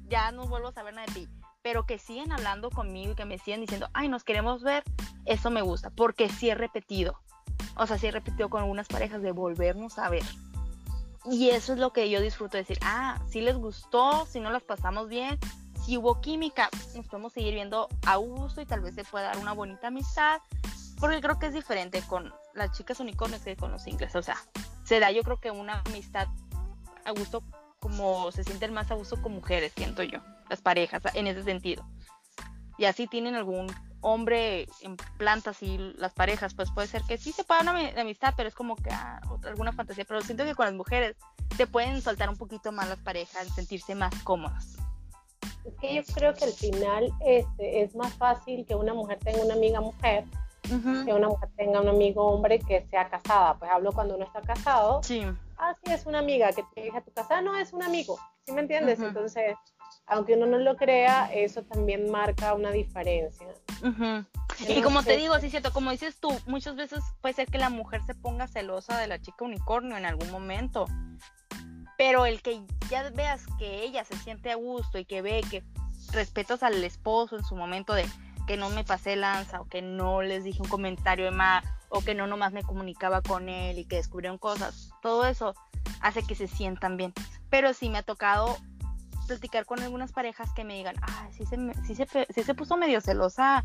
ya 0.08 0.32
no 0.32 0.48
vuelvo 0.48 0.70
a 0.70 0.74
saber 0.74 0.96
nada 0.96 1.06
de 1.06 1.14
ti, 1.14 1.30
pero 1.62 1.86
que 1.86 2.00
sigan 2.00 2.32
hablando 2.32 2.72
conmigo 2.72 3.12
y 3.12 3.16
que 3.16 3.26
me 3.26 3.38
sigan 3.38 3.62
diciendo, 3.62 3.90
ay, 3.94 4.08
nos 4.08 4.24
queremos 4.24 4.64
ver, 4.64 4.84
eso 5.26 5.52
me 5.52 5.62
gusta, 5.62 5.92
porque 5.92 6.30
sí 6.30 6.50
he 6.50 6.56
repetido. 6.56 7.22
O 7.76 7.86
sea, 7.86 8.00
sí 8.00 8.08
he 8.08 8.12
repetido 8.12 8.50
con 8.50 8.62
algunas 8.62 8.88
parejas 8.88 9.22
de 9.22 9.32
volvernos 9.32 10.00
a 10.00 10.10
ver. 10.10 10.24
Y 11.26 11.50
eso 11.50 11.74
es 11.74 11.80
lo 11.80 11.94
que 11.94 12.10
yo 12.10 12.22
disfruto 12.22 12.58
decir, 12.58 12.78
ah, 12.82 13.20
si 13.30 13.42
les 13.42 13.56
gustó, 13.56 14.26
si 14.26 14.40
no 14.40 14.50
las 14.50 14.64
pasamos 14.64 15.08
bien, 15.08 15.40
si 15.86 15.98
hubo 15.98 16.20
química, 16.22 16.70
nos 16.96 17.08
podemos 17.08 17.34
seguir 17.34 17.54
viendo 17.54 17.88
a 18.06 18.18
gusto 18.18 18.62
y 18.62 18.66
tal 18.66 18.82
vez 18.82 18.96
se 18.96 19.04
pueda 19.04 19.28
dar 19.28 19.38
una 19.38 19.54
bonita 19.54 19.88
amistad, 19.88 20.42
porque 21.00 21.22
creo 21.22 21.40
que 21.40 21.48
es 21.48 21.54
diferente 21.54 22.02
con 22.08 22.34
las 22.54 22.72
chicas 22.72 23.00
unicornios 23.00 23.42
que 23.42 23.56
con 23.56 23.72
los 23.72 23.88
ingleses, 23.88 24.16
o 24.16 24.22
sea, 24.22 24.38
se 24.84 25.00
da 25.00 25.12
yo 25.12 25.24
creo 25.24 25.40
que 25.40 25.52
una 25.52 25.82
amistad 25.86 26.28
a 27.06 27.12
gusto 27.12 27.44
como 27.80 28.32
se 28.32 28.44
sienten 28.44 28.74
más 28.74 28.92
a 28.92 28.96
gusto 28.96 29.22
con 29.22 29.34
mujeres, 29.34 29.74
siento 29.76 30.04
yo, 30.04 30.20
las 30.50 30.62
parejas, 30.62 31.04
en 31.14 31.28
ese 31.28 31.44
sentido. 31.44 31.86
Y 32.78 32.86
así 32.86 33.08
tienen 33.08 33.36
algún 33.36 33.68
hombre 34.04 34.68
en 34.82 34.98
plantas 35.18 35.64
y 35.64 35.78
las 35.98 36.14
parejas, 36.14 36.54
pues 36.54 36.70
puede 36.72 36.88
ser 36.88 37.02
que 37.04 37.18
sí 37.18 37.32
se 37.32 37.44
pueda 37.44 37.62
una 37.62 37.90
amistad, 38.00 38.34
pero 38.38 38.50
es 38.50 38.56
como 38.56 38.76
que 38.76 38.92
ah, 38.92 39.20
alguna 39.46 39.72
fantasía. 39.72 40.06
Pero 40.06 40.22
siento 40.22 40.44
que 40.44 40.54
con 40.54 40.66
las 40.66 40.76
mujeres 40.76 41.16
se 41.58 41.66
pueden 41.66 42.02
soltar 42.02 42.30
un 42.30 42.38
poquito 42.38 42.72
más 42.72 42.88
las 42.88 43.00
parejas, 43.00 43.48
sentirse 43.56 43.96
más 43.96 44.14
cómodas. 44.24 44.78
Es 45.66 45.74
que 45.80 45.96
yo 45.96 46.02
creo 46.14 46.34
que 46.34 46.46
al 46.46 46.52
final 46.52 47.12
este, 47.26 47.82
es 47.82 47.96
más 47.96 48.14
fácil 48.14 48.66
que 48.66 48.76
una 48.76 48.94
mujer 48.94 49.18
tenga 49.20 49.44
una 49.44 49.54
amiga 49.54 49.82
mujer 49.82 50.26
que 50.64 51.14
una 51.14 51.28
mujer 51.28 51.50
tenga 51.58 51.82
un 51.82 51.90
amigo 51.90 52.26
hombre 52.26 52.60
que 52.60 52.86
sea 52.90 53.10
casada. 53.10 53.56
Pues 53.56 53.70
hablo 53.72 53.92
cuando 53.92 54.16
uno 54.16 54.26
está 54.26 54.42
casado. 54.42 55.04
Sí. 55.04 55.24
Ah, 55.58 55.76
sí, 55.84 55.92
es 55.92 56.06
una 56.06 56.20
amiga 56.20 56.52
que 56.52 56.64
te 56.74 56.82
deja 56.82 57.00
a 57.00 57.02
tu 57.02 57.12
casa. 57.12 57.42
no, 57.42 57.58
es 57.58 57.74
un 57.74 57.84
amigo. 57.84 58.18
¿Sí 58.46 58.52
me 58.52 58.62
entiendes? 58.62 59.00
Entonces, 59.00 59.56
aunque 60.08 60.34
uno 60.34 60.46
no 60.46 60.58
lo 60.58 60.76
crea, 60.76 61.32
eso 61.34 61.64
también 61.64 62.12
marca 62.12 62.54
una 62.54 62.72
diferencia. 62.72 63.48
y 64.68 64.82
como 64.82 65.04
te 65.04 65.18
digo, 65.18 65.40
sí, 65.40 65.50
cierto, 65.50 65.72
como 65.72 65.92
dices 65.92 66.20
tú, 66.20 66.30
muchas 66.46 66.76
veces 66.76 67.04
puede 67.22 67.34
ser 67.34 67.48
que 67.48 67.58
la 67.58 67.70
mujer 67.70 68.02
se 68.06 68.16
ponga 68.16 68.48
celosa 68.48 68.98
de 69.00 69.08
la 69.08 69.20
chica 69.20 69.46
unicornio 69.46 69.98
en 69.98 70.06
algún 70.06 70.32
momento, 70.32 70.86
pero 71.98 72.26
el 72.26 72.42
que 72.42 72.62
ya 72.90 73.10
veas 73.12 73.46
que 73.58 73.84
ella 73.84 74.04
se 74.04 74.18
siente 74.18 74.52
a 74.52 74.56
gusto 74.56 74.98
y 74.98 75.06
que 75.06 75.22
ve 75.22 75.42
que 75.50 75.64
respetas 76.12 76.64
al 76.64 76.84
esposo 76.84 77.38
en 77.38 77.44
su 77.44 77.56
momento 77.56 77.94
de 77.94 78.06
que 78.46 78.58
no 78.58 78.70
me 78.70 78.84
pasé 78.84 79.16
lanza 79.16 79.62
o 79.62 79.66
que 79.66 79.82
no 79.82 80.22
les 80.22 80.44
dije 80.44 80.62
un 80.62 80.68
comentario 80.68 81.26
de 81.26 81.32
más 81.32 81.64
o 81.90 82.02
que 82.02 82.14
no 82.14 82.28
nomás 82.28 82.52
me 82.52 82.64
comunicaba 82.64 83.22
con 83.22 83.48
él 83.50 83.78
y 83.78 83.86
que 83.86 83.98
descubrieron 83.98 84.38
cosas, 84.38 84.90
todo 85.02 85.26
eso 85.26 85.54
hace 86.02 86.24
que 86.24 86.36
se 86.36 86.48
sientan 86.48 86.98
bien. 86.98 87.14
Pero 87.50 87.74
sí 87.74 87.90
me 87.90 88.00
ha 88.00 88.04
tocado 88.04 88.58
platicar 89.24 89.66
con 89.66 89.80
algunas 89.82 90.12
parejas 90.12 90.52
que 90.54 90.64
me 90.64 90.76
digan, 90.76 90.96
ah, 91.02 91.28
sí 91.32 91.46
se, 91.46 91.58
sí 91.86 91.96
se, 91.96 92.28
sí 92.30 92.44
se 92.44 92.54
puso 92.54 92.78
medio 92.78 93.02
celosa 93.02 93.64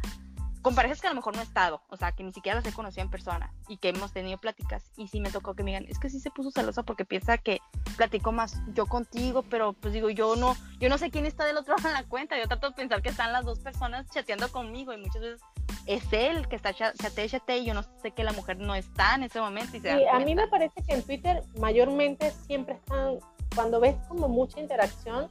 con 0.63 0.75
parejas 0.75 1.01
que 1.01 1.07
a 1.07 1.11
lo 1.11 1.17
mejor 1.17 1.35
no 1.35 1.41
he 1.41 1.45
estado, 1.45 1.83
o 1.89 1.97
sea, 1.97 2.13
que 2.13 2.25
ni 2.25 2.33
siquiera 2.33 2.57
las 2.57 2.67
he 2.67 2.73
conocido 2.75 3.03
en 3.03 3.11
persona 3.11 3.53
y 3.69 3.77
que 3.77 3.91
hemos 3.91 4.13
tenido 4.13 4.39
pláticas 4.39 4.91
y 4.97 5.09
sí 5.09 5.21
me 5.21 5.31
tocó 5.31 5.55
que 5.55 5.63
me 5.63 5.71
digan, 5.71 5.87
es 5.89 5.99
que 5.99 6.11
sí 6.11 6.21
se 6.21 6.31
puso 6.31 6.51
celosa 6.51 6.83
porque 6.83 7.05
piensa 7.05 7.39
que 7.39 7.61
platico 7.97 8.33
más 8.33 8.61
yo 8.75 8.87
contigo, 8.87 9.43
pero 9.49 9.73
pues 9.73 9.95
digo, 9.95 10.11
yo 10.11 10.37
no, 10.37 10.57
yo 10.79 10.89
no 10.89 10.99
sé 10.99 11.11
quién 11.11 11.27
está 11.27 11.45
del 11.45 11.57
otro 11.57 11.77
lado 11.77 11.89
en 11.89 11.95
la 11.95 12.05
cuenta, 12.05 12.39
yo 12.39 12.47
trato 12.49 12.71
de 12.71 12.75
pensar 12.75 13.03
que 13.03 13.09
están 13.09 13.33
las 13.33 13.45
dos 13.45 13.61
personas 13.61 14.09
chateando 14.11 14.51
conmigo 14.51 14.93
y 14.93 14.99
muchas 14.99 15.23
veces 15.23 15.41
es 15.87 16.05
él 16.13 16.49
que 16.49 16.57
está 16.57 16.75
chate, 16.75 17.29
chate 17.29 17.59
y 17.59 17.65
yo 17.65 17.75
no 17.75 17.83
sé 18.03 18.11
que 18.11 18.23
la 18.23 18.33
mujer 18.33 18.59
no 18.59 18.75
está 18.75 19.15
en 19.15 19.23
ese 19.23 19.41
momento. 19.41 19.77
Y 19.77 19.81
sí, 19.81 19.89
a 19.89 20.19
mí 20.19 20.35
me 20.35 20.47
parece 20.49 20.83
que 20.83 20.93
en 20.93 21.03
Twitter 21.03 21.43
mayormente 21.59 22.31
siempre 22.47 22.75
están, 22.75 23.19
cuando 23.55 23.81
ves 23.81 23.97
como 24.09 24.29
mucha 24.29 24.61
interacción, 24.61 25.31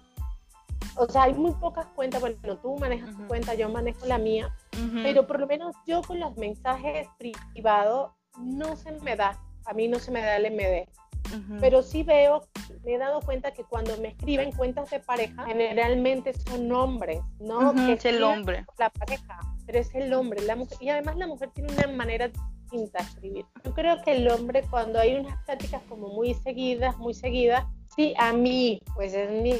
o 0.95 1.07
sea, 1.07 1.23
hay 1.23 1.33
muy 1.33 1.51
pocas 1.53 1.85
cuentas, 1.95 2.21
bueno, 2.21 2.37
tú 2.61 2.77
manejas 2.77 3.15
tu 3.15 3.27
cuenta, 3.27 3.53
yo 3.53 3.69
manejo 3.69 4.05
la 4.05 4.17
mía, 4.17 4.53
pero 5.03 5.27
por 5.27 5.39
lo 5.39 5.47
menos 5.47 5.75
yo 5.85 6.01
con 6.01 6.19
los 6.19 6.35
mensajes 6.37 7.07
privados 7.53 8.11
no 8.39 8.75
se 8.75 8.91
me 8.91 9.15
da, 9.15 9.39
a 9.65 9.73
mí 9.73 9.87
no 9.87 9.99
se 9.99 10.11
me 10.11 10.21
da 10.21 10.37
el 10.37 10.51
MD. 10.51 10.87
Pero 11.59 11.81
sí 11.81 12.03
veo, 12.03 12.47
me 12.85 12.93
he 12.93 12.97
dado 12.97 13.19
cuenta 13.21 13.51
que 13.51 13.63
cuando 13.63 13.97
me 13.97 14.09
escriben 14.09 14.51
cuentas 14.53 14.89
de 14.89 14.99
pareja, 14.99 15.45
generalmente 15.45 16.33
son 16.33 16.71
hombres, 16.71 17.19
¿no? 17.39 17.73
que 17.73 17.93
es 17.93 18.05
el 18.05 18.23
hombre. 18.23 18.65
La 18.77 18.89
pareja, 18.89 19.39
pero 19.65 19.79
es 19.79 19.93
el 19.93 20.13
hombre. 20.13 20.41
La 20.43 20.55
mujer, 20.55 20.77
y 20.79 20.89
además 20.89 21.17
la 21.17 21.27
mujer 21.27 21.51
tiene 21.53 21.73
una 21.73 21.87
manera 21.87 22.29
distinta 22.29 22.99
de 22.99 23.09
escribir. 23.09 23.45
Yo 23.63 23.73
creo 23.73 24.01
que 24.03 24.15
el 24.15 24.29
hombre, 24.29 24.63
cuando 24.69 24.99
hay 24.99 25.15
unas 25.15 25.37
pláticas 25.43 25.81
como 25.89 26.07
muy 26.09 26.33
seguidas, 26.33 26.97
muy 26.97 27.13
seguidas, 27.13 27.65
sí, 27.97 28.13
a 28.17 28.31
mí, 28.31 28.81
pues 28.95 29.13
es 29.13 29.29
mi 29.29 29.53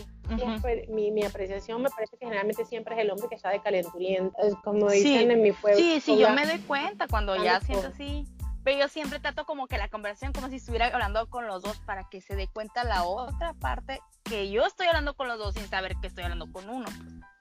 mi, 0.89 1.12
mi, 1.12 1.23
apreciación 1.23 1.82
me 1.82 1.89
parece 1.89 2.17
que 2.17 2.26
generalmente 2.26 2.65
siempre 2.65 2.95
es 2.95 3.02
el 3.02 3.12
hombre 3.12 3.28
que 3.30 3.36
está 3.36 3.50
de 3.50 3.62
calenturiento, 3.62 4.36
como 4.63 4.89
dicen 4.89 5.32
en 5.32 5.41
mi 5.41 5.52
pueblo. 5.52 5.80
Sí, 5.80 6.02
sí, 6.02 6.17
yo 6.17 6.30
me 6.32 6.45
doy 6.45 6.60
cuenta 6.60 7.08
cuando 7.08 7.41
ya 7.41 7.62
siento 7.62 7.88
así. 7.88 8.26
Pero 8.63 8.80
yo 8.80 8.88
siempre 8.89 9.19
trato 9.21 9.45
como 9.45 9.67
que 9.67 9.78
la 9.78 9.88
conversación 9.88 10.34
como 10.34 10.50
si 10.50 10.58
estuviera 10.58 10.88
hablando 10.88 11.30
con 11.30 11.47
los 11.47 11.63
dos 11.63 11.78
para 11.86 12.10
que 12.10 12.19
se 12.19 12.36
dé 12.36 12.50
cuenta 12.50 12.84
la 12.84 13.06
otra 13.06 13.54
parte 13.54 14.02
que 14.23 14.52
yo 14.52 14.65
estoy 14.65 14.88
hablando 14.88 15.13
con 15.13 15.30
los 15.30 15.38
dos 15.38 15.54
sin 15.54 15.65
saber 15.67 15.95
que 16.02 16.08
estoy 16.08 16.26
hablando 16.26 16.52
con 16.52 16.69
uno. 16.69 16.86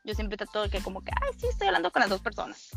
Yo 0.04 0.14
siempre 0.14 0.36
trato 0.36 0.62
de 0.62 0.70
que 0.70 0.80
como 0.80 1.02
que, 1.02 1.10
ay, 1.20 1.36
sí, 1.36 1.48
estoy 1.48 1.66
hablando 1.66 1.90
con 1.90 1.98
las 1.98 2.10
dos 2.10 2.20
personas. 2.20 2.70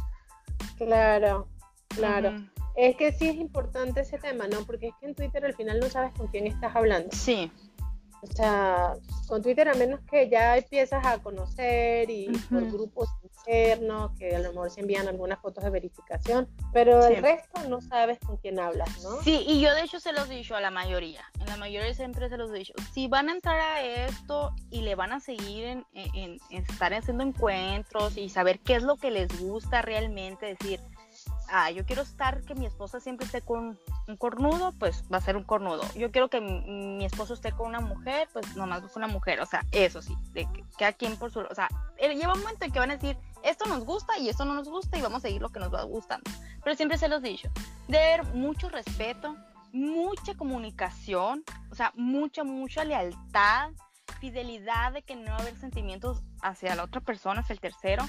Claro, 0.77 1.47
claro. 1.89 2.41
Es 2.75 2.95
que 2.95 3.11
sí 3.11 3.27
es 3.27 3.35
importante 3.35 4.01
ese 4.01 4.17
tema, 4.17 4.47
¿no? 4.47 4.65
Porque 4.65 4.87
es 4.87 4.93
que 4.99 5.05
en 5.05 5.13
Twitter 5.13 5.45
al 5.45 5.53
final 5.53 5.79
no 5.79 5.87
sabes 5.87 6.11
con 6.15 6.25
quién 6.27 6.47
estás 6.47 6.75
hablando. 6.75 7.09
Sí. 7.11 7.51
O 8.21 8.27
sea, 8.27 8.93
con 9.27 9.41
Twitter 9.41 9.69
a 9.69 9.73
menos 9.75 10.01
que 10.09 10.29
ya 10.29 10.57
empiezas 10.57 11.05
a 11.05 11.19
conocer 11.19 12.09
y 12.09 12.27
por 12.49 12.69
grupos 12.71 13.09
internos 13.23 14.11
que 14.17 14.35
a 14.35 14.39
lo 14.39 14.49
mejor 14.49 14.69
se 14.69 14.81
envían 14.81 15.07
algunas 15.07 15.39
fotos 15.39 15.63
de 15.63 15.69
verificación, 15.69 16.49
pero 16.73 17.05
el 17.05 17.21
resto 17.21 17.63
no 17.69 17.79
sabes 17.81 18.19
con 18.19 18.37
quién 18.37 18.59
hablas, 18.59 19.01
¿no? 19.03 19.21
Sí, 19.21 19.43
y 19.47 19.61
yo 19.61 19.73
de 19.73 19.83
hecho 19.83 19.99
se 19.99 20.11
los 20.11 20.29
he 20.29 20.35
dicho 20.35 20.55
a 20.55 20.61
la 20.61 20.71
mayoría, 20.71 21.23
en 21.39 21.45
la 21.47 21.57
mayoría 21.57 21.93
siempre 21.93 22.27
se 22.29 22.37
los 22.37 22.51
he 22.51 22.59
dicho, 22.59 22.73
si 22.93 23.07
van 23.07 23.29
a 23.29 23.33
entrar 23.33 23.59
a 23.59 23.81
esto 23.83 24.53
y 24.69 24.81
le 24.81 24.95
van 24.95 25.13
a 25.13 25.19
seguir 25.19 25.65
en, 25.65 25.85
en 25.93 26.39
estar 26.51 26.93
haciendo 26.93 27.23
encuentros 27.23 28.17
y 28.17 28.29
saber 28.29 28.59
qué 28.59 28.75
es 28.75 28.83
lo 28.83 28.97
que 28.97 29.11
les 29.11 29.39
gusta 29.39 29.81
realmente, 29.81 30.57
decir, 30.57 30.81
ah, 31.51 31.71
yo 31.71 31.85
quiero 31.85 32.01
estar, 32.01 32.41
que 32.43 32.55
mi 32.55 32.65
esposa 32.65 32.99
siempre 32.99 33.25
esté 33.25 33.41
con 33.41 33.79
un 34.07 34.17
cornudo, 34.17 34.73
pues 34.79 35.03
va 35.11 35.17
a 35.17 35.21
ser 35.21 35.35
un 35.35 35.43
cornudo. 35.43 35.81
Yo 35.95 36.11
quiero 36.11 36.29
que 36.29 36.41
mi, 36.41 37.05
esposo 37.05 37.33
esté 37.33 37.51
con 37.51 37.67
una 37.67 37.79
mujer, 37.79 38.27
pues 38.33 38.55
nomás 38.55 38.81
con 38.81 39.03
una 39.03 39.07
mujer. 39.07 39.41
O 39.41 39.45
sea, 39.45 39.65
eso 39.71 40.01
sí, 40.01 40.15
de 40.33 40.45
que 40.45 40.63
cada 40.77 40.93
quien 40.93 41.17
por 41.17 41.31
su... 41.31 41.39
O 41.39 41.55
sea, 41.55 41.67
lleva 41.99 42.33
un 42.33 42.39
momento 42.39 42.65
en 42.65 42.71
que 42.71 42.79
van 42.79 42.91
a 42.91 42.97
decir, 42.97 43.17
esto 43.43 43.65
nos 43.65 43.85
gusta 43.85 44.17
y 44.17 44.29
esto 44.29 44.45
no 44.45 44.53
nos 44.53 44.69
gusta 44.69 44.97
y 44.97 45.01
vamos 45.01 45.19
a 45.19 45.27
seguir 45.27 45.41
lo 45.41 45.49
que 45.49 45.59
nos 45.59 45.73
va 45.73 45.83
gustando. 45.83 46.29
Pero 46.63 46.75
siempre 46.75 46.97
se 46.97 47.07
los 47.07 47.23
he 47.23 47.27
dicho, 47.27 47.49
de 47.87 47.97
haber 47.97 48.25
mucho 48.33 48.69
respeto, 48.69 49.35
mucha 49.71 50.35
comunicación, 50.35 51.43
o 51.71 51.75
sea, 51.75 51.93
mucha, 51.95 52.43
mucha 52.43 52.83
lealtad, 52.83 53.71
fidelidad 54.19 54.93
de 54.93 55.01
que 55.03 55.15
no 55.15 55.31
va 55.31 55.37
a 55.37 55.41
haber 55.41 55.55
sentimientos 55.57 56.21
hacia 56.41 56.75
la 56.75 56.83
otra 56.83 57.01
persona, 57.01 57.41
hacia 57.41 57.53
el 57.53 57.59
tercero 57.59 58.03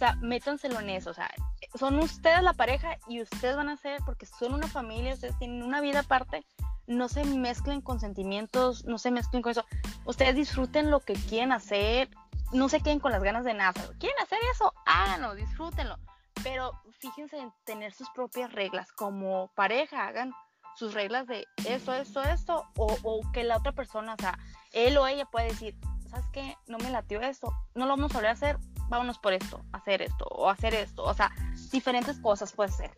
sea, 0.00 0.16
métanselo 0.16 0.80
en 0.80 0.90
eso, 0.90 1.10
o 1.10 1.14
sea, 1.14 1.30
son 1.74 1.98
ustedes 1.98 2.42
la 2.42 2.52
pareja 2.52 2.98
y 3.06 3.22
ustedes 3.22 3.56
van 3.56 3.68
a 3.68 3.76
ser, 3.76 4.00
porque 4.04 4.26
son 4.26 4.54
una 4.54 4.68
familia, 4.68 5.14
ustedes 5.14 5.38
tienen 5.38 5.62
una 5.62 5.80
vida 5.80 6.00
aparte, 6.00 6.44
no 6.86 7.08
se 7.08 7.24
mezclen 7.24 7.80
con 7.80 8.00
sentimientos, 8.00 8.84
no 8.84 8.98
se 8.98 9.10
mezclen 9.10 9.42
con 9.42 9.52
eso. 9.52 9.64
Ustedes 10.04 10.34
disfruten 10.34 10.90
lo 10.90 11.00
que 11.00 11.14
quieren 11.14 11.52
hacer, 11.52 12.10
no 12.52 12.68
se 12.68 12.80
queden 12.80 12.98
con 12.98 13.12
las 13.12 13.22
ganas 13.22 13.44
de 13.44 13.54
nada. 13.54 13.80
¿Quieren 13.98 14.18
hacer 14.22 14.38
eso? 14.52 14.72
Háganlo, 14.86 15.34
disfrútenlo. 15.34 15.96
Pero 16.42 16.72
fíjense 16.98 17.38
en 17.38 17.52
tener 17.64 17.92
sus 17.92 18.10
propias 18.10 18.52
reglas. 18.52 18.90
Como 18.92 19.52
pareja, 19.54 20.06
hagan 20.06 20.32
sus 20.74 20.94
reglas 20.94 21.26
de 21.26 21.46
eso, 21.68 21.94
esto, 21.94 22.22
esto, 22.22 22.64
o, 22.76 22.96
o 23.02 23.32
que 23.32 23.44
la 23.44 23.58
otra 23.58 23.72
persona, 23.72 24.14
o 24.14 24.16
sea, 24.20 24.38
él 24.72 24.96
o 24.96 25.06
ella 25.06 25.26
puede 25.26 25.48
decir, 25.48 25.76
¿sabes 26.08 26.26
qué? 26.32 26.56
No 26.66 26.78
me 26.78 26.90
latió 26.90 27.20
esto, 27.20 27.52
no 27.74 27.86
lo 27.86 27.92
vamos 27.96 28.12
a 28.12 28.14
volver 28.14 28.30
a 28.30 28.32
hacer, 28.32 28.58
vámonos 28.90 29.18
por 29.18 29.32
esto, 29.32 29.64
hacer 29.72 30.02
esto 30.02 30.24
o 30.26 30.50
hacer 30.50 30.74
esto, 30.74 31.04
o 31.04 31.14
sea, 31.14 31.30
diferentes 31.70 32.18
cosas 32.18 32.52
puede 32.52 32.70
ser. 32.72 32.90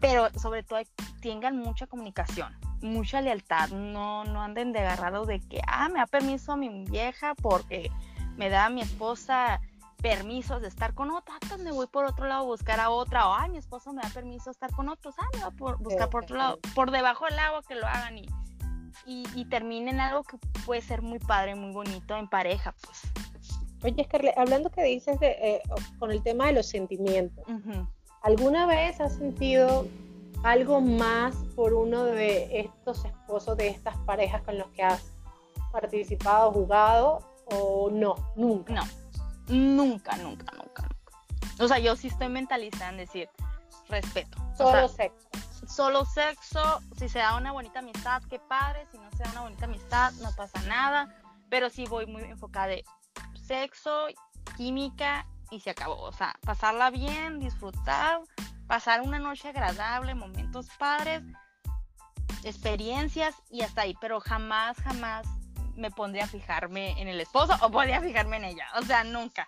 Pero 0.00 0.30
sobre 0.38 0.62
todo 0.62 0.78
tengan 1.20 1.58
mucha 1.58 1.86
comunicación, 1.88 2.56
mucha 2.80 3.20
lealtad, 3.20 3.68
no, 3.70 4.24
no 4.24 4.40
anden 4.40 4.72
de 4.72 4.78
agarrado 4.78 5.26
de 5.26 5.40
que, 5.40 5.60
ah, 5.66 5.88
me 5.88 5.98
da 5.98 6.06
permiso 6.06 6.52
a 6.52 6.56
mi 6.56 6.84
vieja 6.84 7.34
porque 7.34 7.90
me 8.36 8.48
da 8.48 8.66
a 8.66 8.70
mi 8.70 8.82
esposa 8.82 9.60
permisos 10.00 10.62
de 10.62 10.68
estar 10.68 10.94
con 10.94 11.10
otra, 11.10 11.34
pues 11.48 11.60
me 11.60 11.72
voy 11.72 11.88
por 11.88 12.04
otro 12.04 12.26
lado 12.26 12.42
a 12.42 12.46
buscar 12.46 12.78
a 12.78 12.90
otra, 12.90 13.28
o 13.28 13.34
ay, 13.34 13.50
mi 13.50 13.58
esposo 13.58 13.92
me 13.92 14.02
da 14.02 14.08
permiso 14.10 14.44
de 14.44 14.52
estar 14.52 14.70
con 14.72 14.88
otros, 14.88 15.16
ah, 15.18 15.26
me 15.34 15.40
va 15.40 15.46
a 15.46 15.76
buscar 15.76 16.08
por 16.08 16.22
otro 16.22 16.36
lado, 16.36 16.60
por 16.74 16.92
debajo 16.92 17.24
del 17.24 17.38
agua 17.40 17.62
que 17.66 17.74
lo 17.74 17.86
hagan 17.86 18.18
y, 18.18 18.28
y, 19.06 19.24
y 19.34 19.44
terminen 19.46 19.98
algo 19.98 20.22
que 20.22 20.38
puede 20.64 20.82
ser 20.82 21.02
muy 21.02 21.18
padre, 21.18 21.56
muy 21.56 21.72
bonito 21.72 22.16
en 22.16 22.28
pareja, 22.28 22.72
pues. 22.82 23.02
Oye, 23.82 24.04
Scarlett, 24.04 24.36
hablando 24.38 24.70
que 24.70 24.82
dices 24.82 25.18
de, 25.20 25.36
eh, 25.40 25.62
con 25.98 26.10
el 26.10 26.22
tema 26.22 26.46
de 26.46 26.52
los 26.52 26.66
sentimientos, 26.66 27.44
¿alguna 28.22 28.66
vez 28.66 29.00
has 29.00 29.14
sentido 29.16 29.86
algo 30.42 30.80
más 30.80 31.34
por 31.54 31.74
uno 31.74 32.04
de 32.04 32.60
estos 32.60 33.04
esposos, 33.04 33.56
de 33.56 33.68
estas 33.68 33.96
parejas 33.98 34.42
con 34.42 34.58
los 34.58 34.68
que 34.70 34.82
has 34.82 35.12
participado, 35.72 36.52
jugado, 36.52 37.18
o 37.46 37.90
no? 37.90 38.14
Nunca. 38.34 38.74
No, 38.74 38.84
nunca, 39.48 40.16
nunca, 40.16 40.52
nunca. 40.56 40.88
O 41.58 41.68
sea, 41.68 41.78
yo 41.78 41.96
sí 41.96 42.08
estoy 42.08 42.28
mentalizada 42.28 42.90
en 42.90 42.98
decir 42.98 43.28
respeto. 43.88 44.38
Solo 44.56 44.88
sexo. 44.88 45.28
Solo 45.66 46.04
sexo, 46.04 46.80
si 46.96 47.08
se 47.08 47.18
da 47.18 47.36
una 47.36 47.52
bonita 47.52 47.80
amistad, 47.80 48.22
qué 48.28 48.38
padre, 48.38 48.86
si 48.92 48.98
no 48.98 49.10
se 49.12 49.24
da 49.24 49.30
una 49.32 49.40
bonita 49.42 49.64
amistad, 49.64 50.12
no 50.22 50.30
pasa 50.36 50.60
nada, 50.62 51.14
pero 51.48 51.70
sí 51.70 51.86
voy 51.86 52.06
muy 52.06 52.22
enfocada 52.22 52.68
de 52.68 52.84
sexo, 53.46 54.06
química 54.56 55.26
y 55.50 55.60
se 55.60 55.70
acabó. 55.70 56.00
O 56.02 56.12
sea, 56.12 56.34
pasarla 56.42 56.90
bien, 56.90 57.38
disfrutar, 57.38 58.20
pasar 58.66 59.02
una 59.02 59.18
noche 59.18 59.48
agradable, 59.48 60.14
momentos 60.14 60.68
padres, 60.78 61.22
experiencias 62.44 63.34
y 63.50 63.62
hasta 63.62 63.82
ahí. 63.82 63.94
Pero 64.00 64.20
jamás, 64.20 64.76
jamás 64.78 65.26
me 65.76 65.90
pondría 65.90 66.24
a 66.24 66.28
fijarme 66.28 67.00
en 67.00 67.08
el 67.08 67.20
esposo 67.20 67.54
o 67.60 67.70
podría 67.70 68.00
fijarme 68.00 68.38
en 68.38 68.44
ella. 68.44 68.66
O 68.78 68.82
sea, 68.82 69.04
nunca. 69.04 69.44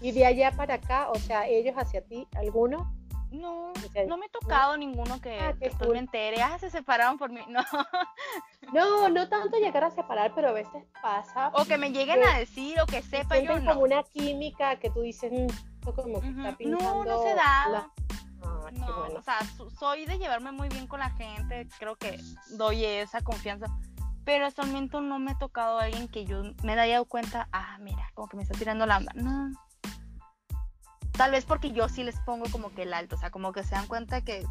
¿Y 0.00 0.12
de 0.12 0.26
allá 0.26 0.52
para 0.52 0.74
acá, 0.74 1.10
o 1.10 1.16
sea, 1.16 1.48
ellos 1.48 1.74
hacia 1.76 2.04
ti, 2.04 2.26
alguno? 2.36 2.94
No, 3.30 3.72
no 4.06 4.16
me 4.16 4.26
he 4.26 4.28
tocado 4.30 4.76
ninguno 4.76 5.20
que 5.20 5.38
ah, 5.38 5.54
después 5.58 5.90
me 5.90 5.98
entere, 5.98 6.40
ah, 6.40 6.58
se 6.58 6.70
separaron 6.70 7.18
por 7.18 7.30
mí. 7.30 7.40
No. 7.48 7.62
no, 8.72 9.08
no 9.08 9.28
tanto 9.28 9.56
llegar 9.58 9.84
a 9.84 9.90
separar, 9.90 10.32
pero 10.34 10.48
a 10.48 10.52
veces 10.52 10.84
pasa. 11.02 11.50
O 11.54 11.64
que 11.64 11.78
me 11.78 11.90
lleguen 11.90 12.22
a 12.22 12.38
decir, 12.38 12.78
o 12.80 12.86
que 12.86 13.02
sepa 13.02 13.38
yo. 13.38 13.58
No. 13.60 13.72
como 13.72 13.84
una 13.84 14.02
química 14.02 14.76
que 14.76 14.90
tú 14.90 15.00
dices, 15.00 15.32
mm, 15.32 15.92
como 15.94 16.20
que 16.20 16.28
está 16.28 16.56
pintando. 16.56 16.84
No, 16.84 17.04
no 17.04 17.22
se 17.22 17.34
da. 17.34 17.90
Ah, 18.42 18.70
no, 18.72 19.18
o 19.18 19.22
sea, 19.22 19.38
soy 19.78 20.06
de 20.06 20.18
llevarme 20.18 20.52
muy 20.52 20.68
bien 20.68 20.86
con 20.86 21.00
la 21.00 21.10
gente, 21.10 21.66
creo 21.78 21.96
que 21.96 22.18
doy 22.50 22.84
esa 22.84 23.20
confianza. 23.22 23.66
Pero 24.24 24.46
hasta 24.46 24.62
el 24.62 24.68
momento 24.68 25.00
no 25.00 25.18
me 25.18 25.30
ha 25.30 25.38
tocado 25.38 25.78
a 25.78 25.84
alguien 25.84 26.08
que 26.08 26.26
yo 26.26 26.42
me 26.62 26.72
haya 26.72 26.94
dado 26.94 27.06
cuenta, 27.06 27.48
ah, 27.52 27.78
mira, 27.80 28.10
como 28.14 28.28
que 28.28 28.36
me 28.36 28.42
está 28.42 28.58
tirando 28.58 28.84
la 28.84 28.98
onda. 28.98 29.12
No, 29.14 29.50
Tal 31.18 31.32
vez 31.32 31.44
porque 31.44 31.72
yo 31.72 31.88
sí 31.88 32.04
les 32.04 32.16
pongo 32.20 32.46
como 32.52 32.72
que 32.72 32.84
el 32.84 32.94
alto, 32.94 33.16
o 33.16 33.18
sea, 33.18 33.32
como 33.32 33.52
que 33.52 33.64
se 33.64 33.74
dan 33.74 33.88
cuenta 33.88 34.22
que 34.22 34.46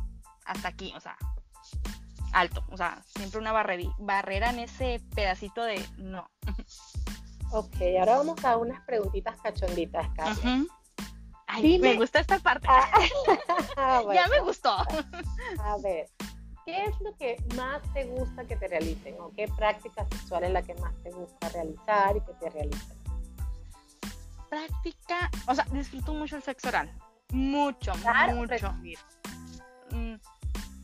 hasta 0.46 0.68
aquí, 0.68 0.94
o 0.98 1.00
sea, 1.00 1.18
alto, 2.34 2.62
o 2.70 2.76
sea, 2.76 3.02
siempre 3.16 3.40
una 3.40 3.54
barrera 3.54 4.50
en 4.50 4.60
ese 4.60 5.02
pedacito 5.16 5.64
de 5.64 5.82
no. 5.98 6.30
Ok, 7.54 7.76
ahora 7.98 8.18
vamos 8.18 8.44
a 8.44 8.58
unas 8.58 8.82
preguntitas 8.82 9.40
cachonditas, 9.42 10.10
Carlos. 10.14 10.68
Ay, 11.48 11.80
me 11.80 11.96
gusta 11.96 12.20
esta 12.20 12.38
parte. 12.40 12.68
Ah, 12.70 12.92
ah, 13.78 14.04
ya 14.14 14.28
me 14.28 14.42
gustó. 14.42 14.70
A 14.70 15.78
ver, 15.82 16.10
¿qué 16.66 16.84
es 16.84 17.00
lo 17.00 17.16
que 17.16 17.38
más 17.56 17.82
te 17.94 18.04
gusta 18.04 18.44
que 18.44 18.58
te 18.58 18.68
realicen? 18.68 19.16
¿O 19.22 19.32
qué 19.32 19.48
práctica 19.56 20.06
sexual 20.12 20.44
es 20.44 20.52
la 20.52 20.62
que 20.62 20.76
más 20.76 20.94
te 21.02 21.12
gusta 21.12 21.48
realizar 21.48 22.18
y 22.18 22.22
que 22.26 22.34
te 22.34 22.50
realicen? 22.50 22.97
Práctica, 24.50 25.30
o 25.48 25.56
sea, 25.56 25.66
disfruto 25.72 26.14
mucho 26.14 26.36
el 26.36 26.44
sexo 26.44 26.70
oral. 26.70 26.92
Mucho, 27.32 27.94
mucho. 28.34 28.74
Mm, 29.92 30.16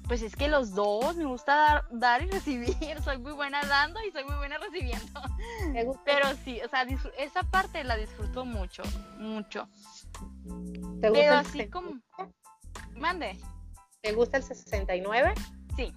pues 0.08 0.22
es 0.22 0.36
que 0.36 0.48
los 0.48 0.76
dos 0.76 1.16
me 1.16 1.26
gusta 1.26 1.56
dar, 1.56 1.86
dar, 1.92 2.22
y 2.22 2.28
recibir. 2.32 3.02
Soy 3.04 3.18
muy 3.18 3.34
buena 3.34 3.62
dando 3.64 4.00
y 4.04 4.12
soy 4.12 4.24
muy 4.26 4.36
buena 4.36 4.58
recibiendo. 4.58 5.22
Pero 6.06 6.28
sí, 6.44 6.62
o 6.62 6.70
sea, 6.70 6.86
esa 7.18 7.44
parte 7.44 7.84
la 7.84 7.96
disfruto 7.96 8.46
mucho, 8.46 8.84
mucho. 9.18 9.68
¿Te 11.02 11.10
gusta 11.10 11.22
Pero 11.22 11.34
así 11.36 11.70
como. 11.70 12.00
Mande. 12.96 13.38
¿Te 14.02 14.12
gusta 14.12 14.38
el 14.38 14.44
69? 14.44 15.34
Sí. 15.76 15.94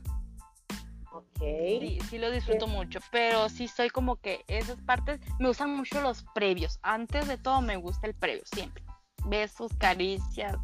Sí, 1.38 1.98
sí 2.08 2.18
lo 2.18 2.30
disfruto 2.30 2.66
mucho, 2.66 3.00
pero 3.10 3.48
sí 3.48 3.68
soy 3.68 3.90
como 3.90 4.16
que 4.16 4.44
esas 4.48 4.80
partes, 4.82 5.20
me 5.38 5.48
gustan 5.48 5.76
mucho 5.76 6.00
los 6.00 6.24
previos. 6.34 6.78
Antes 6.82 7.28
de 7.28 7.36
todo 7.36 7.60
me 7.60 7.76
gusta 7.76 8.06
el 8.06 8.14
previo, 8.14 8.42
siempre. 8.46 8.82
Besos, 9.26 9.72
caricias. 9.78 10.56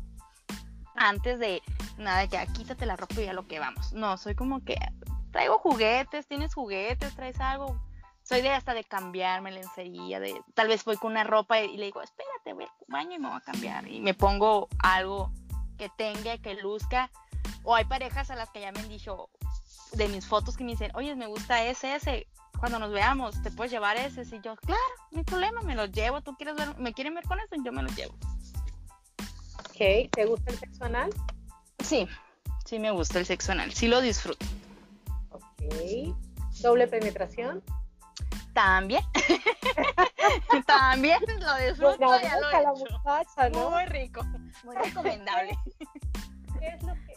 Antes 0.95 1.39
de 1.39 1.63
nada, 1.99 2.25
ya 2.25 2.47
quítate 2.47 2.87
la 2.87 2.97
ropa 2.97 3.21
y 3.21 3.27
ya 3.27 3.33
lo 3.33 3.47
que 3.47 3.59
vamos. 3.59 3.93
No, 3.93 4.17
soy 4.17 4.35
como 4.35 4.65
que 4.65 4.77
traigo 5.31 5.59
juguetes, 5.59 6.27
tienes 6.27 6.55
juguetes, 6.55 7.15
traes 7.15 7.41
algo. 7.41 7.81
Soy 8.23 8.41
de 8.41 8.51
hasta 8.51 8.73
de 8.73 8.85
cambiarme 8.85 9.51
lencería, 9.51 10.21
de 10.21 10.41
tal 10.55 10.69
vez 10.69 10.85
voy 10.85 10.97
con 10.97 11.11
una 11.13 11.25
ropa 11.25 11.61
y, 11.61 11.77
le 11.77 11.87
digo, 11.87 12.01
espérate, 12.03 12.53
voy 12.53 12.65
al 12.65 12.71
baño 12.87 13.17
y 13.17 13.19
me 13.19 13.29
voy 13.29 13.37
a 13.37 13.41
cambiar. 13.41 13.89
Y 13.89 14.01
me 14.01 14.15
pongo 14.15 14.69
algo 14.79 15.33
que 15.77 15.91
tenga, 15.97 16.39
que 16.39 16.55
luzca. 16.55 17.11
O 17.65 17.75
hay 17.75 17.85
parejas 17.85 18.31
a 18.31 18.37
las 18.37 18.51
que 18.51 18.61
ya 18.61 18.73
me 18.73 18.81
han 18.81 18.89
dicho, 18.89 19.29
de 19.93 20.09
mis 20.09 20.27
fotos 20.27 20.57
que 20.57 20.65
me 20.65 20.73
dicen, 20.73 20.91
oye, 20.95 21.15
me 21.15 21.27
gusta 21.27 21.65
ese, 21.65 21.95
ese, 21.95 22.27
cuando 22.59 22.79
nos 22.79 22.93
veamos, 22.93 23.43
¿te 23.43 23.51
puedes 23.51 23.73
llevar 23.73 23.97
ese? 23.97 24.23
Y 24.23 24.41
yo, 24.41 24.57
claro, 24.57 24.81
no 25.11 25.19
hay 25.19 25.25
problema, 25.25 25.63
me 25.63 25.75
lo 25.75 25.87
llevo, 25.87 26.21
tú 26.23 26.35
quieres 26.37 26.57
ver, 26.57 26.77
me 26.79 26.93
quieren 26.93 27.15
ver 27.15 27.25
con 27.25 27.39
eso, 27.41 27.57
yo 27.63 27.73
me 27.73 27.83
lo 27.83 27.89
llevo. 27.91 28.15
Ok, 29.59 30.11
¿te 30.11 30.25
gusta 30.27 30.51
el 30.53 30.59
sexo 30.59 30.85
anal? 30.85 31.11
Sí, 31.83 32.09
sí 32.65 32.79
me 32.79 32.91
gusta 32.91 33.19
el 33.19 33.27
sexo 33.27 33.53
anal, 33.53 33.73
sí 33.73 33.89
lo 33.89 34.01
disfruto. 34.01 34.47
Ok, 35.31 35.43
¿doble 36.61 36.87
penetración? 36.87 37.63
También, 38.55 39.03
también 40.67 41.21
lo 41.41 41.57
disfruto, 41.57 42.21
ya 42.21 42.39
lo 42.39 42.51
he 42.51 42.61
hecho. 42.61 43.71
Muy 43.71 43.87
rico, 43.87 44.23
muy 44.63 44.77
recomendable. 44.77 45.59
¿Qué 46.61 46.67
es 46.69 46.83
lo 46.83 46.95
que, 46.95 47.15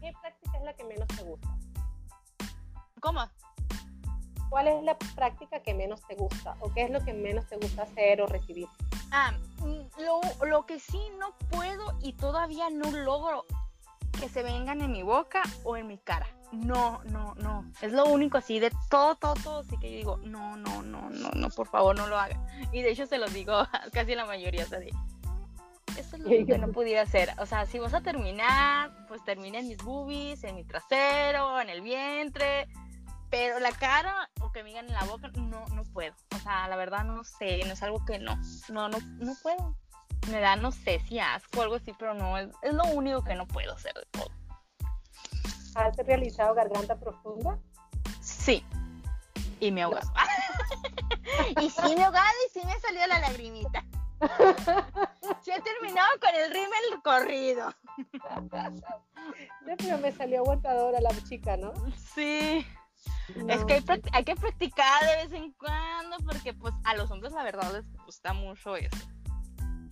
qué 0.00 0.12
práctica 0.20 0.58
es 0.58 0.64
la 0.64 0.74
que 0.74 0.84
menos 0.84 1.08
te 1.08 1.22
gusta? 1.24 1.48
¿Cómo? 3.06 3.20
¿cuál 4.48 4.66
es 4.66 4.82
la 4.82 4.98
práctica 4.98 5.60
que 5.60 5.74
menos 5.74 6.00
te 6.08 6.16
gusta? 6.16 6.56
¿O 6.58 6.72
qué 6.72 6.82
es 6.82 6.90
lo 6.90 7.04
que 7.04 7.12
menos 7.12 7.46
te 7.46 7.56
gusta 7.56 7.82
hacer 7.82 8.20
o 8.20 8.26
recibir? 8.26 8.66
Ah, 9.12 9.32
mm, 9.58 10.02
lo, 10.02 10.20
lo 10.44 10.66
que 10.66 10.80
sí 10.80 10.98
no 11.16 11.32
puedo 11.50 11.96
y 12.02 12.14
todavía 12.14 12.68
no 12.68 12.90
logro 12.90 13.44
que 14.18 14.28
se 14.28 14.42
vengan 14.42 14.80
en 14.80 14.90
mi 14.90 15.04
boca 15.04 15.42
o 15.62 15.76
en 15.76 15.86
mi 15.86 15.98
cara. 15.98 16.26
No, 16.50 17.00
no, 17.04 17.36
no. 17.36 17.70
Es 17.80 17.92
lo 17.92 18.06
único 18.06 18.38
así 18.38 18.58
de 18.58 18.72
todo, 18.90 19.14
todo, 19.14 19.34
todo. 19.34 19.58
Así 19.60 19.78
que 19.78 19.88
yo 19.92 19.96
digo, 19.98 20.16
no, 20.24 20.56
no, 20.56 20.82
no, 20.82 21.08
no, 21.10 21.30
no, 21.30 21.48
por 21.50 21.68
favor, 21.68 21.96
no 21.96 22.08
lo 22.08 22.18
hagan. 22.18 22.44
Y 22.72 22.82
de 22.82 22.90
hecho 22.90 23.06
se 23.06 23.18
los 23.18 23.32
digo 23.32 23.68
casi 23.92 24.16
la 24.16 24.26
mayoría. 24.26 24.64
O 24.64 24.66
sea, 24.66 24.80
de, 24.80 24.90
eso 25.96 26.16
es 26.16 26.22
lo 26.22 26.28
que 26.28 26.58
no 26.58 26.72
pudiera 26.72 27.02
hacer. 27.02 27.30
O 27.38 27.46
sea, 27.46 27.66
si 27.66 27.78
vas 27.78 27.94
a 27.94 28.00
terminar, 28.00 29.06
pues 29.06 29.24
termina 29.24 29.60
en 29.60 29.68
mis 29.68 29.78
boobies, 29.78 30.42
en 30.44 30.56
mi 30.56 30.64
trasero, 30.64 31.60
en 31.60 31.68
el 31.68 31.82
vientre. 31.82 32.68
Pero 33.30 33.58
la 33.58 33.72
cara 33.72 34.30
o 34.40 34.52
que 34.52 34.62
me 34.62 34.70
digan 34.70 34.86
en 34.86 34.94
la 34.94 35.04
boca, 35.04 35.28
no, 35.34 35.64
no 35.66 35.84
puedo. 35.84 36.14
O 36.34 36.38
sea, 36.38 36.68
la 36.68 36.76
verdad 36.76 37.04
no 37.04 37.24
sé, 37.24 37.60
no 37.66 37.72
es 37.72 37.82
algo 37.82 38.04
que 38.04 38.18
no, 38.18 38.36
no, 38.68 38.88
no, 38.88 38.98
no 39.00 39.34
puedo. 39.42 39.76
Me 40.30 40.40
da, 40.40 40.56
no 40.56 40.72
sé 40.72 41.00
si 41.08 41.18
asco 41.18 41.60
o 41.60 41.62
algo 41.62 41.76
así, 41.76 41.92
pero 41.98 42.14
no, 42.14 42.38
es, 42.38 42.48
es 42.62 42.72
lo 42.72 42.84
único 42.84 43.22
que 43.22 43.34
no 43.34 43.46
puedo 43.46 43.72
hacer 43.74 43.94
de 43.94 44.06
todo. 44.10 44.30
¿Has 45.74 45.96
realizado 45.96 46.54
garganta 46.54 46.96
profunda? 46.96 47.58
Sí. 48.20 48.64
Y 49.60 49.70
me 49.70 49.82
ahogado. 49.82 50.10
y 51.60 51.70
sí 51.70 51.94
me 51.94 52.04
ahogado 52.04 52.34
y 52.46 52.58
sí 52.58 52.66
me 52.66 52.78
salió 52.80 53.06
la 53.06 53.20
lagrimita. 53.20 53.84
Sí 55.42 55.50
he 55.50 55.60
terminado 55.60 56.08
con 56.20 56.34
el 56.34 56.50
rímel 56.50 57.02
corrido. 57.04 57.74
No, 59.66 59.76
pero 59.76 59.98
me 59.98 60.12
salió 60.12 60.38
aguantadora 60.40 61.00
la 61.00 61.10
chica, 61.28 61.56
¿no? 61.56 61.72
Sí. 62.14 62.66
Es 63.48 63.64
que 63.64 63.82
hay, 64.12 64.24
que 64.24 64.36
practicar 64.36 65.00
de 65.04 65.16
vez 65.16 65.32
en 65.32 65.52
cuando 65.52 66.16
porque 66.24 66.54
pues 66.54 66.74
a 66.84 66.94
los 66.94 67.10
hombres 67.10 67.32
la 67.32 67.42
verdad 67.42 67.72
les 67.72 67.84
gusta 68.04 68.32
mucho 68.32 68.76
eso. 68.76 68.96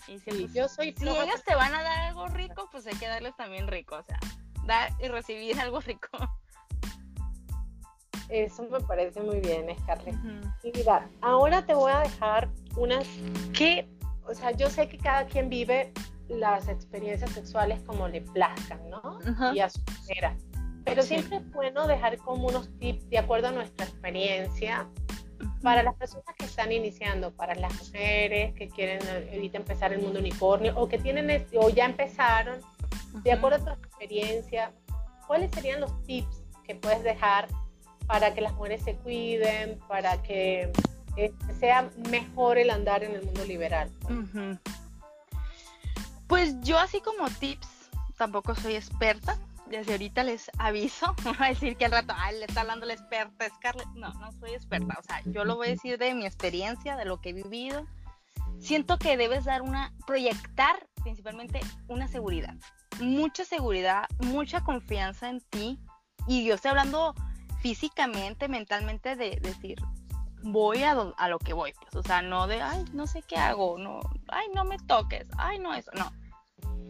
Y 0.07 0.19
si, 0.19 0.31
Sí, 0.31 0.41
pues, 0.43 0.55
yo 0.55 0.69
soy 0.69 0.95
si 0.97 1.09
ellos 1.09 1.43
te 1.45 1.55
van 1.55 1.75
a 1.75 1.83
dar 1.83 1.99
algo 2.09 2.29
rico, 2.29 2.69
pues 2.71 2.87
hay 2.87 2.95
que 2.95 3.09
darles 3.09 3.35
también 3.37 3.69
rico, 3.69 3.97
o 3.97 4.03
sea, 4.03 4.19
dar 4.67 4.93
y 5.01 5.09
recibir 5.09 5.59
algo 5.61 5.81
rico. 5.81 6.09
Eso 8.29 8.63
me 8.71 8.81
parece 8.81 9.21
muy 9.21 9.41
bien, 9.41 9.67
Scarlett. 9.81 10.17
Y 10.63 10.73
mira, 10.75 11.09
ahora 11.21 11.65
te 11.65 11.75
voy 11.75 11.93
a 11.93 12.01
dejar 12.01 12.49
unas 12.77 13.07
que, 13.53 13.89
o 14.27 14.35
sea, 14.35 14.53
yo 14.53 14.71
sé 14.71 14.89
que 14.89 14.97
cada 14.97 15.27
quien 15.27 15.51
vive 15.51 15.93
las 16.29 16.69
experiencias 16.69 17.31
sexuales 17.33 17.81
como 17.83 18.09
le 18.09 18.23
plazcan, 18.23 18.89
¿no? 18.89 19.19
Ajá. 19.27 19.55
Y 19.55 19.61
a 19.61 19.69
su 19.69 19.81
manera. 19.85 20.37
Pero 20.85 21.03
siempre 21.03 21.39
es 21.39 21.53
bueno 21.53 21.87
dejar 21.87 22.19
como 22.19 22.49
unos 22.49 22.69
tips 22.79 23.09
de 23.09 23.19
acuerdo 23.19 23.49
a 23.49 23.53
nuestra 23.53 23.87
experiencia 23.87 24.87
para 25.63 25.83
las 25.83 25.95
personas 25.95 26.27
que 26.39 26.45
están 26.45 26.73
iniciando, 26.73 27.33
para 27.33 27.55
las 27.55 27.73
mujeres 27.79 28.55
que 28.55 28.69
quieren 28.69 29.01
ahorita 29.33 29.59
empezar 29.59 29.93
el 29.93 30.03
mundo 30.03 30.21
unicornio 30.21 30.75
o 30.77 30.89
que 30.89 30.99
tienen 30.99 31.47
o 31.59 31.71
ya 31.71 31.87
empezaron, 31.87 32.61
de 33.23 33.33
acuerdo 33.33 33.57
a 33.57 33.65
tu 33.65 33.87
experiencia, 33.87 34.73
¿cuáles 35.27 35.51
serían 35.53 35.81
los 35.81 36.03
tips 36.05 36.43
que 36.65 36.75
puedes 36.75 37.03
dejar 37.03 37.49
para 38.07 38.35
que 38.35 38.41
las 38.41 38.53
mujeres 38.55 38.83
se 38.83 38.97
cuiden, 38.97 39.79
para 39.89 40.23
que 40.23 40.71
eh, 41.17 41.33
sea 41.59 41.91
mejor 42.11 42.59
el 42.59 42.71
andar 42.71 43.03
en 43.05 43.15
el 43.15 43.25
mundo 43.25 43.45
liberal? 43.45 43.91
Pues 46.27 46.61
yo 46.63 46.79
así 46.79 47.01
como 47.01 47.29
tips, 47.31 47.69
tampoco 48.17 48.55
soy 48.55 48.75
experta. 48.75 49.39
Desde 49.67 49.93
ahorita 49.93 50.23
les 50.23 50.51
aviso, 50.59 51.15
no 51.25 51.35
voy 51.39 51.47
a 51.47 51.49
decir 51.51 51.77
que 51.77 51.87
al 51.87 51.93
rato, 51.93 52.15
ay, 52.17 52.39
le 52.39 52.45
está 52.45 52.63
hablando 52.63 52.87
la 52.87 52.95
experta 52.95 53.49
Scarlett. 53.57 53.89
No, 53.95 54.13
no 54.15 54.33
soy 54.33 54.53
experta. 54.53 54.97
O 54.99 55.03
sea, 55.03 55.23
yo 55.25 55.45
lo 55.45 55.57
voy 55.57 55.69
a 55.69 55.71
decir 55.71 55.99
de 55.99 56.15
mi 56.15 56.27
experiencia, 56.27 56.97
de 56.97 57.05
lo 57.05 57.21
que 57.21 57.31
he 57.31 57.33
vivido. 57.33 57.87
Siento 58.61 58.99
que 58.99 59.17
debes 59.17 59.45
dar 59.45 59.63
una, 59.63 59.93
proyectar 60.07 60.89
principalmente 61.03 61.61
una 61.89 62.09
seguridad. 62.09 62.55
Mucha 63.01 63.45
seguridad, 63.45 64.07
mucha 64.19 64.63
confianza 64.63 65.29
en 65.29 65.41
ti. 65.41 65.79
Y 66.27 66.47
yo 66.47 66.55
estoy 66.55 66.71
hablando 66.71 67.15
físicamente, 67.61 68.49
mentalmente, 68.49 69.17
de 69.17 69.39
decir, 69.43 69.79
voy 70.45 70.83
a, 70.83 70.93
a 70.93 71.29
lo 71.29 71.39
que 71.39 71.53
voy, 71.53 71.73
pues, 71.81 71.95
o 71.97 72.03
sea, 72.03 72.23
no 72.23 72.47
de, 72.47 72.61
ay, 72.61 72.85
no 72.93 73.07
sé 73.07 73.23
qué 73.23 73.37
hago, 73.37 73.79
no, 73.79 74.01
ay, 74.29 74.47
no 74.55 74.65
me 74.65 74.77
toques, 74.79 75.27
ay, 75.39 75.59
no 75.59 75.75
eso, 75.75 75.91
no. 75.95 76.13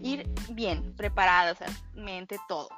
Ir 0.03 0.29
bien, 0.51 0.95
preparada, 0.97 1.53
o 1.53 1.99
mente, 1.99 2.39
todo. 2.49 2.69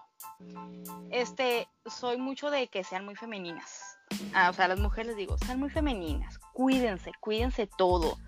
Este, 1.11 1.69
soy 1.87 2.19
mucho 2.19 2.51
de 2.51 2.69
que 2.69 2.85
sean 2.85 3.05
muy 3.05 3.17
femeninas. 3.17 3.99
Ah, 4.35 4.51
o 4.51 4.53
sea, 4.53 4.67
a 4.67 4.69
las 4.69 4.79
mujeres 4.79 5.09
les 5.09 5.17
digo, 5.17 5.37
sean 5.39 5.59
muy 5.59 5.71
femeninas, 5.71 6.39
cuídense, 6.53 7.13
cuídense 7.21 7.69
todo. 7.79 8.19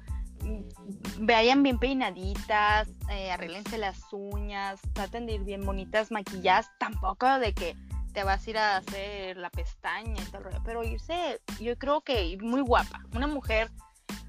Vayan 1.18 1.62
bien 1.62 1.78
peinaditas, 1.78 2.88
eh, 3.11 3.31
arréglense 3.31 3.78
las 3.78 4.00
uñas, 4.12 4.81
traten 4.92 5.26
de 5.26 5.35
ir 5.35 5.44
bien 5.44 5.64
bonitas, 5.64 6.11
maquilladas, 6.11 6.70
tampoco 6.78 7.38
de 7.38 7.52
que 7.54 7.76
te 8.12 8.24
vas 8.24 8.46
a 8.46 8.50
ir 8.50 8.59
a 8.59 8.76
hacer 8.78 9.37
la 9.37 9.50
pestaña 9.50 10.22
y 10.22 10.31
tal 10.31 10.42
pero 10.64 10.83
irse, 10.83 11.40
yo 11.61 11.76
creo 11.78 12.00
que 12.00 12.37
muy 12.40 12.62
guapa, 12.62 13.04
una 13.14 13.26
mujer 13.26 13.70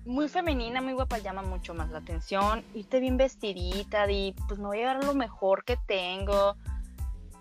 muy 0.09 0.27
femenina, 0.27 0.81
muy 0.81 0.93
guapa 0.93 1.19
llama 1.19 1.43
mucho 1.43 1.75
más 1.75 1.91
la 1.91 1.99
atención, 1.99 2.65
irte 2.73 2.99
bien 2.99 3.15
vestidita, 3.15 4.07
de 4.07 4.33
pues 4.47 4.59
me 4.59 4.65
voy 4.65 4.77
a 4.77 4.79
llevar 4.79 5.03
lo 5.03 5.13
mejor 5.13 5.63
que 5.63 5.77
tengo, 5.77 6.57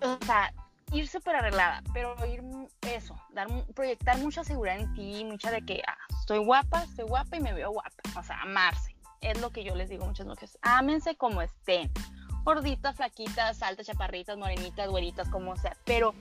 o 0.03 0.25
sea, 0.27 0.53
ir 0.93 1.09
súper 1.09 1.37
arreglada, 1.37 1.83
pero 1.95 2.15
ir 2.27 2.43
eso, 2.83 3.19
dar, 3.33 3.49
proyectar 3.75 4.19
mucha 4.19 4.45
seguridad 4.45 4.79
en 4.79 4.93
ti, 4.93 5.25
mucha 5.25 5.51
de 5.51 5.63
que 5.63 5.83
ah, 5.87 5.97
estoy 6.21 6.39
guapa, 6.39 6.83
estoy 6.83 7.07
guapa 7.07 7.39
y 7.39 7.41
me 7.41 7.55
veo 7.55 7.71
guapa, 7.71 8.21
o 8.21 8.23
sea, 8.23 8.43
amarse, 8.43 8.95
es 9.23 9.41
lo 9.41 9.49
que 9.49 9.65
yo 9.65 9.75
les 9.75 9.89
digo 9.89 10.05
muchas 10.05 10.27
mujeres, 10.27 10.59
ámense 10.61 11.17
como 11.17 11.41
estén, 11.41 11.91
gorditas, 12.45 12.97
flaquitas, 12.97 13.63
altas, 13.63 13.87
chaparritas, 13.87 14.37
morenitas, 14.37 14.91
güeritas, 14.91 15.27
como 15.31 15.57
sea, 15.57 15.75
pero 15.87 16.15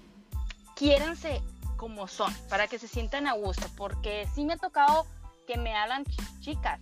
quiéranse 0.77 1.41
como 1.75 2.07
son, 2.07 2.33
para 2.49 2.67
que 2.67 2.79
se 2.79 2.87
sientan 2.87 3.27
a 3.27 3.33
gusto, 3.33 3.67
porque 3.75 4.29
sí 4.33 4.45
me 4.45 4.53
ha 4.53 4.57
tocado 4.57 5.05
que 5.47 5.57
me 5.57 5.75
hablan 5.75 6.03
ch- 6.03 6.39
chicas 6.41 6.79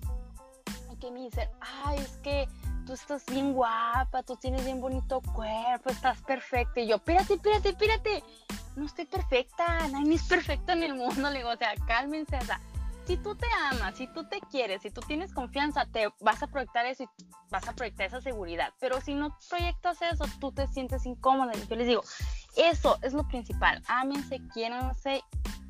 y 0.91 0.97
que 0.97 1.11
me 1.11 1.21
dicen, 1.21 1.47
ay, 1.61 1.99
es 1.99 2.17
que 2.17 2.47
tú 2.85 2.93
estás 2.93 3.25
bien 3.27 3.53
guapa, 3.53 4.23
tú 4.23 4.35
tienes 4.35 4.65
bien 4.65 4.81
bonito 4.81 5.21
cuerpo, 5.33 5.89
estás 5.89 6.21
perfecta. 6.23 6.81
Y 6.81 6.87
yo, 6.87 6.97
espérate, 6.97 7.35
espérate, 7.35 7.69
espérate, 7.69 8.23
no 8.75 8.85
estoy 8.85 9.05
perfecta, 9.05 9.87
nadie 9.87 10.15
es 10.15 10.23
perfecto 10.23 10.73
en 10.73 10.83
el 10.83 10.95
mundo. 10.95 11.29
Le 11.29 11.37
digo, 11.39 11.51
o 11.51 11.57
sea, 11.57 11.73
cálmense, 11.87 12.37
si 13.05 13.17
tú 13.17 13.35
te 13.35 13.45
amas, 13.71 13.95
si 13.95 14.07
tú 14.07 14.27
te 14.27 14.39
quieres, 14.51 14.81
si 14.81 14.89
tú 14.89 15.01
tienes 15.01 15.31
confianza, 15.31 15.85
te 15.85 16.11
vas 16.21 16.41
a 16.41 16.47
proyectar 16.47 16.85
eso 16.87 17.03
y 17.03 17.07
vas 17.51 17.67
a 17.67 17.73
proyectar 17.73 18.07
esa 18.07 18.19
seguridad. 18.19 18.73
Pero 18.79 18.99
si 18.99 19.13
no 19.13 19.37
proyectas 19.49 20.01
eso, 20.01 20.25
tú 20.39 20.51
te 20.51 20.67
sientes 20.67 21.05
incómoda. 21.05 21.53
Yo 21.53 21.75
les 21.75 21.87
digo, 21.87 22.01
eso 22.57 22.97
es 23.03 23.13
lo 23.13 23.27
principal. 23.27 23.83
Ámense, 23.87 24.41
quiéranse 24.53 25.23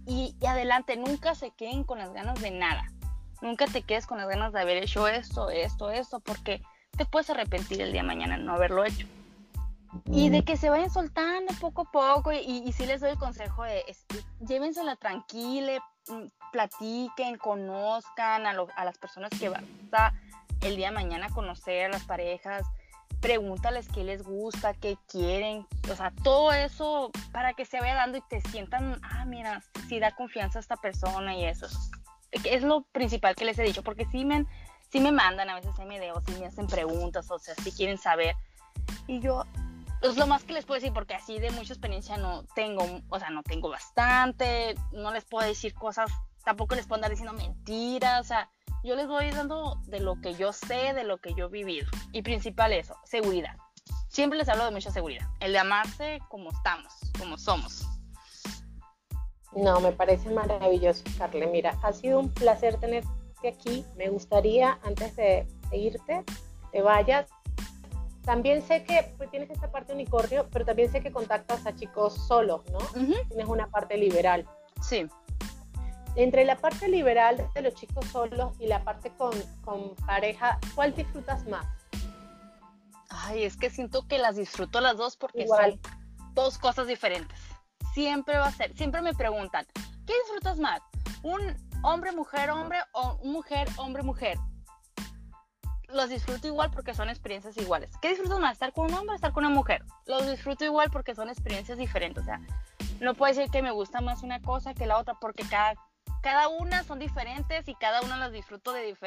y, 0.06 0.36
y 0.40 0.46
adelante. 0.46 0.98
Nunca 0.98 1.36
se 1.36 1.52
queden 1.52 1.84
con 1.84 2.00
las 2.00 2.14
ganas 2.14 2.40
de 2.42 2.52
nada. 2.52 2.86
Nunca 3.42 3.66
te 3.68 3.82
quedes 3.82 4.08
con 4.08 4.18
las 4.18 4.28
ganas 4.28 4.54
de 4.54 4.62
haber 4.62 4.78
hecho 4.78 5.08
esto, 5.08 5.50
esto, 5.50 5.92
esto, 5.92 6.20
porque 6.20 6.62
te 6.98 7.06
puedes 7.06 7.30
arrepentir 7.30 7.82
el 7.82 7.92
día 7.92 8.02
de 8.02 8.08
mañana 8.08 8.38
no 8.38 8.54
haberlo 8.54 8.84
hecho. 8.86 9.08
Y 10.08 10.30
de 10.30 10.44
que 10.44 10.58
se 10.58 10.70
vayan 10.70 10.90
soltando 10.90 11.54
poco 11.62 11.84
a 11.84 11.92
poco. 11.92 12.32
Y, 12.34 12.40
y 12.66 12.72
sí 12.74 12.86
les 12.86 13.02
doy 13.02 13.12
el 13.12 13.18
consejo 13.18 13.64
de 13.64 13.84
es- 13.88 14.06
llévensela 14.40 14.96
tranquila, 14.98 15.82
mm, 16.10 16.26
platiquen, 16.52 17.38
conozcan 17.38 18.46
a, 18.46 18.54
lo- 18.54 18.68
a 18.76 18.84
las 18.86 18.98
personas 18.98 19.30
que 19.40 19.50
van 19.50 19.66
a 19.94 20.14
el 20.62 20.76
día 20.78 20.88
de 20.90 20.96
mañana 20.96 21.30
conocer, 21.30 21.86
a 21.86 21.90
las 21.90 22.04
parejas, 22.04 22.64
pregúntales 23.16 23.88
qué 23.88 24.04
les 24.04 24.24
gusta, 24.24 24.74
qué 24.74 24.98
quieren, 25.08 25.66
o 25.92 25.96
sea, 25.96 26.12
todo 26.24 26.54
eso 26.54 27.12
para 27.32 27.54
que 27.54 27.66
se 27.66 27.80
vaya 27.80 27.96
dando 27.96 28.18
y 28.18 28.22
te 28.30 28.42
sientan, 28.42 29.00
ah, 29.04 29.26
mira, 29.26 29.62
sí 29.88 30.00
da 30.00 30.16
confianza 30.16 30.60
a 30.60 30.62
esta 30.62 30.78
persona 30.78 31.36
y 31.36 31.46
eso. 31.46 31.68
Es 32.44 32.64
lo 32.64 32.84
principal 32.84 33.36
que 33.36 33.46
les 33.46 33.58
he 33.60 33.64
dicho, 33.64 33.84
porque 33.84 34.06
sí 34.12 34.26
me, 34.26 34.46
sí 34.90 35.00
me 35.00 35.12
mandan 35.12 35.50
a 35.50 35.56
veces 35.56 35.74
MDO, 35.78 36.22
sí 36.26 36.40
me 36.40 36.48
hacen 36.48 36.68
preguntas, 36.68 37.30
o 37.32 37.40
sea, 37.40 37.56
si 37.56 37.72
quieren 37.72 37.98
saber. 37.98 38.36
Y 39.08 39.20
yo, 39.20 39.46
es 40.02 40.18
lo 40.18 40.28
más 40.28 40.44
que 40.44 40.54
les 40.54 40.66
puedo 40.66 40.80
decir, 40.80 40.94
porque 40.94 41.14
así 41.16 41.40
de 41.40 41.52
mucha 41.52 41.74
experiencia 41.74 42.18
no 42.18 42.44
tengo, 42.56 42.86
o 43.10 43.20
sea, 43.20 43.30
no 43.30 43.44
tengo 43.44 43.70
bastante, 43.70 44.76
no 44.92 45.12
les 45.12 45.26
puedo 45.26 45.48
decir 45.48 45.74
cosas, 45.74 46.12
tampoco 46.44 46.76
les 46.76 46.86
puedo 46.86 46.98
andar 46.98 47.12
diciendo 47.12 47.34
mentiras, 47.34 48.22
o 48.22 48.24
sea, 48.24 48.50
yo 48.86 48.96
les 48.96 49.08
voy 49.08 49.32
dando 49.32 49.80
de 49.88 50.00
lo 50.00 50.22
que 50.22 50.36
yo 50.36 50.54
sé, 50.54 50.94
de 50.94 51.04
lo 51.04 51.18
que 51.18 51.34
yo 51.34 51.48
he 51.48 51.50
vivido. 51.50 51.88
Y 52.12 52.22
principal 52.22 52.72
eso, 52.72 52.96
seguridad. 53.04 53.56
Siempre 54.10 54.38
les 54.38 54.48
hablo 54.48 54.64
de 54.64 54.72
mucha 54.72 54.92
seguridad. 54.92 55.28
El 55.40 55.54
de 55.54 55.60
amarse 55.60 56.20
como 56.30 56.52
estamos, 56.52 56.94
como 57.18 57.38
somos. 57.38 57.86
No, 59.56 59.80
me 59.80 59.92
parece 59.92 60.30
maravilloso, 60.30 61.04
Carle. 61.18 61.48
Mira, 61.48 61.78
ha 61.82 61.94
sido 61.94 62.20
un 62.20 62.30
placer 62.30 62.80
tenerte 62.80 63.10
aquí. 63.48 63.86
Me 63.98 64.10
gustaría, 64.10 64.80
antes 64.84 65.16
de, 65.16 65.48
de 65.72 65.78
irte, 65.78 66.24
te 66.72 66.82
vayas. 66.82 67.28
También 68.24 68.62
sé 68.62 68.84
que 68.84 69.14
pues, 69.18 69.32
tienes 69.32 69.50
esta 69.50 69.72
parte 69.72 69.94
unicornio, 69.94 70.48
pero 70.52 70.64
también 70.64 70.92
sé 70.92 71.02
que 71.02 71.12
contactas 71.12 71.66
a 71.66 71.76
chicos 71.76 72.14
solos, 72.28 72.62
¿no? 72.72 72.80
Tienes 73.30 73.48
una 73.48 73.68
parte 73.68 73.98
liberal. 73.98 74.48
Sí. 74.82 75.08
Entre 76.16 76.46
la 76.46 76.56
parte 76.58 76.88
liberal 76.88 77.50
de 77.54 77.62
los 77.62 77.74
chicos 77.76 78.06
solos 78.06 78.54
y 78.60 78.68
la 78.68 78.84
parte 78.84 79.12
con, 79.12 79.34
con 79.64 79.96
pareja, 80.06 80.60
¿cuál 80.74 80.96
disfrutas 80.96 81.46
más? 81.48 81.66
Ay, 83.10 83.44
es 83.44 83.58
que 83.58 83.70
siento 83.70 84.08
que 84.08 84.18
las 84.18 84.36
disfruto 84.36 84.82
las 84.82 84.98
dos 84.98 85.18
porque 85.18 85.48
son 85.48 85.80
dos 86.34 86.58
cosas 86.58 86.88
diferentes. 86.88 87.40
Siempre 87.94 88.38
va 88.38 88.48
a 88.48 88.52
ser, 88.52 88.76
siempre 88.76 89.02
me 89.02 89.14
preguntan, 89.14 89.66
¿qué 90.06 90.14
disfrutas 90.24 90.60
más? 90.60 90.82
¿Un 91.24 91.56
hombre, 91.84 92.12
mujer, 92.12 92.50
hombre 92.50 92.80
o 92.92 93.18
mujer, 93.24 93.68
hombre, 93.78 94.04
mujer? 94.04 94.38
Los 95.88 96.10
disfruto 96.10 96.48
igual 96.48 96.72
porque 96.72 96.94
son 96.94 97.10
experiencias 97.10 97.56
iguales. 97.58 97.92
¿Qué 98.02 98.10
disfrutas 98.10 98.40
más? 98.40 98.54
¿Estar 98.54 98.74
con 98.74 98.86
un 98.86 98.94
hombre 98.96 99.14
o 99.14 99.16
estar 99.16 99.32
con 99.32 99.46
una 99.46 99.54
mujer? 99.54 99.84
Los 100.08 100.28
disfruto 100.28 100.66
igual 100.66 100.90
porque 100.92 101.16
son 101.16 101.30
experiencias 101.30 101.78
diferentes. 101.78 102.24
O 102.24 102.26
sea, 102.26 102.42
no 103.00 103.14
puedo 103.14 103.34
decir 103.34 103.50
que 103.50 103.62
me 103.62 103.72
gusta 103.72 104.02
más 104.02 104.24
una 104.24 104.42
cosa 104.42 104.74
que 104.74 104.86
la 104.86 104.98
otra 104.98 105.14
porque 105.22 105.44
cada, 105.48 105.76
cada 106.26 106.48
una 106.48 106.84
son 106.84 106.98
diferentes 106.98 107.68
y 107.68 107.76
cada 107.76 108.02
una 108.02 108.18
las 108.18 108.32
disfruto 108.32 108.74
de 108.74 108.98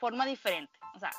forma 0.00 0.26
diferente. 0.26 0.72
O 0.96 0.98
sea, 0.98 1.12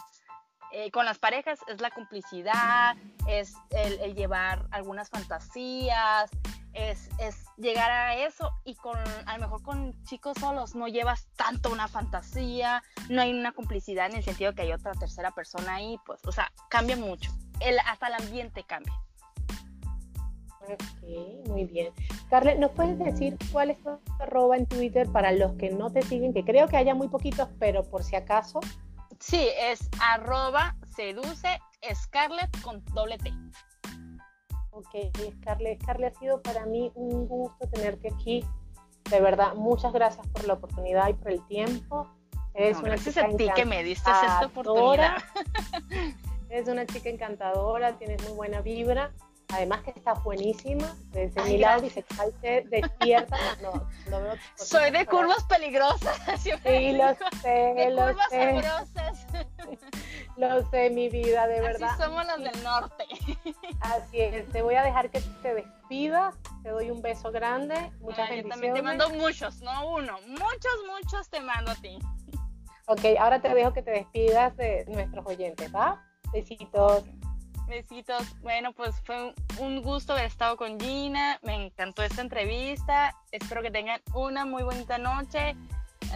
eh, 0.74 0.92
con 0.92 1.06
las 1.06 1.18
parejas 1.18 1.60
es 1.70 1.80
la 1.80 1.92
complicidad, 1.92 2.98
es 3.26 3.54
el, 3.70 4.16
llevar 4.16 4.66
algunas 4.72 5.10
fantasías, 5.10 6.30
es, 6.74 7.08
es, 7.20 7.46
llegar 7.56 7.90
a 7.90 8.18
eso 8.18 8.52
y 8.66 8.76
con 8.76 9.00
a 9.26 9.38
lo 9.38 9.44
mejor 9.44 9.64
con 9.64 10.04
chicos 10.04 10.36
solos 10.42 10.76
no 10.76 10.90
llevas 10.90 11.26
tanto 11.38 11.72
una 11.72 11.88
fantasía, 11.88 12.84
no 13.10 13.22
hay 13.22 13.32
una 13.32 13.54
complicidad 13.54 14.08
en 14.08 14.18
el 14.18 14.24
sentido 14.26 14.54
que 14.56 14.64
hay 14.64 14.74
otra 14.74 14.92
tercera 14.92 15.32
persona 15.32 15.76
ahí, 15.76 15.98
pues, 16.06 16.20
o 16.26 16.34
sea, 16.34 16.52
cambia 16.70 16.98
mucho, 16.98 17.32
el, 17.62 17.80
hasta 17.80 18.08
el 18.08 18.16
ambiente 18.16 18.66
cambia. 18.66 18.94
Ok, 20.74 21.48
muy 21.48 21.66
bien. 21.66 21.94
Carle, 22.30 22.56
¿nos 22.58 22.72
puedes 22.72 22.98
decir 22.98 23.38
cuál 23.52 23.70
es 23.70 23.82
tu 23.84 24.00
arroba 24.20 24.58
en 24.58 24.66
Twitter 24.66 25.08
para 25.12 25.32
los 25.32 25.54
que 25.54 25.70
no 25.70 25.92
te 25.92 26.02
siguen? 26.02 26.34
Que 26.34 26.44
creo 26.44 26.68
que 26.68 26.78
haya 26.78 26.96
muy 26.96 27.08
poquitos, 27.08 27.50
pero 27.60 27.84
por 27.84 28.04
si 28.04 28.16
acaso. 28.16 28.60
Sí, 29.20 29.48
es 29.60 29.90
arroba 30.02 30.76
seduce 30.96 31.60
Scarlett 31.94 32.62
con 32.62 32.84
doble 32.94 33.18
T. 33.18 33.32
Ok, 34.72 35.16
Scarlett, 35.38 35.82
Scarlett, 35.82 36.16
ha 36.16 36.20
sido 36.20 36.42
para 36.42 36.66
mí 36.66 36.92
un 36.96 37.28
gusto 37.28 37.68
tenerte 37.70 38.12
aquí. 38.14 38.44
De 39.10 39.22
verdad, 39.22 39.54
muchas 39.54 39.94
gracias 39.94 40.28
por 40.28 40.46
la 40.46 40.54
oportunidad 40.54 41.08
y 41.10 41.14
por 41.14 41.32
el 41.32 41.46
tiempo. 41.48 42.10
Es 42.54 42.78
una 42.80 42.90
gracias 42.90 43.18
a 43.18 43.28
ti 43.30 43.50
que 43.56 43.66
me 43.66 43.84
diste 43.84 44.10
esta 44.10 44.48
oportunidad. 44.48 45.18
Eres 46.50 46.68
una 46.68 46.86
chica 46.86 47.10
encantadora, 47.10 47.98
tienes 47.98 48.22
muy 48.24 48.34
buena 48.34 48.62
vibra 48.62 49.12
Además 49.50 49.84
que 49.84 49.92
está 49.92 50.14
buenísima, 50.14 50.96
desde 51.12 51.42
mi 51.44 51.58
lado 51.58 51.86
y 51.86 51.90
se 51.90 52.04
despierta. 52.70 53.38
No, 53.62 53.72
no, 54.10 54.22
veo 54.22 54.34
Soy 54.56 54.92
de 54.92 55.06
curvas 55.06 55.44
peligrosas. 55.46 56.20
Sí, 56.40 56.52
lo 56.94 57.16
sé, 57.42 57.90
lo 57.92 58.08
curvas 58.08 58.30
sé. 58.30 58.64
Lo 60.38 60.70
sé, 60.70 60.90
mi 60.90 61.08
vida, 61.08 61.48
de 61.48 61.62
verdad. 61.62 61.92
Así 61.92 62.04
somos 62.04 62.26
los 62.28 62.44
del 62.44 62.64
norte. 62.64 63.06
Así 63.80 64.20
es, 64.20 64.50
te 64.50 64.62
voy 64.62 64.76
a 64.76 64.84
dejar 64.84 65.10
que 65.10 65.22
te 65.22 65.54
despidas, 65.54 66.36
te 66.62 66.70
doy 66.72 66.92
un 66.92 67.02
beso 67.02 67.32
grande, 67.32 67.76
muchas 68.02 68.30
Ay, 68.30 68.44
Yo 68.44 68.50
también 68.50 68.74
te 68.74 68.82
mando 68.82 69.10
muchos, 69.12 69.62
no 69.62 69.92
uno, 69.92 70.18
muchos, 70.28 70.74
muchos 70.94 71.30
te 71.30 71.40
mando 71.40 71.72
a 71.72 71.76
ti. 71.76 71.98
Ok, 72.88 73.00
ahora 73.18 73.42
te 73.42 73.54
dejo 73.54 73.72
que 73.72 73.82
te 73.82 73.92
despidas 73.92 74.56
de 74.58 74.84
nuestros 74.88 75.26
oyentes, 75.26 75.74
¿va? 75.74 76.04
Besitos. 76.34 77.04
Besitos. 77.68 78.40
Bueno, 78.42 78.74
pues 78.74 78.96
fue 79.06 79.34
un 79.60 79.82
gusto 79.82 80.14
haber 80.14 80.26
estado 80.26 80.56
con 80.58 80.80
Gina. 80.80 81.40
Me 81.42 81.66
encantó 81.66 82.04
esta 82.04 82.22
entrevista. 82.22 83.16
Espero 83.32 83.62
que 83.62 83.72
tengan 83.72 84.02
una 84.14 84.46
muy 84.46 84.64
bonita 84.64 84.98
noche. 84.98 85.56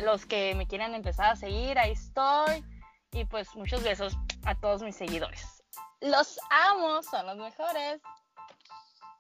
Los 0.04 0.26
que 0.26 0.54
me 0.56 0.68
quieran 0.68 0.94
empezar 0.94 1.32
a 1.32 1.36
seguir, 1.36 1.78
ahí 1.80 1.92
estoy. 1.92 2.64
Y 3.12 3.26
pues 3.26 3.56
muchos 3.56 3.84
besos 3.84 4.18
a 4.46 4.56
todos 4.56 4.84
mis 4.84 4.96
seguidores. 4.96 5.64
Los 6.02 6.40
amo, 6.50 7.02
son 7.04 7.26
los 7.26 7.38
mejores. 7.38 8.02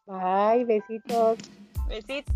Bye, 0.06 0.66
besitos. 0.66 1.38
Besitos. 1.88 2.36